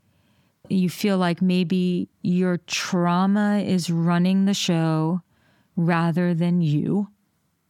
You 0.71 0.89
feel 0.89 1.19
like 1.19 1.43
maybe 1.43 2.09
your 2.23 2.59
trauma 2.59 3.59
is 3.59 3.91
running 3.91 4.45
the 4.45 4.55
show 4.55 5.21
rather 5.75 6.33
than 6.33 6.61
you, 6.61 7.09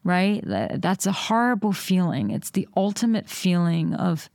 right? 0.04 0.42
That's 0.44 1.06
a 1.06 1.12
horrible 1.12 1.72
feeling. 1.72 2.30
It's 2.30 2.50
the 2.50 2.68
ultimate 2.76 3.26
feeling 3.26 3.94
of 3.94 4.28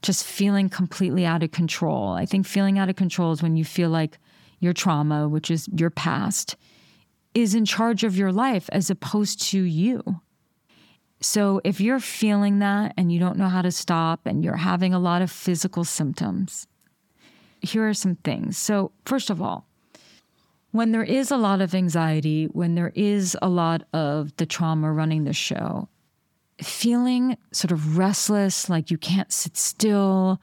just 0.00 0.24
feeling 0.24 0.68
completely 0.68 1.26
out 1.26 1.42
of 1.42 1.50
control. 1.50 2.12
I 2.12 2.24
think 2.24 2.46
feeling 2.46 2.78
out 2.78 2.88
of 2.88 2.94
control 2.94 3.32
is 3.32 3.42
when 3.42 3.56
you 3.56 3.64
feel 3.64 3.90
like 3.90 4.18
your 4.60 4.72
trauma, 4.72 5.28
which 5.28 5.50
is 5.50 5.68
your 5.74 5.90
past, 5.90 6.54
is 7.34 7.52
in 7.52 7.64
charge 7.64 8.04
of 8.04 8.16
your 8.16 8.30
life 8.30 8.68
as 8.70 8.90
opposed 8.90 9.42
to 9.50 9.60
you. 9.60 10.20
So 11.20 11.60
if 11.64 11.80
you're 11.80 12.00
feeling 12.00 12.60
that 12.60 12.94
and 12.96 13.10
you 13.10 13.18
don't 13.18 13.36
know 13.36 13.48
how 13.48 13.62
to 13.62 13.72
stop 13.72 14.20
and 14.24 14.44
you're 14.44 14.56
having 14.56 14.94
a 14.94 14.98
lot 14.98 15.22
of 15.22 15.30
physical 15.30 15.84
symptoms, 15.84 16.66
here 17.60 17.88
are 17.88 17.94
some 17.94 18.16
things. 18.16 18.56
So, 18.56 18.92
first 19.04 19.30
of 19.30 19.42
all, 19.42 19.66
when 20.70 20.92
there 20.92 21.02
is 21.02 21.30
a 21.30 21.36
lot 21.36 21.60
of 21.60 21.74
anxiety, 21.74 22.44
when 22.46 22.74
there 22.74 22.92
is 22.94 23.36
a 23.42 23.48
lot 23.48 23.82
of 23.92 24.36
the 24.36 24.46
trauma 24.46 24.92
running 24.92 25.24
the 25.24 25.32
show, 25.32 25.88
feeling 26.62 27.36
sort 27.52 27.72
of 27.72 27.98
restless, 27.98 28.68
like 28.68 28.90
you 28.90 28.98
can't 28.98 29.32
sit 29.32 29.56
still, 29.56 30.40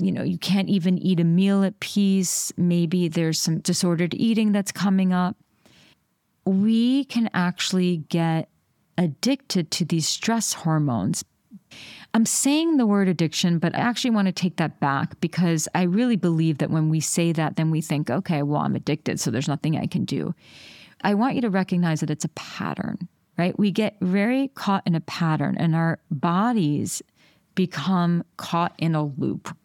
you 0.00 0.10
know, 0.12 0.22
you 0.22 0.38
can't 0.38 0.68
even 0.68 0.98
eat 0.98 1.20
a 1.20 1.24
meal 1.24 1.62
at 1.62 1.78
peace, 1.80 2.52
maybe 2.56 3.08
there's 3.08 3.38
some 3.38 3.58
disordered 3.58 4.14
eating 4.14 4.52
that's 4.52 4.72
coming 4.72 5.12
up, 5.12 5.36
we 6.44 7.04
can 7.04 7.28
actually 7.34 7.98
get 8.08 8.48
addicted 8.98 9.70
to 9.72 9.84
these 9.84 10.06
stress 10.06 10.52
hormones. 10.52 11.24
I'm 12.12 12.26
saying 12.26 12.76
the 12.76 12.86
word 12.86 13.08
addiction, 13.08 13.58
but 13.58 13.74
I 13.74 13.78
actually 13.78 14.10
want 14.10 14.26
to 14.26 14.32
take 14.32 14.56
that 14.56 14.80
back 14.80 15.20
because 15.20 15.68
I 15.74 15.82
really 15.82 16.16
believe 16.16 16.58
that 16.58 16.70
when 16.70 16.88
we 16.88 17.00
say 17.00 17.32
that, 17.32 17.56
then 17.56 17.70
we 17.70 17.80
think, 17.80 18.10
okay, 18.10 18.42
well, 18.42 18.62
I'm 18.62 18.74
addicted, 18.74 19.20
so 19.20 19.30
there's 19.30 19.48
nothing 19.48 19.76
I 19.76 19.86
can 19.86 20.04
do. 20.04 20.34
I 21.02 21.14
want 21.14 21.36
you 21.36 21.40
to 21.42 21.50
recognize 21.50 22.00
that 22.00 22.10
it's 22.10 22.24
a 22.24 22.30
pattern, 22.30 23.08
right? 23.38 23.56
We 23.58 23.70
get 23.70 23.96
very 24.00 24.48
caught 24.48 24.82
in 24.86 24.94
a 24.94 25.00
pattern 25.00 25.56
and 25.56 25.74
our 25.74 26.00
bodies 26.10 27.00
become 27.54 28.24
caught 28.36 28.74
in 28.78 28.94
a 28.94 29.04
loop. 29.04 29.56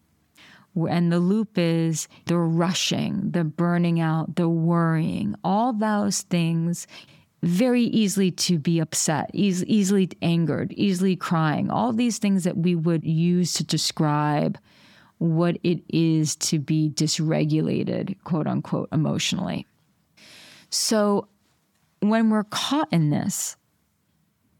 And 0.76 1.12
the 1.12 1.20
loop 1.20 1.58
is 1.58 2.08
the 2.26 2.38
rushing, 2.38 3.32
the 3.32 3.44
burning 3.44 4.00
out, 4.00 4.36
the 4.36 4.50
worrying, 4.50 5.36
all 5.44 5.72
those 5.72 6.22
things 6.24 6.86
very 7.44 7.84
easily 7.84 8.32
to 8.32 8.58
be 8.58 8.80
upset, 8.80 9.30
easy, 9.34 9.72
easily 9.74 10.10
angered, 10.22 10.74
easily 10.74 11.16
crying, 11.16 11.70
all 11.70 11.94
these 11.94 12.18
things 12.18 12.44
that 12.44 12.58
we 12.58 12.76
would 12.76 13.04
use 13.04 13.54
to 13.54 13.64
describe 13.64 14.58
what 15.18 15.58
it 15.64 15.82
is 15.90 16.36
to 16.36 16.60
be 16.60 16.90
dysregulated, 16.90 18.16
quote 18.24 18.48
unquote, 18.48 18.90
emotionally. 18.92 19.66
So 20.70 21.28
when 22.00 22.30
we're 22.30 22.44
caught 22.44 22.92
in 22.92 23.10
this, 23.10 23.56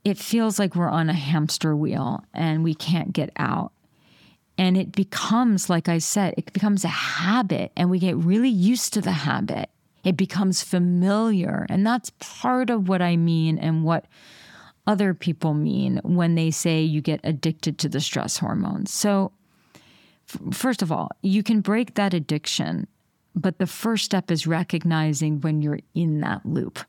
it 0.04 0.18
feels 0.18 0.60
like 0.60 0.76
we're 0.76 0.90
on 0.90 1.10
a 1.10 1.14
hamster 1.14 1.76
wheel 1.76 2.24
and 2.34 2.64
we 2.64 2.76
can't 2.76 3.12
get 3.12 3.32
out. 3.38 3.72
And 4.58 4.78
it 4.78 4.92
becomes, 4.92 5.70
like 5.70 5.90
I 5.90 5.98
said, 5.98 6.36
it 6.38 6.54
becomes 6.54 6.86
a 6.86 6.90
habit 6.90 7.72
and 7.76 7.90
we 7.90 8.00
get 8.00 8.16
really 8.16 8.50
used 8.50 8.94
to 8.94 9.02
the 9.02 9.12
habit. 9.12 9.70
It 10.06 10.16
becomes 10.16 10.64
familiar. 10.64 11.66
And 11.68 11.86
that's 11.86 12.12
part 12.20 12.70
of 12.70 12.88
what 12.88 13.02
I 13.02 13.18
mean 13.18 13.58
and 13.58 13.84
what 13.84 14.06
other 14.88 15.16
people 15.16 15.56
mean 15.56 16.00
when 16.04 16.36
they 16.36 16.52
say 16.52 16.82
you 16.82 17.02
get 17.02 17.20
addicted 17.24 17.80
to 17.80 17.90
the 17.90 18.00
stress 18.00 18.38
hormones. 18.38 18.94
So, 18.94 19.32
f- 20.30 20.56
first 20.56 20.84
of 20.84 20.92
all, 20.92 21.10
you 21.24 21.42
can 21.42 21.62
break 21.62 21.96
that 21.96 22.14
addiction, 22.14 22.88
but 23.36 23.58
the 23.58 23.66
first 23.66 24.06
step 24.06 24.30
is 24.30 24.46
recognizing 24.46 25.42
when 25.42 25.64
you're 25.64 25.80
in 25.96 26.22
that 26.22 26.46
loop. 26.46 26.80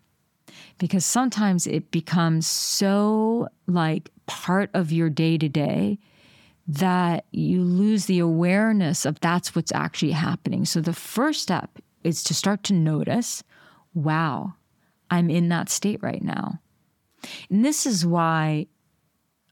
Because 0.78 1.06
sometimes 1.06 1.66
it 1.66 1.90
becomes 1.90 2.46
so 2.46 3.48
like 3.66 4.10
part 4.26 4.68
of 4.74 4.92
your 4.92 5.08
day 5.08 5.38
to 5.38 5.48
day 5.48 5.98
that 6.68 7.24
you 7.30 7.62
lose 7.62 8.06
the 8.06 8.18
awareness 8.18 9.06
of 9.06 9.20
that's 9.20 9.54
what's 9.54 9.72
actually 9.72 10.12
happening. 10.12 10.66
So 10.66 10.80
the 10.80 10.92
first 10.92 11.42
step 11.42 11.78
is 12.06 12.22
to 12.24 12.34
start 12.34 12.62
to 12.64 12.72
notice 12.72 13.42
wow, 13.94 14.54
I'm 15.10 15.30
in 15.30 15.48
that 15.48 15.70
state 15.70 16.02
right 16.02 16.22
now. 16.22 16.60
And 17.48 17.64
this 17.64 17.86
is 17.86 18.04
why 18.04 18.66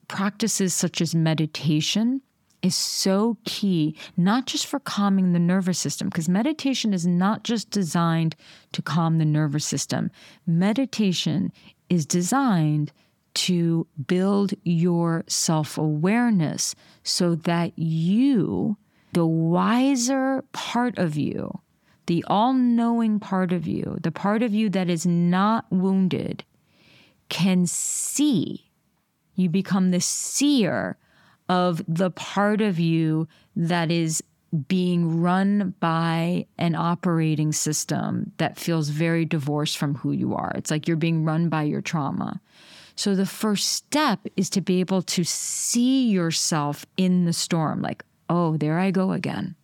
practices 0.06 0.74
such 0.74 1.00
as 1.00 1.14
meditation 1.14 2.20
is 2.62 2.76
so 2.76 3.36
key, 3.44 3.96
not 4.16 4.46
just 4.46 4.66
for 4.66 4.78
calming 4.80 5.32
the 5.32 5.38
nervous 5.38 5.78
system, 5.78 6.08
because 6.08 6.28
meditation 6.28 6.94
is 6.94 7.06
not 7.06 7.44
just 7.44 7.70
designed 7.70 8.36
to 8.72 8.82
calm 8.82 9.18
the 9.18 9.24
nervous 9.24 9.64
system. 9.64 10.10
Meditation 10.46 11.52
is 11.88 12.06
designed 12.06 12.92
to 13.34 13.86
build 14.06 14.54
your 14.62 15.24
self 15.26 15.76
awareness 15.76 16.74
so 17.02 17.34
that 17.34 17.78
you, 17.78 18.76
the 19.12 19.26
wiser 19.26 20.44
part 20.52 20.96
of 20.98 21.16
you, 21.16 21.60
the 22.06 22.24
all 22.28 22.52
knowing 22.52 23.18
part 23.18 23.52
of 23.52 23.66
you, 23.66 23.98
the 24.02 24.10
part 24.12 24.42
of 24.42 24.54
you 24.54 24.68
that 24.70 24.90
is 24.90 25.06
not 25.06 25.66
wounded, 25.70 26.44
can 27.28 27.66
see. 27.66 28.70
You 29.34 29.48
become 29.48 29.90
the 29.90 30.00
seer 30.00 30.96
of 31.48 31.82
the 31.88 32.10
part 32.10 32.60
of 32.60 32.78
you 32.78 33.28
that 33.56 33.90
is 33.90 34.22
being 34.68 35.20
run 35.20 35.74
by 35.80 36.46
an 36.58 36.76
operating 36.76 37.52
system 37.52 38.32
that 38.36 38.56
feels 38.56 38.88
very 38.88 39.24
divorced 39.24 39.76
from 39.76 39.96
who 39.96 40.12
you 40.12 40.34
are. 40.34 40.52
It's 40.54 40.70
like 40.70 40.86
you're 40.86 40.96
being 40.96 41.24
run 41.24 41.48
by 41.48 41.64
your 41.64 41.80
trauma. 41.80 42.40
So 42.94 43.16
the 43.16 43.26
first 43.26 43.72
step 43.72 44.20
is 44.36 44.48
to 44.50 44.60
be 44.60 44.78
able 44.78 45.02
to 45.02 45.24
see 45.24 46.08
yourself 46.08 46.86
in 46.96 47.24
the 47.24 47.32
storm, 47.32 47.82
like, 47.82 48.04
oh, 48.30 48.56
there 48.56 48.78
I 48.78 48.92
go 48.92 49.10
again 49.10 49.56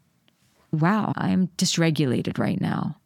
wow, 0.72 1.12
I'm 1.16 1.48
dysregulated 1.56 2.38
right 2.38 2.60
now. 2.60 2.96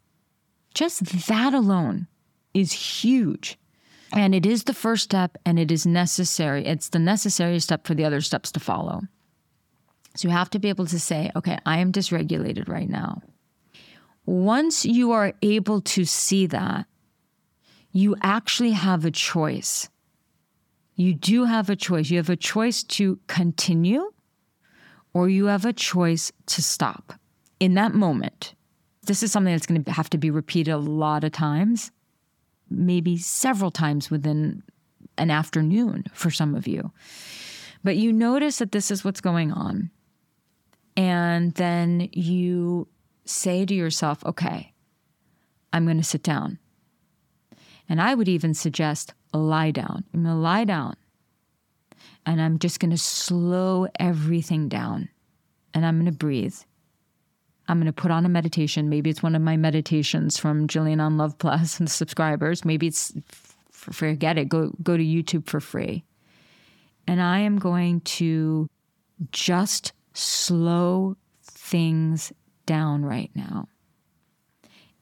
Just 0.75 1.05
that 1.29 1.55
alone 1.55 2.07
is 2.53 2.73
huge. 2.73 3.59
And 4.13 4.35
it 4.35 4.47
is 4.47 4.65
the 4.65 4.75
first 4.75 5.05
step 5.05 5.39
and 5.45 5.59
it 5.59 5.73
is 5.73 5.87
necessary. 5.87 6.65
It's 6.65 6.89
the 6.89 6.99
necessary 6.99 7.59
step 7.61 7.87
for 7.87 7.95
the 7.95 8.05
other 8.05 8.21
steps 8.21 8.53
to 8.53 8.61
follow. 8.61 9.03
So 10.17 10.29
you 10.29 10.33
have 10.33 10.51
to 10.51 10.59
be 10.59 10.69
able 10.69 10.87
to 10.87 11.01
say, 11.01 11.31
okay, 11.35 11.59
I 11.67 11.79
am 11.79 11.91
dysregulated 11.91 12.69
right 12.69 12.89
now. 12.89 13.23
Once 14.27 14.85
you 14.85 15.13
are 15.13 15.35
able 15.43 15.81
to 15.81 16.05
see 16.05 16.47
that, 16.47 16.87
you 17.91 18.17
actually 18.23 18.71
have 18.71 19.05
a 19.05 19.11
choice. 19.11 19.89
You 20.95 21.15
do 21.15 21.45
have 21.45 21.69
a 21.69 21.77
choice. 21.77 22.11
You 22.11 22.19
have 22.19 22.31
a 22.31 22.37
choice 22.37 22.85
to 22.85 23.19
continue 23.27 24.13
or 25.13 25.29
you 25.29 25.47
have 25.47 25.65
a 25.65 25.73
choice 25.73 26.33
to 26.47 26.63
stop 26.63 27.15
in 27.61 27.75
that 27.75 27.95
moment, 27.95 28.55
this 29.07 29.23
is 29.23 29.33
something 29.33 29.53
that's 29.53 29.67
going 29.67 29.85
to 29.85 29.93
have 29.93 30.11
to 30.11 30.19
be 30.19 30.31
repeated 30.31 30.73
a 30.73 30.79
lot 30.79 31.25
of 31.25 31.33
times, 31.33 31.91
maybe 32.71 33.17
several 33.17 33.71
times 33.71 34.11
within 34.11 34.63
an 35.19 35.31
afternoon 35.31 36.05
for 36.13 36.31
some 36.31 36.55
of 36.55 36.67
you. 36.67 36.91
But 37.83 37.97
you 37.97 38.13
notice 38.13 38.59
that 38.59 38.73
this 38.73 38.91
is 38.91 39.05
what's 39.05 39.21
going 39.21 39.53
on. 39.53 39.91
And 40.97 41.53
then 41.55 42.09
you 42.13 42.89
say 43.25 43.67
to 43.67 43.75
yourself, 43.75 44.25
okay, 44.25 44.73
I'm 45.73 45.85
going 45.85 45.99
to 45.99 46.05
sit 46.05 46.23
down. 46.23 46.59
And 47.89 48.01
I 48.01 48.15
would 48.15 48.29
even 48.29 48.55
suggest 48.55 49.13
lie 49.33 49.71
down. 49.71 50.05
I'm 50.15 50.23
going 50.23 50.35
to 50.35 50.41
lie 50.41 50.65
down. 50.65 50.97
And 52.25 52.41
I'm 52.41 52.59
just 52.59 52.81
going 52.81 52.93
to 52.93 52.99
slow 52.99 53.87
everything 53.99 54.69
down. 54.69 55.11
And 55.75 55.85
I'm 55.85 55.97
going 55.97 56.07
to 56.07 56.13
breathe. 56.13 56.57
I'm 57.69 57.79
going 57.79 57.87
to 57.87 57.93
put 57.93 58.11
on 58.11 58.27
a 58.27 58.29
meditation. 58.29 58.89
Maybe 58.89 59.11
it's 59.11 59.23
one 59.23 59.35
of 59.35 59.43
my 59.43 59.57
meditations 59.57 60.39
from 60.39 60.69
Jillian 60.69 61.01
on 61.01 61.17
Love 61.17 61.39
Plus 61.39 61.81
and 61.81 61.91
subscribers. 61.91 62.65
Maybe 62.65 62.87
it's 62.87 63.13
forget 63.71 64.39
it. 64.39 64.49
Go 64.49 64.73
go 64.83 64.97
to 64.97 65.03
YouTube 65.03 65.47
for 65.47 65.61
free. 65.61 66.05
And 67.07 67.21
I 67.21 67.41
am 67.41 67.59
going 67.59 68.01
to 68.01 68.69
just 69.31 69.93
slow 70.15 71.17
things 71.43 72.33
down 72.67 73.05
right 73.05 73.31
now. 73.35 73.69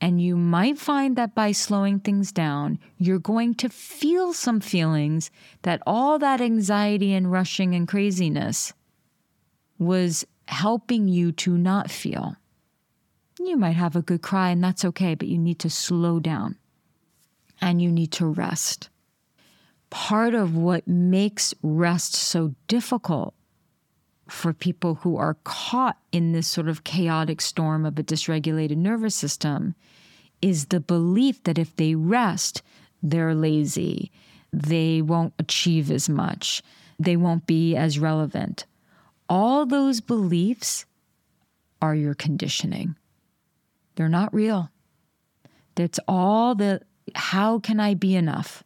And 0.00 0.20
you 0.20 0.36
might 0.36 0.78
find 0.78 1.14
that 1.14 1.32
by 1.32 1.52
slowing 1.52 2.00
things 2.00 2.32
down, 2.32 2.80
you're 2.98 3.20
going 3.20 3.54
to 3.56 3.68
feel 3.68 4.32
some 4.32 4.58
feelings 4.58 5.30
that 5.62 5.80
all 5.86 6.18
that 6.18 6.40
anxiety 6.40 7.14
and 7.14 7.30
rushing 7.30 7.76
and 7.76 7.86
craziness 7.86 8.72
was 9.78 10.26
helping 10.48 11.06
you 11.06 11.30
to 11.32 11.56
not 11.56 11.88
feel. 11.88 12.34
You 13.44 13.56
might 13.56 13.72
have 13.72 13.96
a 13.96 14.02
good 14.02 14.22
cry, 14.22 14.50
and 14.50 14.62
that's 14.62 14.84
okay, 14.84 15.14
but 15.14 15.28
you 15.28 15.36
need 15.36 15.58
to 15.60 15.70
slow 15.70 16.20
down 16.20 16.56
and 17.60 17.82
you 17.82 17.90
need 17.90 18.12
to 18.12 18.26
rest. 18.26 18.88
Part 19.90 20.34
of 20.34 20.56
what 20.56 20.86
makes 20.86 21.54
rest 21.62 22.14
so 22.14 22.54
difficult 22.66 23.34
for 24.28 24.52
people 24.52 24.96
who 24.96 25.16
are 25.16 25.36
caught 25.44 25.98
in 26.12 26.32
this 26.32 26.46
sort 26.48 26.68
of 26.68 26.84
chaotic 26.84 27.40
storm 27.40 27.84
of 27.84 27.98
a 27.98 28.02
dysregulated 28.02 28.76
nervous 28.76 29.14
system 29.14 29.74
is 30.40 30.66
the 30.66 30.80
belief 30.80 31.42
that 31.44 31.58
if 31.58 31.76
they 31.76 31.94
rest, 31.94 32.62
they're 33.02 33.34
lazy, 33.34 34.10
they 34.52 35.02
won't 35.02 35.34
achieve 35.38 35.90
as 35.90 36.08
much, 36.08 36.62
they 36.98 37.16
won't 37.16 37.46
be 37.46 37.76
as 37.76 37.98
relevant. 37.98 38.66
All 39.28 39.66
those 39.66 40.00
beliefs 40.00 40.86
are 41.80 41.94
your 41.94 42.14
conditioning. 42.14 42.96
They're 43.94 44.08
not 44.08 44.34
real. 44.34 44.70
That's 45.74 46.00
all 46.06 46.54
the 46.54 46.82
how 47.14 47.58
can 47.58 47.80
I 47.80 47.94
be 47.94 48.14
enough? 48.14 48.62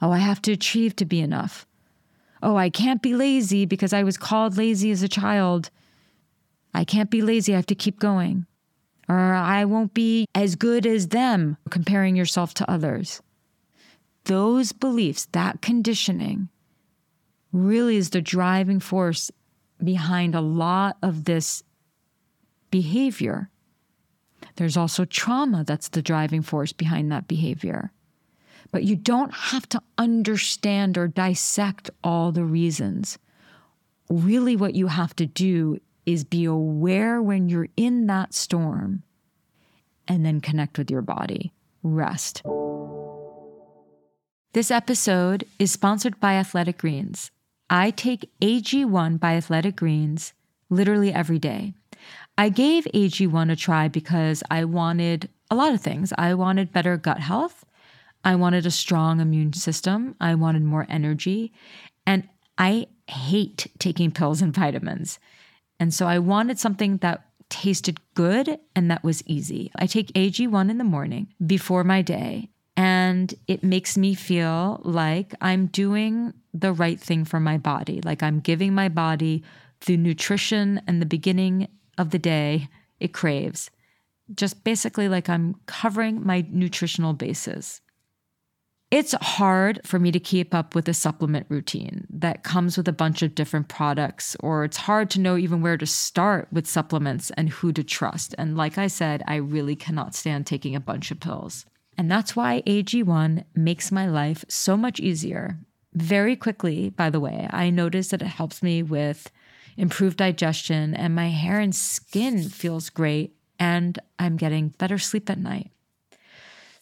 Oh, 0.00 0.10
I 0.10 0.18
have 0.18 0.42
to 0.42 0.52
achieve 0.52 0.96
to 0.96 1.04
be 1.04 1.20
enough. 1.20 1.66
Oh, 2.42 2.56
I 2.56 2.70
can't 2.70 3.02
be 3.02 3.14
lazy 3.14 3.66
because 3.66 3.92
I 3.92 4.02
was 4.02 4.16
called 4.16 4.56
lazy 4.56 4.90
as 4.90 5.02
a 5.02 5.08
child. 5.08 5.70
I 6.72 6.84
can't 6.84 7.10
be 7.10 7.22
lazy. 7.22 7.52
I 7.52 7.56
have 7.56 7.66
to 7.66 7.74
keep 7.74 7.98
going. 7.98 8.46
Or 9.08 9.18
I 9.18 9.64
won't 9.64 9.94
be 9.94 10.26
as 10.34 10.54
good 10.54 10.86
as 10.86 11.08
them, 11.08 11.56
comparing 11.70 12.14
yourself 12.14 12.54
to 12.54 12.70
others. 12.70 13.22
Those 14.24 14.72
beliefs, 14.72 15.26
that 15.32 15.62
conditioning, 15.62 16.50
really 17.52 17.96
is 17.96 18.10
the 18.10 18.20
driving 18.20 18.80
force 18.80 19.30
behind 19.82 20.34
a 20.34 20.40
lot 20.40 20.98
of 21.02 21.24
this 21.24 21.62
behavior. 22.70 23.50
There's 24.58 24.76
also 24.76 25.04
trauma 25.04 25.62
that's 25.62 25.90
the 25.90 26.02
driving 26.02 26.42
force 26.42 26.72
behind 26.72 27.12
that 27.12 27.28
behavior. 27.28 27.92
But 28.72 28.82
you 28.82 28.96
don't 28.96 29.32
have 29.32 29.68
to 29.68 29.80
understand 29.96 30.98
or 30.98 31.06
dissect 31.06 31.90
all 32.02 32.32
the 32.32 32.42
reasons. 32.42 33.18
Really, 34.10 34.56
what 34.56 34.74
you 34.74 34.88
have 34.88 35.14
to 35.14 35.26
do 35.26 35.78
is 36.06 36.24
be 36.24 36.44
aware 36.44 37.22
when 37.22 37.48
you're 37.48 37.68
in 37.76 38.08
that 38.08 38.34
storm 38.34 39.04
and 40.08 40.26
then 40.26 40.40
connect 40.40 40.76
with 40.76 40.90
your 40.90 41.02
body. 41.02 41.52
Rest. 41.84 42.42
This 44.54 44.72
episode 44.72 45.44
is 45.60 45.70
sponsored 45.70 46.18
by 46.18 46.34
Athletic 46.34 46.78
Greens. 46.78 47.30
I 47.70 47.92
take 47.92 48.28
AG1 48.40 49.20
by 49.20 49.36
Athletic 49.36 49.76
Greens 49.76 50.32
literally 50.68 51.12
every 51.12 51.38
day. 51.38 51.74
I 52.38 52.48
gave 52.50 52.84
AG1 52.94 53.50
a 53.50 53.56
try 53.56 53.88
because 53.88 54.44
I 54.48 54.64
wanted 54.64 55.28
a 55.50 55.56
lot 55.56 55.74
of 55.74 55.80
things. 55.80 56.12
I 56.16 56.34
wanted 56.34 56.72
better 56.72 56.96
gut 56.96 57.18
health. 57.18 57.66
I 58.24 58.36
wanted 58.36 58.64
a 58.64 58.70
strong 58.70 59.20
immune 59.20 59.52
system. 59.52 60.14
I 60.20 60.36
wanted 60.36 60.62
more 60.62 60.86
energy. 60.88 61.52
And 62.06 62.28
I 62.56 62.86
hate 63.08 63.66
taking 63.80 64.12
pills 64.12 64.40
and 64.40 64.54
vitamins. 64.54 65.18
And 65.80 65.92
so 65.92 66.06
I 66.06 66.20
wanted 66.20 66.60
something 66.60 66.98
that 66.98 67.24
tasted 67.48 67.98
good 68.14 68.58
and 68.76 68.90
that 68.90 69.02
was 69.02 69.26
easy. 69.26 69.72
I 69.76 69.86
take 69.86 70.12
AG1 70.12 70.70
in 70.70 70.78
the 70.78 70.84
morning 70.84 71.34
before 71.44 71.82
my 71.82 72.02
day, 72.02 72.50
and 72.76 73.34
it 73.46 73.64
makes 73.64 73.96
me 73.96 74.14
feel 74.14 74.80
like 74.84 75.34
I'm 75.40 75.66
doing 75.66 76.34
the 76.52 76.72
right 76.72 77.00
thing 77.00 77.24
for 77.24 77.40
my 77.40 77.58
body, 77.58 78.00
like 78.04 78.22
I'm 78.22 78.40
giving 78.40 78.74
my 78.74 78.88
body 78.88 79.42
the 79.86 79.96
nutrition 79.96 80.80
and 80.86 81.00
the 81.00 81.06
beginning 81.06 81.68
of 81.98 82.10
the 82.10 82.18
day 82.18 82.68
it 83.00 83.12
craves. 83.12 83.70
Just 84.34 84.64
basically 84.64 85.08
like 85.08 85.28
I'm 85.28 85.56
covering 85.66 86.24
my 86.24 86.46
nutritional 86.48 87.12
bases. 87.12 87.80
It's 88.90 89.12
hard 89.20 89.82
for 89.84 89.98
me 89.98 90.10
to 90.12 90.20
keep 90.20 90.54
up 90.54 90.74
with 90.74 90.88
a 90.88 90.94
supplement 90.94 91.46
routine 91.50 92.06
that 92.08 92.42
comes 92.42 92.78
with 92.78 92.88
a 92.88 92.92
bunch 92.92 93.20
of 93.20 93.34
different 93.34 93.68
products, 93.68 94.34
or 94.40 94.64
it's 94.64 94.78
hard 94.78 95.10
to 95.10 95.20
know 95.20 95.36
even 95.36 95.60
where 95.60 95.76
to 95.76 95.84
start 95.84 96.48
with 96.50 96.66
supplements 96.66 97.30
and 97.36 97.50
who 97.50 97.70
to 97.74 97.84
trust. 97.84 98.34
And 98.38 98.56
like 98.56 98.78
I 98.78 98.86
said, 98.86 99.22
I 99.26 99.36
really 99.36 99.76
cannot 99.76 100.14
stand 100.14 100.46
taking 100.46 100.74
a 100.74 100.80
bunch 100.80 101.10
of 101.10 101.20
pills. 101.20 101.66
And 101.98 102.10
that's 102.10 102.34
why 102.34 102.62
AG1 102.66 103.44
makes 103.54 103.92
my 103.92 104.08
life 104.08 104.44
so 104.48 104.74
much 104.74 105.00
easier. 105.00 105.58
Very 105.92 106.34
quickly, 106.36 106.88
by 106.88 107.10
the 107.10 107.20
way, 107.20 107.46
I 107.50 107.68
noticed 107.68 108.10
that 108.12 108.22
it 108.22 108.26
helps 108.26 108.62
me 108.62 108.82
with 108.82 109.30
improved 109.78 110.18
digestion, 110.18 110.94
and 110.94 111.14
my 111.14 111.28
hair 111.28 111.58
and 111.58 111.74
skin 111.74 112.48
feels 112.50 112.90
great, 112.90 113.34
and 113.58 113.98
I'm 114.18 114.36
getting 114.36 114.68
better 114.68 114.98
sleep 114.98 115.30
at 115.30 115.38
night. 115.38 115.70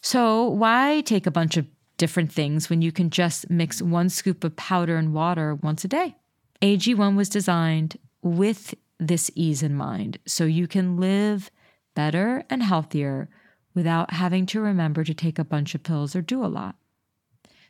So, 0.01 0.47
why 0.47 1.01
take 1.05 1.25
a 1.25 1.31
bunch 1.31 1.55
of 1.55 1.65
different 1.97 2.31
things 2.31 2.69
when 2.69 2.81
you 2.81 2.91
can 2.91 3.09
just 3.09 3.49
mix 3.49 3.81
one 3.81 4.09
scoop 4.09 4.43
of 4.43 4.55
powder 4.55 4.97
and 4.97 5.13
water 5.13 5.55
once 5.55 5.83
a 5.83 5.87
day. 5.87 6.15
AG1 6.61 7.15
was 7.15 7.29
designed 7.29 7.97
with 8.21 8.73
this 8.99 9.29
ease 9.35 9.61
in 9.61 9.75
mind 9.75 10.17
so 10.25 10.45
you 10.45 10.67
can 10.67 10.97
live 10.97 11.51
better 11.95 12.43
and 12.49 12.63
healthier 12.63 13.29
without 13.73 14.13
having 14.13 14.45
to 14.47 14.61
remember 14.61 15.03
to 15.03 15.13
take 15.13 15.37
a 15.37 15.43
bunch 15.43 15.75
of 15.75 15.83
pills 15.83 16.15
or 16.15 16.21
do 16.21 16.43
a 16.43 16.47
lot. 16.47 16.75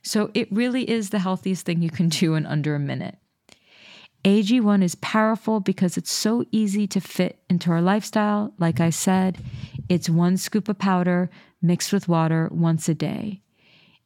So 0.04 0.32
it 0.34 0.52
really 0.52 0.90
is 0.90 1.10
the 1.10 1.20
healthiest 1.20 1.66
thing 1.66 1.82
you 1.82 1.90
can 1.90 2.08
do 2.08 2.36
in 2.36 2.46
under 2.46 2.76
a 2.76 2.80
minute. 2.80 3.18
AG1 4.28 4.84
is 4.84 4.96
powerful 4.96 5.62
because 5.62 5.96
it's 5.96 6.12
so 6.12 6.44
easy 6.52 6.86
to 6.86 7.00
fit 7.00 7.40
into 7.50 7.72
our 7.72 7.82
lifestyle. 7.82 8.54
Like 8.58 8.82
I 8.82 8.90
said, 8.90 9.38
it's 9.88 10.10
one 10.10 10.36
scoop 10.36 10.68
of 10.68 10.78
powder 10.78 11.30
mixed 11.62 11.94
with 11.94 12.10
water 12.10 12.50
once 12.52 12.90
a 12.90 12.94
day. 12.94 13.42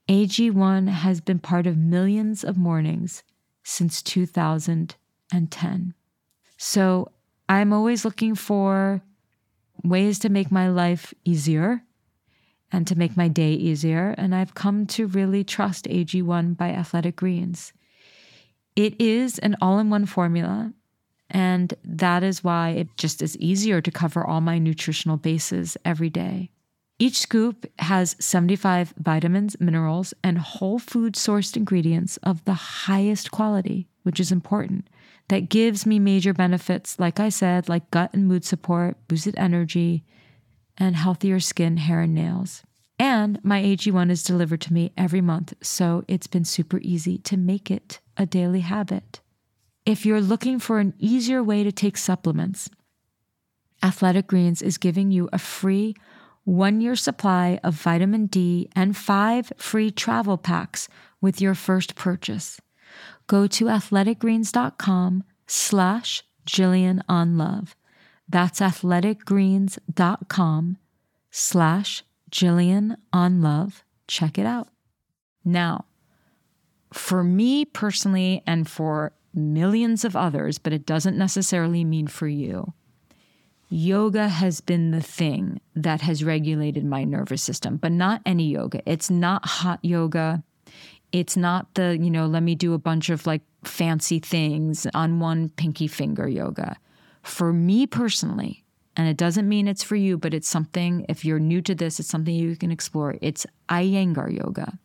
AG1 0.07 0.89
has 0.89 1.21
been 1.21 1.39
part 1.39 1.65
of 1.65 1.75
millions 1.75 2.43
of 2.43 2.55
mornings 2.55 3.23
since 3.63 4.03
2010. 4.03 5.93
So 6.55 7.11
I'm 7.49 7.73
always 7.73 8.05
looking 8.05 8.35
for 8.35 9.01
ways 9.83 10.19
to 10.19 10.29
make 10.29 10.51
my 10.51 10.69
life 10.69 11.15
easier 11.25 11.81
and 12.71 12.85
to 12.85 12.95
make 12.95 13.17
my 13.17 13.27
day 13.27 13.53
easier. 13.53 14.13
And 14.19 14.35
I've 14.35 14.53
come 14.53 14.85
to 14.85 15.07
really 15.07 15.43
trust 15.43 15.85
AG1 15.85 16.57
by 16.57 16.69
Athletic 16.69 17.15
Greens. 17.15 17.73
It 18.75 18.99
is 18.99 19.39
an 19.39 19.55
all 19.61 19.79
in 19.79 19.89
one 19.89 20.05
formula. 20.05 20.73
And 21.29 21.73
that 21.85 22.23
is 22.23 22.43
why 22.43 22.71
it 22.71 22.97
just 22.97 23.21
is 23.21 23.37
easier 23.37 23.79
to 23.81 23.91
cover 23.91 24.25
all 24.25 24.41
my 24.41 24.59
nutritional 24.59 25.17
bases 25.17 25.77
every 25.85 26.09
day. 26.09 26.51
Each 26.99 27.17
scoop 27.17 27.65
has 27.79 28.15
75 28.19 28.93
vitamins, 28.97 29.59
minerals, 29.59 30.13
and 30.23 30.37
whole 30.37 30.77
food 30.77 31.15
sourced 31.15 31.57
ingredients 31.57 32.17
of 32.17 32.43
the 32.45 32.53
highest 32.53 33.31
quality, 33.31 33.87
which 34.03 34.19
is 34.19 34.31
important. 34.31 34.87
That 35.29 35.49
gives 35.49 35.85
me 35.85 35.97
major 35.97 36.33
benefits, 36.33 36.99
like 36.99 37.19
I 37.19 37.29
said, 37.29 37.69
like 37.69 37.89
gut 37.91 38.11
and 38.13 38.27
mood 38.27 38.43
support, 38.43 38.97
boosted 39.07 39.33
energy, 39.37 40.03
and 40.77 40.95
healthier 40.95 41.39
skin, 41.39 41.77
hair, 41.77 42.01
and 42.01 42.13
nails. 42.13 42.63
And 42.99 43.43
my 43.43 43.63
AG1 43.63 44.11
is 44.11 44.23
delivered 44.23 44.61
to 44.61 44.73
me 44.73 44.91
every 44.97 45.21
month, 45.21 45.53
so 45.61 46.03
it's 46.07 46.27
been 46.27 46.45
super 46.45 46.79
easy 46.83 47.17
to 47.19 47.37
make 47.37 47.71
it 47.71 48.00
a 48.17 48.25
daily 48.25 48.61
habit. 48.61 49.19
If 49.85 50.05
you're 50.05 50.21
looking 50.21 50.59
for 50.59 50.79
an 50.79 50.93
easier 50.99 51.43
way 51.43 51.63
to 51.63 51.71
take 51.71 51.97
supplements, 51.97 52.69
Athletic 53.83 54.27
Greens 54.27 54.61
is 54.61 54.77
giving 54.77 55.11
you 55.11 55.27
a 55.33 55.39
free 55.39 55.95
one 56.43 56.81
year 56.81 56.95
supply 56.95 57.59
of 57.63 57.75
vitamin 57.75 58.25
D, 58.25 58.67
and 58.75 58.97
five 58.97 59.53
free 59.57 59.91
travel 59.91 60.37
packs 60.37 60.87
with 61.19 61.41
your 61.41 61.55
first 61.55 61.95
purchase. 61.95 62.61
Go 63.27 63.47
to 63.47 63.65
athleticgreens.com 63.65 65.23
slash 65.47 66.23
Jillian 66.47 67.01
on 67.07 67.37
love. 67.37 67.75
That's 68.27 68.59
athleticgreens.com 68.59 70.77
slash 71.29 72.03
Jillian 72.31 72.95
on 73.13 73.41
love. 73.41 73.85
Check 74.07 74.37
it 74.37 74.45
out. 74.45 74.67
Now, 75.45 75.85
for 76.93 77.23
me 77.23 77.65
personally, 77.65 78.43
and 78.45 78.69
for 78.69 79.13
millions 79.33 80.03
of 80.03 80.15
others, 80.15 80.57
but 80.57 80.73
it 80.73 80.85
doesn't 80.85 81.17
necessarily 81.17 81.83
mean 81.83 82.07
for 82.07 82.27
you, 82.27 82.73
yoga 83.69 84.27
has 84.27 84.59
been 84.59 84.91
the 84.91 85.01
thing 85.01 85.61
that 85.75 86.01
has 86.01 86.23
regulated 86.23 86.83
my 86.83 87.03
nervous 87.03 87.41
system, 87.41 87.77
but 87.77 87.91
not 87.91 88.21
any 88.25 88.49
yoga. 88.49 88.81
It's 88.85 89.09
not 89.09 89.45
hot 89.45 89.79
yoga. 89.81 90.43
It's 91.11 91.37
not 91.37 91.73
the, 91.75 91.97
you 91.97 92.09
know, 92.09 92.25
let 92.25 92.43
me 92.43 92.55
do 92.55 92.73
a 92.73 92.77
bunch 92.77 93.09
of 93.09 93.25
like 93.25 93.41
fancy 93.63 94.19
things 94.19 94.87
on 94.93 95.19
one 95.19 95.49
pinky 95.49 95.87
finger 95.87 96.27
yoga. 96.27 96.77
For 97.23 97.53
me 97.53 97.87
personally, 97.87 98.63
and 98.97 99.07
it 99.07 99.15
doesn't 99.15 99.47
mean 99.47 99.67
it's 99.67 99.83
for 99.83 99.95
you, 99.95 100.17
but 100.17 100.33
it's 100.33 100.49
something, 100.49 101.05
if 101.07 101.23
you're 101.23 101.39
new 101.39 101.61
to 101.61 101.73
this, 101.73 101.99
it's 101.99 102.09
something 102.09 102.35
you 102.35 102.57
can 102.57 102.71
explore. 102.71 103.15
It's 103.21 103.45
Iyengar 103.69 104.37
yoga. 104.37 104.77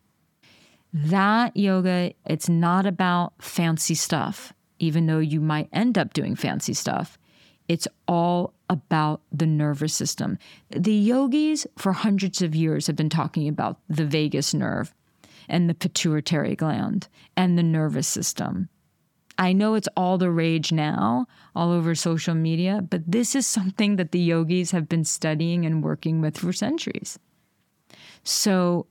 That 0.93 1.55
yoga, 1.55 2.13
it's 2.25 2.49
not 2.49 2.85
about 2.85 3.33
fancy 3.39 3.95
stuff, 3.95 4.53
even 4.79 5.05
though 5.05 5.19
you 5.19 5.41
might 5.41 5.69
end 5.71 5.97
up 5.97 6.13
doing 6.13 6.35
fancy 6.35 6.73
stuff. 6.73 7.17
It's 7.67 7.87
all 8.07 8.53
about 8.69 9.21
the 9.31 9.45
nervous 9.45 9.93
system. 9.93 10.37
The 10.69 10.93
yogis 10.93 11.67
for 11.77 11.91
hundreds 11.91 12.41
of 12.41 12.55
years 12.55 12.87
have 12.87 12.95
been 12.95 13.09
talking 13.09 13.47
about 13.47 13.79
the 13.89 14.05
vagus 14.05 14.53
nerve 14.53 14.93
and 15.49 15.69
the 15.69 15.73
pituitary 15.73 16.55
gland 16.55 17.07
and 17.35 17.57
the 17.57 17.63
nervous 17.63 18.07
system. 18.07 18.69
I 19.37 19.53
know 19.53 19.75
it's 19.75 19.89
all 19.95 20.17
the 20.17 20.31
rage 20.31 20.71
now, 20.71 21.27
all 21.55 21.71
over 21.71 21.93
social 21.93 22.33
media, 22.33 22.81
but 22.81 23.03
this 23.05 23.35
is 23.35 23.45
something 23.45 23.97
that 23.97 24.11
the 24.11 24.19
yogis 24.19 24.71
have 24.71 24.89
been 24.89 25.03
studying 25.03 25.65
and 25.65 25.83
working 25.83 26.21
with 26.21 26.37
for 26.37 26.51
centuries. 26.51 27.19
So 28.23 28.87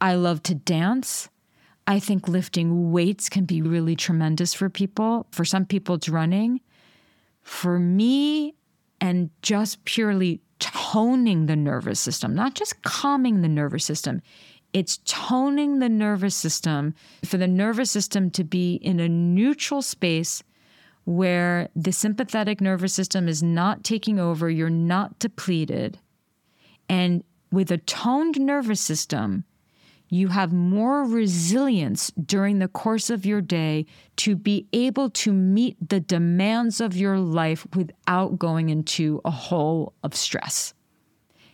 I 0.00 0.14
love 0.14 0.42
to 0.44 0.54
dance. 0.54 1.28
I 1.86 2.00
think 2.00 2.28
lifting 2.28 2.90
weights 2.92 3.28
can 3.28 3.44
be 3.44 3.62
really 3.62 3.96
tremendous 3.96 4.52
for 4.52 4.68
people. 4.68 5.26
For 5.30 5.44
some 5.44 5.66
people, 5.66 5.94
it's 5.94 6.08
running. 6.08 6.60
For 7.42 7.78
me, 7.78 8.54
and 9.00 9.30
just 9.42 9.84
purely 9.84 10.40
toning 10.58 11.46
the 11.46 11.56
nervous 11.56 12.00
system, 12.00 12.34
not 12.34 12.54
just 12.54 12.82
calming 12.82 13.42
the 13.42 13.48
nervous 13.48 13.84
system, 13.84 14.22
it's 14.72 14.98
toning 15.04 15.78
the 15.78 15.88
nervous 15.88 16.34
system 16.34 16.94
for 17.24 17.36
the 17.36 17.46
nervous 17.46 17.90
system 17.90 18.30
to 18.32 18.44
be 18.44 18.74
in 18.76 19.00
a 19.00 19.08
neutral 19.08 19.82
space 19.82 20.42
where 21.04 21.68
the 21.76 21.92
sympathetic 21.92 22.60
nervous 22.60 22.92
system 22.92 23.28
is 23.28 23.42
not 23.42 23.84
taking 23.84 24.18
over, 24.18 24.50
you're 24.50 24.68
not 24.68 25.18
depleted. 25.18 25.98
And 26.88 27.22
with 27.52 27.70
a 27.70 27.78
toned 27.78 28.40
nervous 28.40 28.80
system, 28.80 29.44
you 30.08 30.28
have 30.28 30.52
more 30.52 31.04
resilience 31.04 32.10
during 32.12 32.58
the 32.58 32.68
course 32.68 33.10
of 33.10 33.26
your 33.26 33.40
day 33.40 33.86
to 34.16 34.36
be 34.36 34.66
able 34.72 35.10
to 35.10 35.32
meet 35.32 35.76
the 35.88 36.00
demands 36.00 36.80
of 36.80 36.96
your 36.96 37.18
life 37.18 37.66
without 37.74 38.38
going 38.38 38.68
into 38.68 39.20
a 39.24 39.30
hole 39.30 39.92
of 40.02 40.14
stress. 40.14 40.74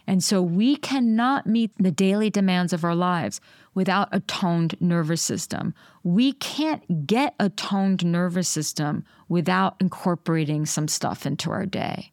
And 0.06 0.22
so 0.22 0.42
we 0.42 0.76
cannot 0.76 1.46
meet 1.46 1.70
the 1.78 1.92
daily 1.92 2.28
demands 2.28 2.72
of 2.72 2.84
our 2.84 2.94
lives 2.94 3.40
without 3.74 4.08
a 4.12 4.20
toned 4.20 4.74
nervous 4.80 5.22
system. 5.22 5.74
We 6.02 6.32
can't 6.34 7.06
get 7.06 7.34
a 7.38 7.48
toned 7.48 8.04
nervous 8.04 8.48
system 8.48 9.04
without 9.28 9.76
incorporating 9.80 10.66
some 10.66 10.88
stuff 10.88 11.24
into 11.24 11.50
our 11.50 11.66
day. 11.66 12.12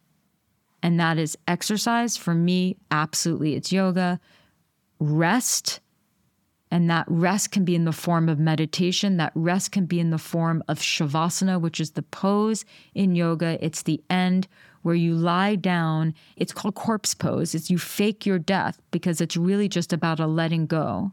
And 0.81 0.99
that 0.99 1.17
is 1.17 1.37
exercise. 1.47 2.15
For 2.15 2.33
me, 2.33 2.77
absolutely, 2.91 3.55
it's 3.55 3.71
yoga, 3.71 4.19
rest. 4.99 5.81
And 6.71 6.89
that 6.89 7.05
rest 7.07 7.51
can 7.51 7.65
be 7.65 7.75
in 7.75 7.85
the 7.85 7.91
form 7.91 8.29
of 8.29 8.39
meditation. 8.39 9.17
That 9.17 9.31
rest 9.33 9.71
can 9.71 9.85
be 9.85 9.99
in 9.99 10.11
the 10.11 10.19
form 10.19 10.63
of 10.67 10.79
shavasana, 10.79 11.59
which 11.59 11.79
is 11.79 11.91
the 11.91 12.03
pose 12.03 12.63
in 12.93 13.15
yoga. 13.15 13.57
It's 13.63 13.83
the 13.83 14.01
end 14.09 14.47
where 14.81 14.95
you 14.95 15.15
lie 15.15 15.55
down. 15.55 16.13
It's 16.35 16.53
called 16.53 16.75
corpse 16.75 17.13
pose. 17.13 17.55
It's 17.55 17.69
you 17.69 17.77
fake 17.77 18.25
your 18.25 18.39
death 18.39 18.79
because 18.91 19.19
it's 19.19 19.35
really 19.35 19.67
just 19.67 19.91
about 19.91 20.19
a 20.19 20.27
letting 20.27 20.67
go. 20.67 21.11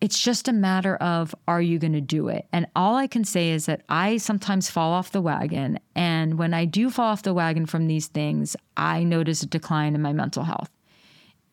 It's 0.00 0.20
just 0.20 0.46
a 0.46 0.52
matter 0.52 0.96
of 0.96 1.34
are 1.48 1.62
you 1.62 1.78
going 1.78 1.94
to 1.94 2.02
do 2.02 2.28
it? 2.28 2.46
And 2.52 2.66
all 2.76 2.96
I 2.96 3.06
can 3.06 3.24
say 3.24 3.50
is 3.50 3.66
that 3.66 3.82
I 3.88 4.18
sometimes 4.18 4.70
fall 4.70 4.92
off 4.92 5.12
the 5.12 5.22
wagon. 5.22 5.78
And 5.94 6.38
when 6.38 6.52
I 6.52 6.66
do 6.66 6.90
fall 6.90 7.06
off 7.12 7.22
the 7.22 7.32
wagon 7.32 7.64
from 7.64 7.86
these 7.86 8.08
things, 8.08 8.56
I 8.76 9.04
notice 9.04 9.42
a 9.42 9.46
decline 9.46 9.94
in 9.94 10.02
my 10.02 10.12
mental 10.12 10.44
health. 10.44 10.70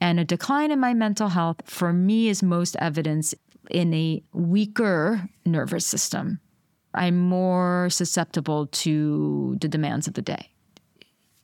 And 0.03 0.19
a 0.19 0.25
decline 0.25 0.69
in 0.69 0.79
my 0.79 0.93
mental 0.93 1.29
health 1.29 1.61
for 1.63 1.93
me 1.93 2.27
is 2.27 2.43
most 2.43 2.75
evidence 2.79 3.33
in 3.71 3.93
a 3.93 4.21
weaker 4.33 5.29
nervous 5.45 5.85
system. 5.85 6.39
I'm 6.93 7.17
more 7.17 7.87
susceptible 7.89 8.67
to 8.67 9.57
the 9.61 9.69
demands 9.69 10.07
of 10.07 10.13
the 10.13 10.21
day 10.21 10.49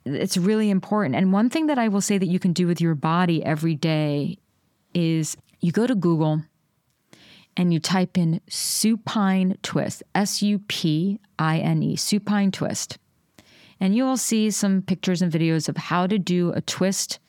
it's 0.06 0.38
really 0.38 0.70
important. 0.70 1.16
And 1.16 1.34
one 1.34 1.50
thing 1.50 1.68
that 1.68 1.78
I 1.78 1.88
will 1.88 2.02
say 2.02 2.18
that 2.18 2.28
you 2.28 2.40
can 2.40 2.54
do 2.54 2.68
with 2.68 2.82
your 2.82 2.96
body 2.96 3.44
every 3.44 3.76
day 3.76 4.38
is 4.94 5.38
you 5.62 5.72
go 5.72 5.88
to 5.88 5.96
Google 5.96 6.42
and 7.58 7.74
you 7.74 7.80
type 7.80 8.18
in 8.18 8.42
supine 8.48 9.58
twist, 9.62 10.04
S 10.16 10.42
U 10.42 10.60
P 10.68 11.20
I 11.38 11.60
N 11.60 11.84
E, 11.84 11.96
supine 11.96 12.52
twist. 12.52 12.98
And 13.80 13.96
you 13.96 14.04
will 14.04 14.18
see 14.18 14.52
some 14.52 14.82
pictures 14.82 15.22
and 15.22 15.32
videos 15.32 15.70
of 15.70 15.78
how 15.78 16.08
to 16.08 16.18
do 16.18 16.52
a 16.52 16.62
twist 16.62 17.20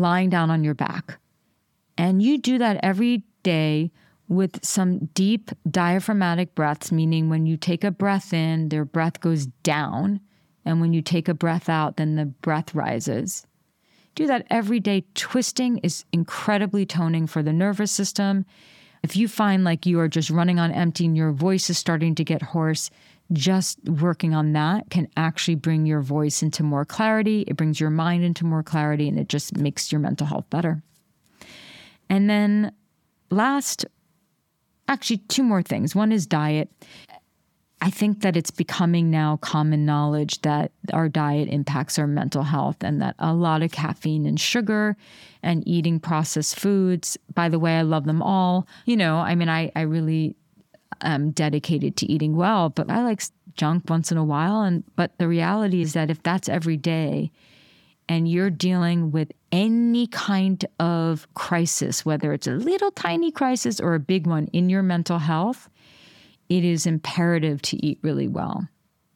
lying 0.00 0.30
down 0.30 0.50
on 0.50 0.64
your 0.64 0.74
back. 0.74 1.18
And 1.96 2.22
you 2.22 2.38
do 2.38 2.58
that 2.58 2.80
every 2.82 3.24
day 3.42 3.90
with 4.28 4.64
some 4.64 5.06
deep 5.12 5.50
diaphragmatic 5.70 6.54
breaths, 6.54 6.92
meaning 6.92 7.28
when 7.28 7.46
you 7.46 7.56
take 7.56 7.84
a 7.84 7.90
breath 7.90 8.32
in, 8.32 8.68
their 8.68 8.84
breath 8.84 9.20
goes 9.20 9.46
down. 9.62 10.20
And 10.64 10.80
when 10.80 10.92
you 10.92 11.02
take 11.02 11.28
a 11.28 11.34
breath 11.34 11.68
out, 11.68 11.96
then 11.96 12.16
the 12.16 12.26
breath 12.26 12.74
rises. 12.74 13.46
Do 14.14 14.26
that 14.26 14.46
every 14.50 14.80
day. 14.80 15.04
Twisting 15.14 15.78
is 15.78 16.04
incredibly 16.12 16.86
toning 16.86 17.26
for 17.26 17.42
the 17.42 17.52
nervous 17.52 17.90
system. 17.90 18.46
If 19.02 19.16
you 19.16 19.28
find 19.28 19.64
like 19.64 19.86
you 19.86 19.98
are 19.98 20.08
just 20.08 20.30
running 20.30 20.58
on 20.58 20.72
empty 20.72 21.06
and 21.06 21.16
your 21.16 21.32
voice 21.32 21.70
is 21.70 21.78
starting 21.78 22.14
to 22.16 22.24
get 22.24 22.42
hoarse, 22.42 22.90
just 23.32 23.78
working 23.88 24.34
on 24.34 24.52
that 24.52 24.90
can 24.90 25.08
actually 25.16 25.54
bring 25.54 25.86
your 25.86 26.00
voice 26.00 26.42
into 26.42 26.62
more 26.62 26.84
clarity. 26.84 27.44
It 27.46 27.56
brings 27.56 27.80
your 27.80 27.90
mind 27.90 28.24
into 28.24 28.44
more 28.44 28.62
clarity 28.62 29.08
and 29.08 29.18
it 29.18 29.28
just 29.28 29.56
makes 29.56 29.92
your 29.92 30.00
mental 30.00 30.26
health 30.26 30.48
better. 30.50 30.82
And 32.08 32.28
then, 32.28 32.72
last, 33.30 33.86
actually, 34.88 35.18
two 35.28 35.44
more 35.44 35.62
things. 35.62 35.94
One 35.94 36.10
is 36.10 36.26
diet. 36.26 36.70
I 37.82 37.88
think 37.88 38.20
that 38.20 38.36
it's 38.36 38.50
becoming 38.50 39.10
now 39.10 39.38
common 39.38 39.86
knowledge 39.86 40.42
that 40.42 40.72
our 40.92 41.08
diet 41.08 41.48
impacts 41.48 41.98
our 41.98 42.06
mental 42.06 42.42
health 42.42 42.76
and 42.82 43.00
that 43.00 43.14
a 43.18 43.32
lot 43.32 43.62
of 43.62 43.72
caffeine 43.72 44.26
and 44.26 44.38
sugar 44.38 44.96
and 45.42 45.66
eating 45.66 45.98
processed 45.98 46.58
foods, 46.58 47.16
by 47.32 47.48
the 47.48 47.58
way, 47.58 47.78
I 47.78 47.82
love 47.82 48.04
them 48.04 48.20
all. 48.20 48.66
You 48.84 48.98
know, 48.98 49.16
I 49.16 49.34
mean, 49.34 49.48
I, 49.48 49.72
I 49.74 49.82
really 49.82 50.36
am 51.02 51.30
dedicated 51.30 51.96
to 51.98 52.10
eating 52.10 52.36
well, 52.36 52.68
but 52.68 52.90
I 52.90 53.02
like 53.02 53.22
junk 53.54 53.84
once 53.88 54.10
in 54.10 54.18
a 54.18 54.24
while. 54.24 54.62
And, 54.62 54.84
but 54.96 55.16
the 55.18 55.28
reality 55.28 55.82
is 55.82 55.92
that 55.94 56.10
if 56.10 56.22
that's 56.22 56.48
every 56.48 56.76
day 56.76 57.30
and 58.08 58.28
you're 58.28 58.50
dealing 58.50 59.10
with 59.10 59.32
any 59.52 60.06
kind 60.08 60.64
of 60.78 61.32
crisis, 61.34 62.04
whether 62.04 62.32
it's 62.32 62.46
a 62.46 62.52
little 62.52 62.90
tiny 62.90 63.30
crisis 63.30 63.80
or 63.80 63.94
a 63.94 64.00
big 64.00 64.26
one 64.26 64.48
in 64.52 64.68
your 64.68 64.82
mental 64.82 65.18
health, 65.18 65.68
it 66.48 66.64
is 66.64 66.86
imperative 66.86 67.62
to 67.62 67.84
eat 67.84 67.98
really 68.02 68.28
well. 68.28 68.66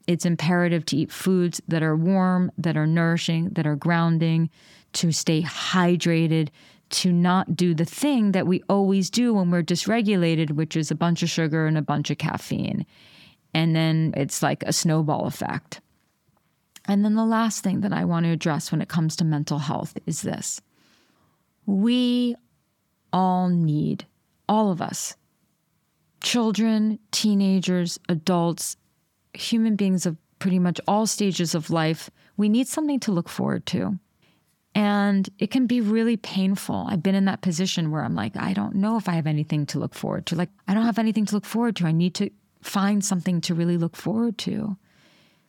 It's 0.06 0.26
imperative 0.26 0.84
to 0.86 0.96
eat 0.96 1.10
foods 1.10 1.60
that 1.66 1.82
are 1.82 1.96
warm, 1.96 2.52
that 2.58 2.76
are 2.76 2.86
nourishing, 2.86 3.50
that 3.50 3.66
are 3.66 3.76
grounding, 3.76 4.50
to 4.94 5.10
stay 5.10 5.42
hydrated, 5.42 6.48
to 6.94 7.12
not 7.12 7.56
do 7.56 7.74
the 7.74 7.84
thing 7.84 8.32
that 8.32 8.46
we 8.46 8.62
always 8.68 9.10
do 9.10 9.34
when 9.34 9.50
we're 9.50 9.62
dysregulated, 9.62 10.52
which 10.52 10.76
is 10.76 10.90
a 10.90 10.94
bunch 10.94 11.22
of 11.22 11.30
sugar 11.30 11.66
and 11.66 11.76
a 11.76 11.82
bunch 11.82 12.10
of 12.10 12.18
caffeine. 12.18 12.86
And 13.52 13.74
then 13.74 14.14
it's 14.16 14.42
like 14.42 14.62
a 14.62 14.72
snowball 14.72 15.26
effect. 15.26 15.80
And 16.86 17.04
then 17.04 17.14
the 17.14 17.24
last 17.24 17.64
thing 17.64 17.80
that 17.80 17.92
I 17.92 18.04
want 18.04 18.26
to 18.26 18.30
address 18.30 18.70
when 18.70 18.80
it 18.80 18.88
comes 18.88 19.16
to 19.16 19.24
mental 19.24 19.58
health 19.58 19.98
is 20.06 20.22
this 20.22 20.60
we 21.66 22.36
all 23.12 23.48
need, 23.48 24.06
all 24.48 24.70
of 24.70 24.80
us, 24.80 25.16
children, 26.22 26.98
teenagers, 27.10 27.98
adults, 28.08 28.76
human 29.32 29.76
beings 29.76 30.06
of 30.06 30.16
pretty 30.38 30.58
much 30.58 30.80
all 30.86 31.06
stages 31.06 31.54
of 31.54 31.70
life, 31.70 32.10
we 32.36 32.48
need 32.48 32.68
something 32.68 33.00
to 33.00 33.12
look 33.12 33.28
forward 33.28 33.64
to. 33.66 33.98
And 34.74 35.28
it 35.38 35.50
can 35.50 35.66
be 35.66 35.80
really 35.80 36.16
painful. 36.16 36.86
I've 36.88 37.02
been 37.02 37.14
in 37.14 37.26
that 37.26 37.42
position 37.42 37.90
where 37.90 38.02
I'm 38.02 38.14
like, 38.14 38.36
I 38.36 38.52
don't 38.52 38.74
know 38.74 38.96
if 38.96 39.08
I 39.08 39.12
have 39.12 39.26
anything 39.26 39.66
to 39.66 39.78
look 39.78 39.94
forward 39.94 40.26
to. 40.26 40.34
Like, 40.34 40.50
I 40.66 40.74
don't 40.74 40.84
have 40.84 40.98
anything 40.98 41.26
to 41.26 41.34
look 41.34 41.44
forward 41.44 41.76
to. 41.76 41.86
I 41.86 41.92
need 41.92 42.14
to 42.16 42.30
find 42.60 43.04
something 43.04 43.40
to 43.42 43.54
really 43.54 43.76
look 43.76 43.94
forward 43.94 44.36
to. 44.38 44.76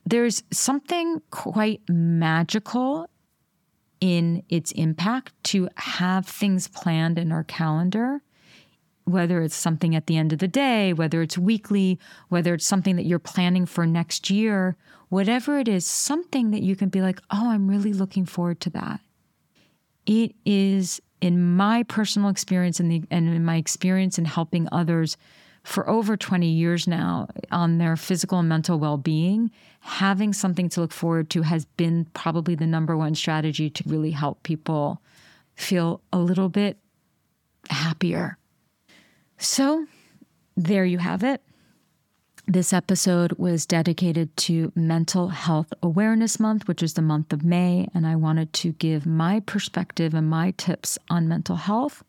There's 0.06 0.44
something 0.52 1.22
quite 1.32 1.82
magical 1.90 3.10
in 4.00 4.44
its 4.50 4.72
impact 4.74 5.34
to 5.46 5.70
have 5.78 6.28
things 6.28 6.68
planned 6.68 7.18
in 7.18 7.32
our 7.32 7.44
calendar 7.44 8.22
whether 9.06 9.42
it's 9.42 9.56
something 9.56 9.96
at 9.96 10.08
the 10.08 10.18
end 10.18 10.34
of 10.34 10.40
the 10.40 10.48
day, 10.48 10.92
whether 10.92 11.22
it's 11.22 11.38
weekly, 11.38 12.00
whether 12.30 12.54
it's 12.54 12.66
something 12.66 12.96
that 12.96 13.06
you're 13.06 13.20
planning 13.20 13.66
for 13.66 13.86
next 13.86 14.30
year, 14.30 14.76
whatever 15.10 15.60
it 15.60 15.68
is, 15.68 15.86
something 15.86 16.52
that 16.52 16.64
you 16.64 16.76
can 16.76 16.90
be 16.90 17.02
like, 17.02 17.20
oh, 17.32 17.52
I'm 17.52 17.68
really 17.68 17.94
looking 17.94 18.26
forward 18.26 18.60
to 18.62 18.70
that. 18.72 19.00
It 20.06 20.36
is, 20.46 21.02
in 21.22 21.56
my 21.56 21.84
personal 21.84 22.30
experience 22.30 22.80
and, 22.80 22.92
the, 22.92 23.04
and 23.10 23.30
in 23.30 23.44
my 23.44 23.56
experience 23.56 24.18
in 24.18 24.26
helping 24.26 24.68
others 24.72 25.18
for 25.64 25.90
over 25.90 26.16
20 26.16 26.48
years 26.48 26.88
now 26.88 27.28
on 27.52 27.80
their 27.80 27.96
physical 27.96 28.40
and 28.40 28.48
mental 28.48 28.78
well 28.78 28.98
being, 28.98 29.50
having 29.80 30.32
something 30.32 30.70
to 30.70 30.82
look 30.82 30.92
forward 30.92 31.30
to 31.32 31.42
has 31.42 31.66
been 31.66 32.06
probably 32.14 32.54
the 32.54 32.68
number 32.68 32.96
one 32.96 33.16
strategy 33.16 33.70
to 33.70 33.84
really 33.88 34.12
help 34.12 34.44
people 34.44 35.02
feel 35.56 36.02
a 36.14 36.20
little 36.20 36.50
bit 36.50 36.78
happier 37.70 38.38
so, 39.38 39.86
there 40.56 40.86
you 40.86 40.98
have 40.98 41.24
it. 41.24 41.42
This 42.48 42.74
episode 42.74 43.34
was 43.40 43.66
dedicated 43.66 44.38
to 44.38 44.72
Mental 44.76 45.30
Health 45.30 45.74
Awareness 45.82 46.40
Month, 46.40 46.68
which 46.68 46.84
is 46.84 46.94
the 46.94 47.02
month 47.02 47.34
of 47.34 47.44
May, 47.44 47.88
and 47.96 48.06
I 48.06 48.16
wanted 48.16 48.54
to 48.54 48.74
give 48.74 49.08
my 49.08 49.40
perspective 49.40 50.14
and 50.14 50.30
my 50.30 50.52
tips 50.52 51.00
on 51.10 51.28
mental 51.28 51.56
health. 51.56 52.04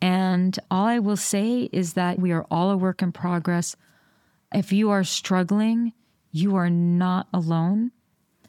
And 0.00 0.58
all 0.70 0.86
I 0.86 1.00
will 1.00 1.18
say 1.18 1.68
is 1.70 1.92
that 1.92 2.18
we 2.18 2.32
are 2.32 2.46
all 2.50 2.70
a 2.70 2.78
work 2.78 3.02
in 3.02 3.12
progress. 3.12 3.76
If 4.54 4.72
you 4.72 4.88
are 4.88 5.04
struggling, 5.04 5.92
you 6.30 6.56
are 6.56 6.70
not 6.70 7.28
alone. 7.34 7.92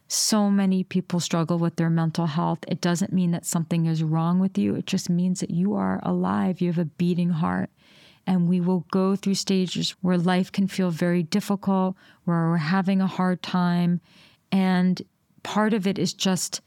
So 0.07 0.49
many 0.49 0.85
people 0.85 1.19
struggle 1.19 1.59
with 1.59 1.75
their 1.75 1.89
mental 1.89 2.27
health. 2.27 2.59
It 2.69 2.79
doesn't 2.79 3.11
mean 3.11 3.31
that 3.31 3.45
something 3.45 3.87
is 3.87 4.03
wrong 4.03 4.39
with 4.39 4.57
you, 4.57 4.75
it 4.75 4.85
just 4.85 5.09
means 5.09 5.41
that 5.41 5.51
you 5.51 5.73
are 5.73 5.99
alive, 6.01 6.61
you 6.61 6.69
have 6.69 6.79
a 6.79 6.85
beating 6.85 7.31
heart. 7.31 7.69
And 8.25 8.47
we 8.47 8.61
will 8.61 8.85
go 8.91 9.15
through 9.15 9.35
stages 9.35 9.91
where 10.01 10.17
life 10.17 10.51
can 10.51 10.67
feel 10.67 10.91
very 10.91 11.23
difficult, 11.23 11.95
where 12.23 12.49
we're 12.49 12.57
having 12.57 13.01
a 13.01 13.07
hard 13.07 13.43
time. 13.43 13.99
And 14.51 15.01
part 15.43 15.73
of 15.73 15.85
it 15.85 15.99
is 15.99 16.13
just 16.13 16.61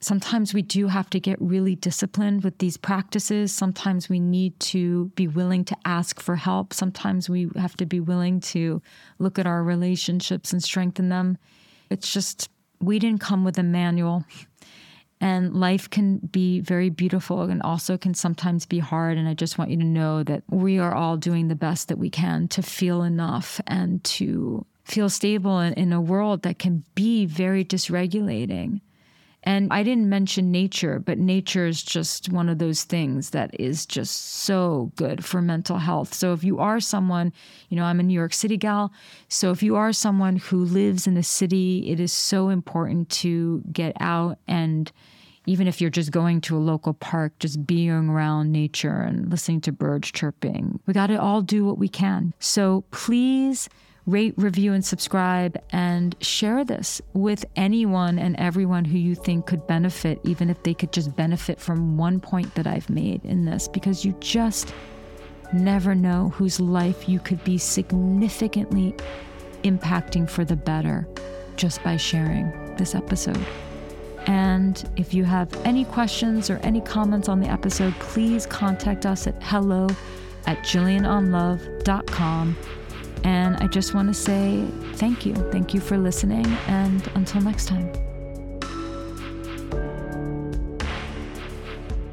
sometimes 0.00 0.54
we 0.54 0.62
do 0.62 0.86
have 0.86 1.10
to 1.10 1.18
get 1.18 1.40
really 1.40 1.74
disciplined 1.74 2.44
with 2.44 2.58
these 2.58 2.76
practices. 2.76 3.50
Sometimes 3.52 4.08
we 4.08 4.20
need 4.20 4.58
to 4.60 5.06
be 5.16 5.26
willing 5.26 5.64
to 5.64 5.76
ask 5.84 6.20
for 6.20 6.36
help. 6.36 6.72
Sometimes 6.72 7.28
we 7.28 7.48
have 7.56 7.76
to 7.78 7.86
be 7.86 7.98
willing 7.98 8.40
to 8.40 8.80
look 9.18 9.38
at 9.38 9.46
our 9.46 9.64
relationships 9.64 10.52
and 10.52 10.62
strengthen 10.62 11.08
them. 11.08 11.38
It's 11.90 12.12
just, 12.12 12.48
we 12.80 12.98
didn't 12.98 13.20
come 13.20 13.44
with 13.44 13.58
a 13.58 13.62
manual. 13.62 14.24
And 15.20 15.54
life 15.54 15.88
can 15.88 16.18
be 16.18 16.60
very 16.60 16.90
beautiful 16.90 17.42
and 17.42 17.62
also 17.62 17.96
can 17.96 18.14
sometimes 18.14 18.66
be 18.66 18.78
hard. 18.78 19.16
And 19.16 19.26
I 19.26 19.34
just 19.34 19.56
want 19.56 19.70
you 19.70 19.78
to 19.78 19.84
know 19.84 20.22
that 20.22 20.42
we 20.50 20.78
are 20.78 20.94
all 20.94 21.16
doing 21.16 21.48
the 21.48 21.54
best 21.54 21.88
that 21.88 21.98
we 21.98 22.10
can 22.10 22.48
to 22.48 22.62
feel 22.62 23.02
enough 23.02 23.60
and 23.66 24.04
to 24.04 24.66
feel 24.84 25.08
stable 25.08 25.58
in, 25.60 25.72
in 25.74 25.92
a 25.92 26.00
world 26.00 26.42
that 26.42 26.58
can 26.58 26.84
be 26.94 27.26
very 27.26 27.64
dysregulating. 27.64 28.80
And 29.46 29.72
I 29.72 29.84
didn't 29.84 30.08
mention 30.08 30.50
nature, 30.50 30.98
but 30.98 31.18
nature 31.18 31.66
is 31.66 31.80
just 31.80 32.28
one 32.30 32.48
of 32.48 32.58
those 32.58 32.82
things 32.82 33.30
that 33.30 33.58
is 33.60 33.86
just 33.86 34.42
so 34.42 34.90
good 34.96 35.24
for 35.24 35.40
mental 35.40 35.78
health. 35.78 36.12
So 36.12 36.32
if 36.32 36.42
you 36.42 36.58
are 36.58 36.80
someone, 36.80 37.32
you 37.68 37.76
know, 37.76 37.84
I'm 37.84 38.00
a 38.00 38.02
New 38.02 38.12
York 38.12 38.34
City 38.34 38.56
gal. 38.56 38.92
So 39.28 39.52
if 39.52 39.62
you 39.62 39.76
are 39.76 39.92
someone 39.92 40.36
who 40.36 40.64
lives 40.64 41.06
in 41.06 41.16
a 41.16 41.22
city, 41.22 41.88
it 41.88 42.00
is 42.00 42.12
so 42.12 42.48
important 42.48 43.08
to 43.10 43.62
get 43.72 43.96
out 44.00 44.38
and 44.48 44.90
even 45.48 45.68
if 45.68 45.80
you're 45.80 45.90
just 45.90 46.10
going 46.10 46.40
to 46.40 46.56
a 46.56 46.58
local 46.58 46.92
park, 46.92 47.38
just 47.38 47.64
being 47.64 48.08
around 48.08 48.50
nature 48.50 49.00
and 49.02 49.30
listening 49.30 49.60
to 49.60 49.70
birds 49.70 50.10
chirping. 50.10 50.80
We 50.86 50.92
got 50.92 51.06
to 51.06 51.20
all 51.20 51.40
do 51.40 51.64
what 51.64 51.78
we 51.78 51.88
can. 51.88 52.34
So 52.40 52.82
please 52.90 53.68
rate, 54.06 54.34
review, 54.36 54.72
and 54.72 54.84
subscribe, 54.84 55.60
and 55.70 56.14
share 56.20 56.64
this 56.64 57.02
with 57.12 57.44
anyone 57.56 58.18
and 58.18 58.36
everyone 58.36 58.84
who 58.84 58.98
you 58.98 59.14
think 59.14 59.46
could 59.46 59.66
benefit, 59.66 60.20
even 60.24 60.48
if 60.48 60.62
they 60.62 60.74
could 60.74 60.92
just 60.92 61.14
benefit 61.16 61.60
from 61.60 61.96
one 61.96 62.20
point 62.20 62.54
that 62.54 62.66
I've 62.66 62.88
made 62.88 63.24
in 63.24 63.44
this, 63.44 63.66
because 63.68 64.04
you 64.04 64.14
just 64.20 64.72
never 65.52 65.94
know 65.94 66.30
whose 66.30 66.60
life 66.60 67.08
you 67.08 67.18
could 67.18 67.42
be 67.44 67.58
significantly 67.58 68.94
impacting 69.64 70.28
for 70.28 70.44
the 70.44 70.56
better 70.56 71.06
just 71.56 71.82
by 71.82 71.96
sharing 71.96 72.74
this 72.76 72.94
episode. 72.94 73.44
And 74.26 74.88
if 74.96 75.14
you 75.14 75.24
have 75.24 75.52
any 75.64 75.84
questions 75.84 76.50
or 76.50 76.58
any 76.58 76.80
comments 76.80 77.28
on 77.28 77.40
the 77.40 77.48
episode, 77.48 77.94
please 77.94 78.46
contact 78.46 79.06
us 79.06 79.26
at 79.26 79.40
hello 79.42 79.88
at 80.46 80.58
jillianonlove.com. 80.58 82.56
And 83.24 83.56
I 83.56 83.66
just 83.66 83.94
want 83.94 84.08
to 84.08 84.14
say 84.14 84.64
thank 84.94 85.26
you. 85.26 85.34
Thank 85.50 85.74
you 85.74 85.80
for 85.80 85.98
listening. 85.98 86.46
And 86.66 87.06
until 87.14 87.40
next 87.40 87.66
time. 87.66 87.92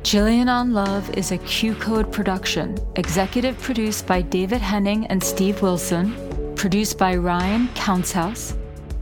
Jillian 0.03 0.47
on 0.47 0.73
Love 0.73 1.09
is 1.17 1.31
a 1.31 1.39
QCODE 1.39 2.11
production, 2.11 2.77
executive 2.97 3.59
produced 3.59 4.05
by 4.05 4.21
David 4.21 4.61
Henning 4.61 5.07
and 5.07 5.23
Steve 5.23 5.61
Wilson, 5.61 6.13
produced 6.55 6.99
by 6.99 7.15
Ryan 7.15 7.67
Countshouse, 7.69 8.55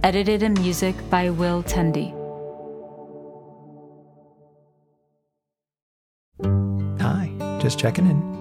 edited 0.03 0.41
and 0.41 0.57
music 0.61 0.95
by 1.09 1.29
Will 1.29 1.63
Tendy. 1.63 2.13
Hi, 7.01 7.59
just 7.59 7.77
checking 7.77 8.05
in 8.09 8.40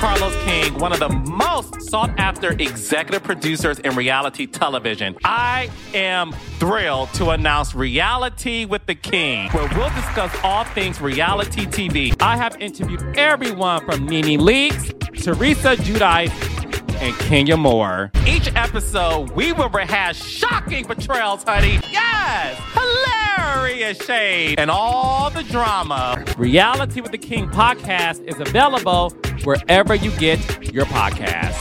Carlos 0.00 0.34
King, 0.44 0.72
one 0.78 0.94
of 0.94 0.98
the 0.98 1.10
most 1.10 1.82
sought 1.82 2.18
after 2.18 2.52
executive 2.52 3.22
producers 3.22 3.78
in 3.80 3.94
reality 3.94 4.46
television. 4.46 5.14
I 5.24 5.68
am 5.92 6.32
thrilled 6.58 7.12
to 7.14 7.30
announce 7.30 7.74
Reality 7.74 8.64
with 8.64 8.86
the 8.86 8.94
King, 8.94 9.50
where 9.50 9.68
we'll 9.76 9.90
discuss 9.90 10.34
all 10.42 10.64
things 10.64 11.02
reality 11.02 11.66
TV. 11.66 12.16
I 12.18 12.38
have 12.38 12.56
interviewed 12.62 13.02
everyone 13.18 13.84
from 13.84 14.06
NeNe 14.06 14.40
Leakes, 14.40 14.88
Teresa 15.22 15.76
Giudice, 15.76 16.59
and 17.00 17.14
Kenya 17.18 17.56
Moore. 17.56 18.10
Each 18.26 18.48
episode, 18.54 19.30
we 19.30 19.52
will 19.52 19.70
rehash 19.70 20.22
shocking 20.22 20.86
betrayals, 20.86 21.42
honey. 21.42 21.80
Yes! 21.90 22.60
Hilarious 22.74 24.04
shade 24.04 24.58
and 24.60 24.70
all 24.70 25.30
the 25.30 25.42
drama. 25.44 26.24
Reality 26.36 27.00
with 27.00 27.12
the 27.12 27.18
King 27.18 27.48
podcast 27.48 28.22
is 28.24 28.38
available 28.40 29.10
wherever 29.44 29.94
you 29.94 30.10
get 30.12 30.38
your 30.72 30.84
podcast. 30.86 31.56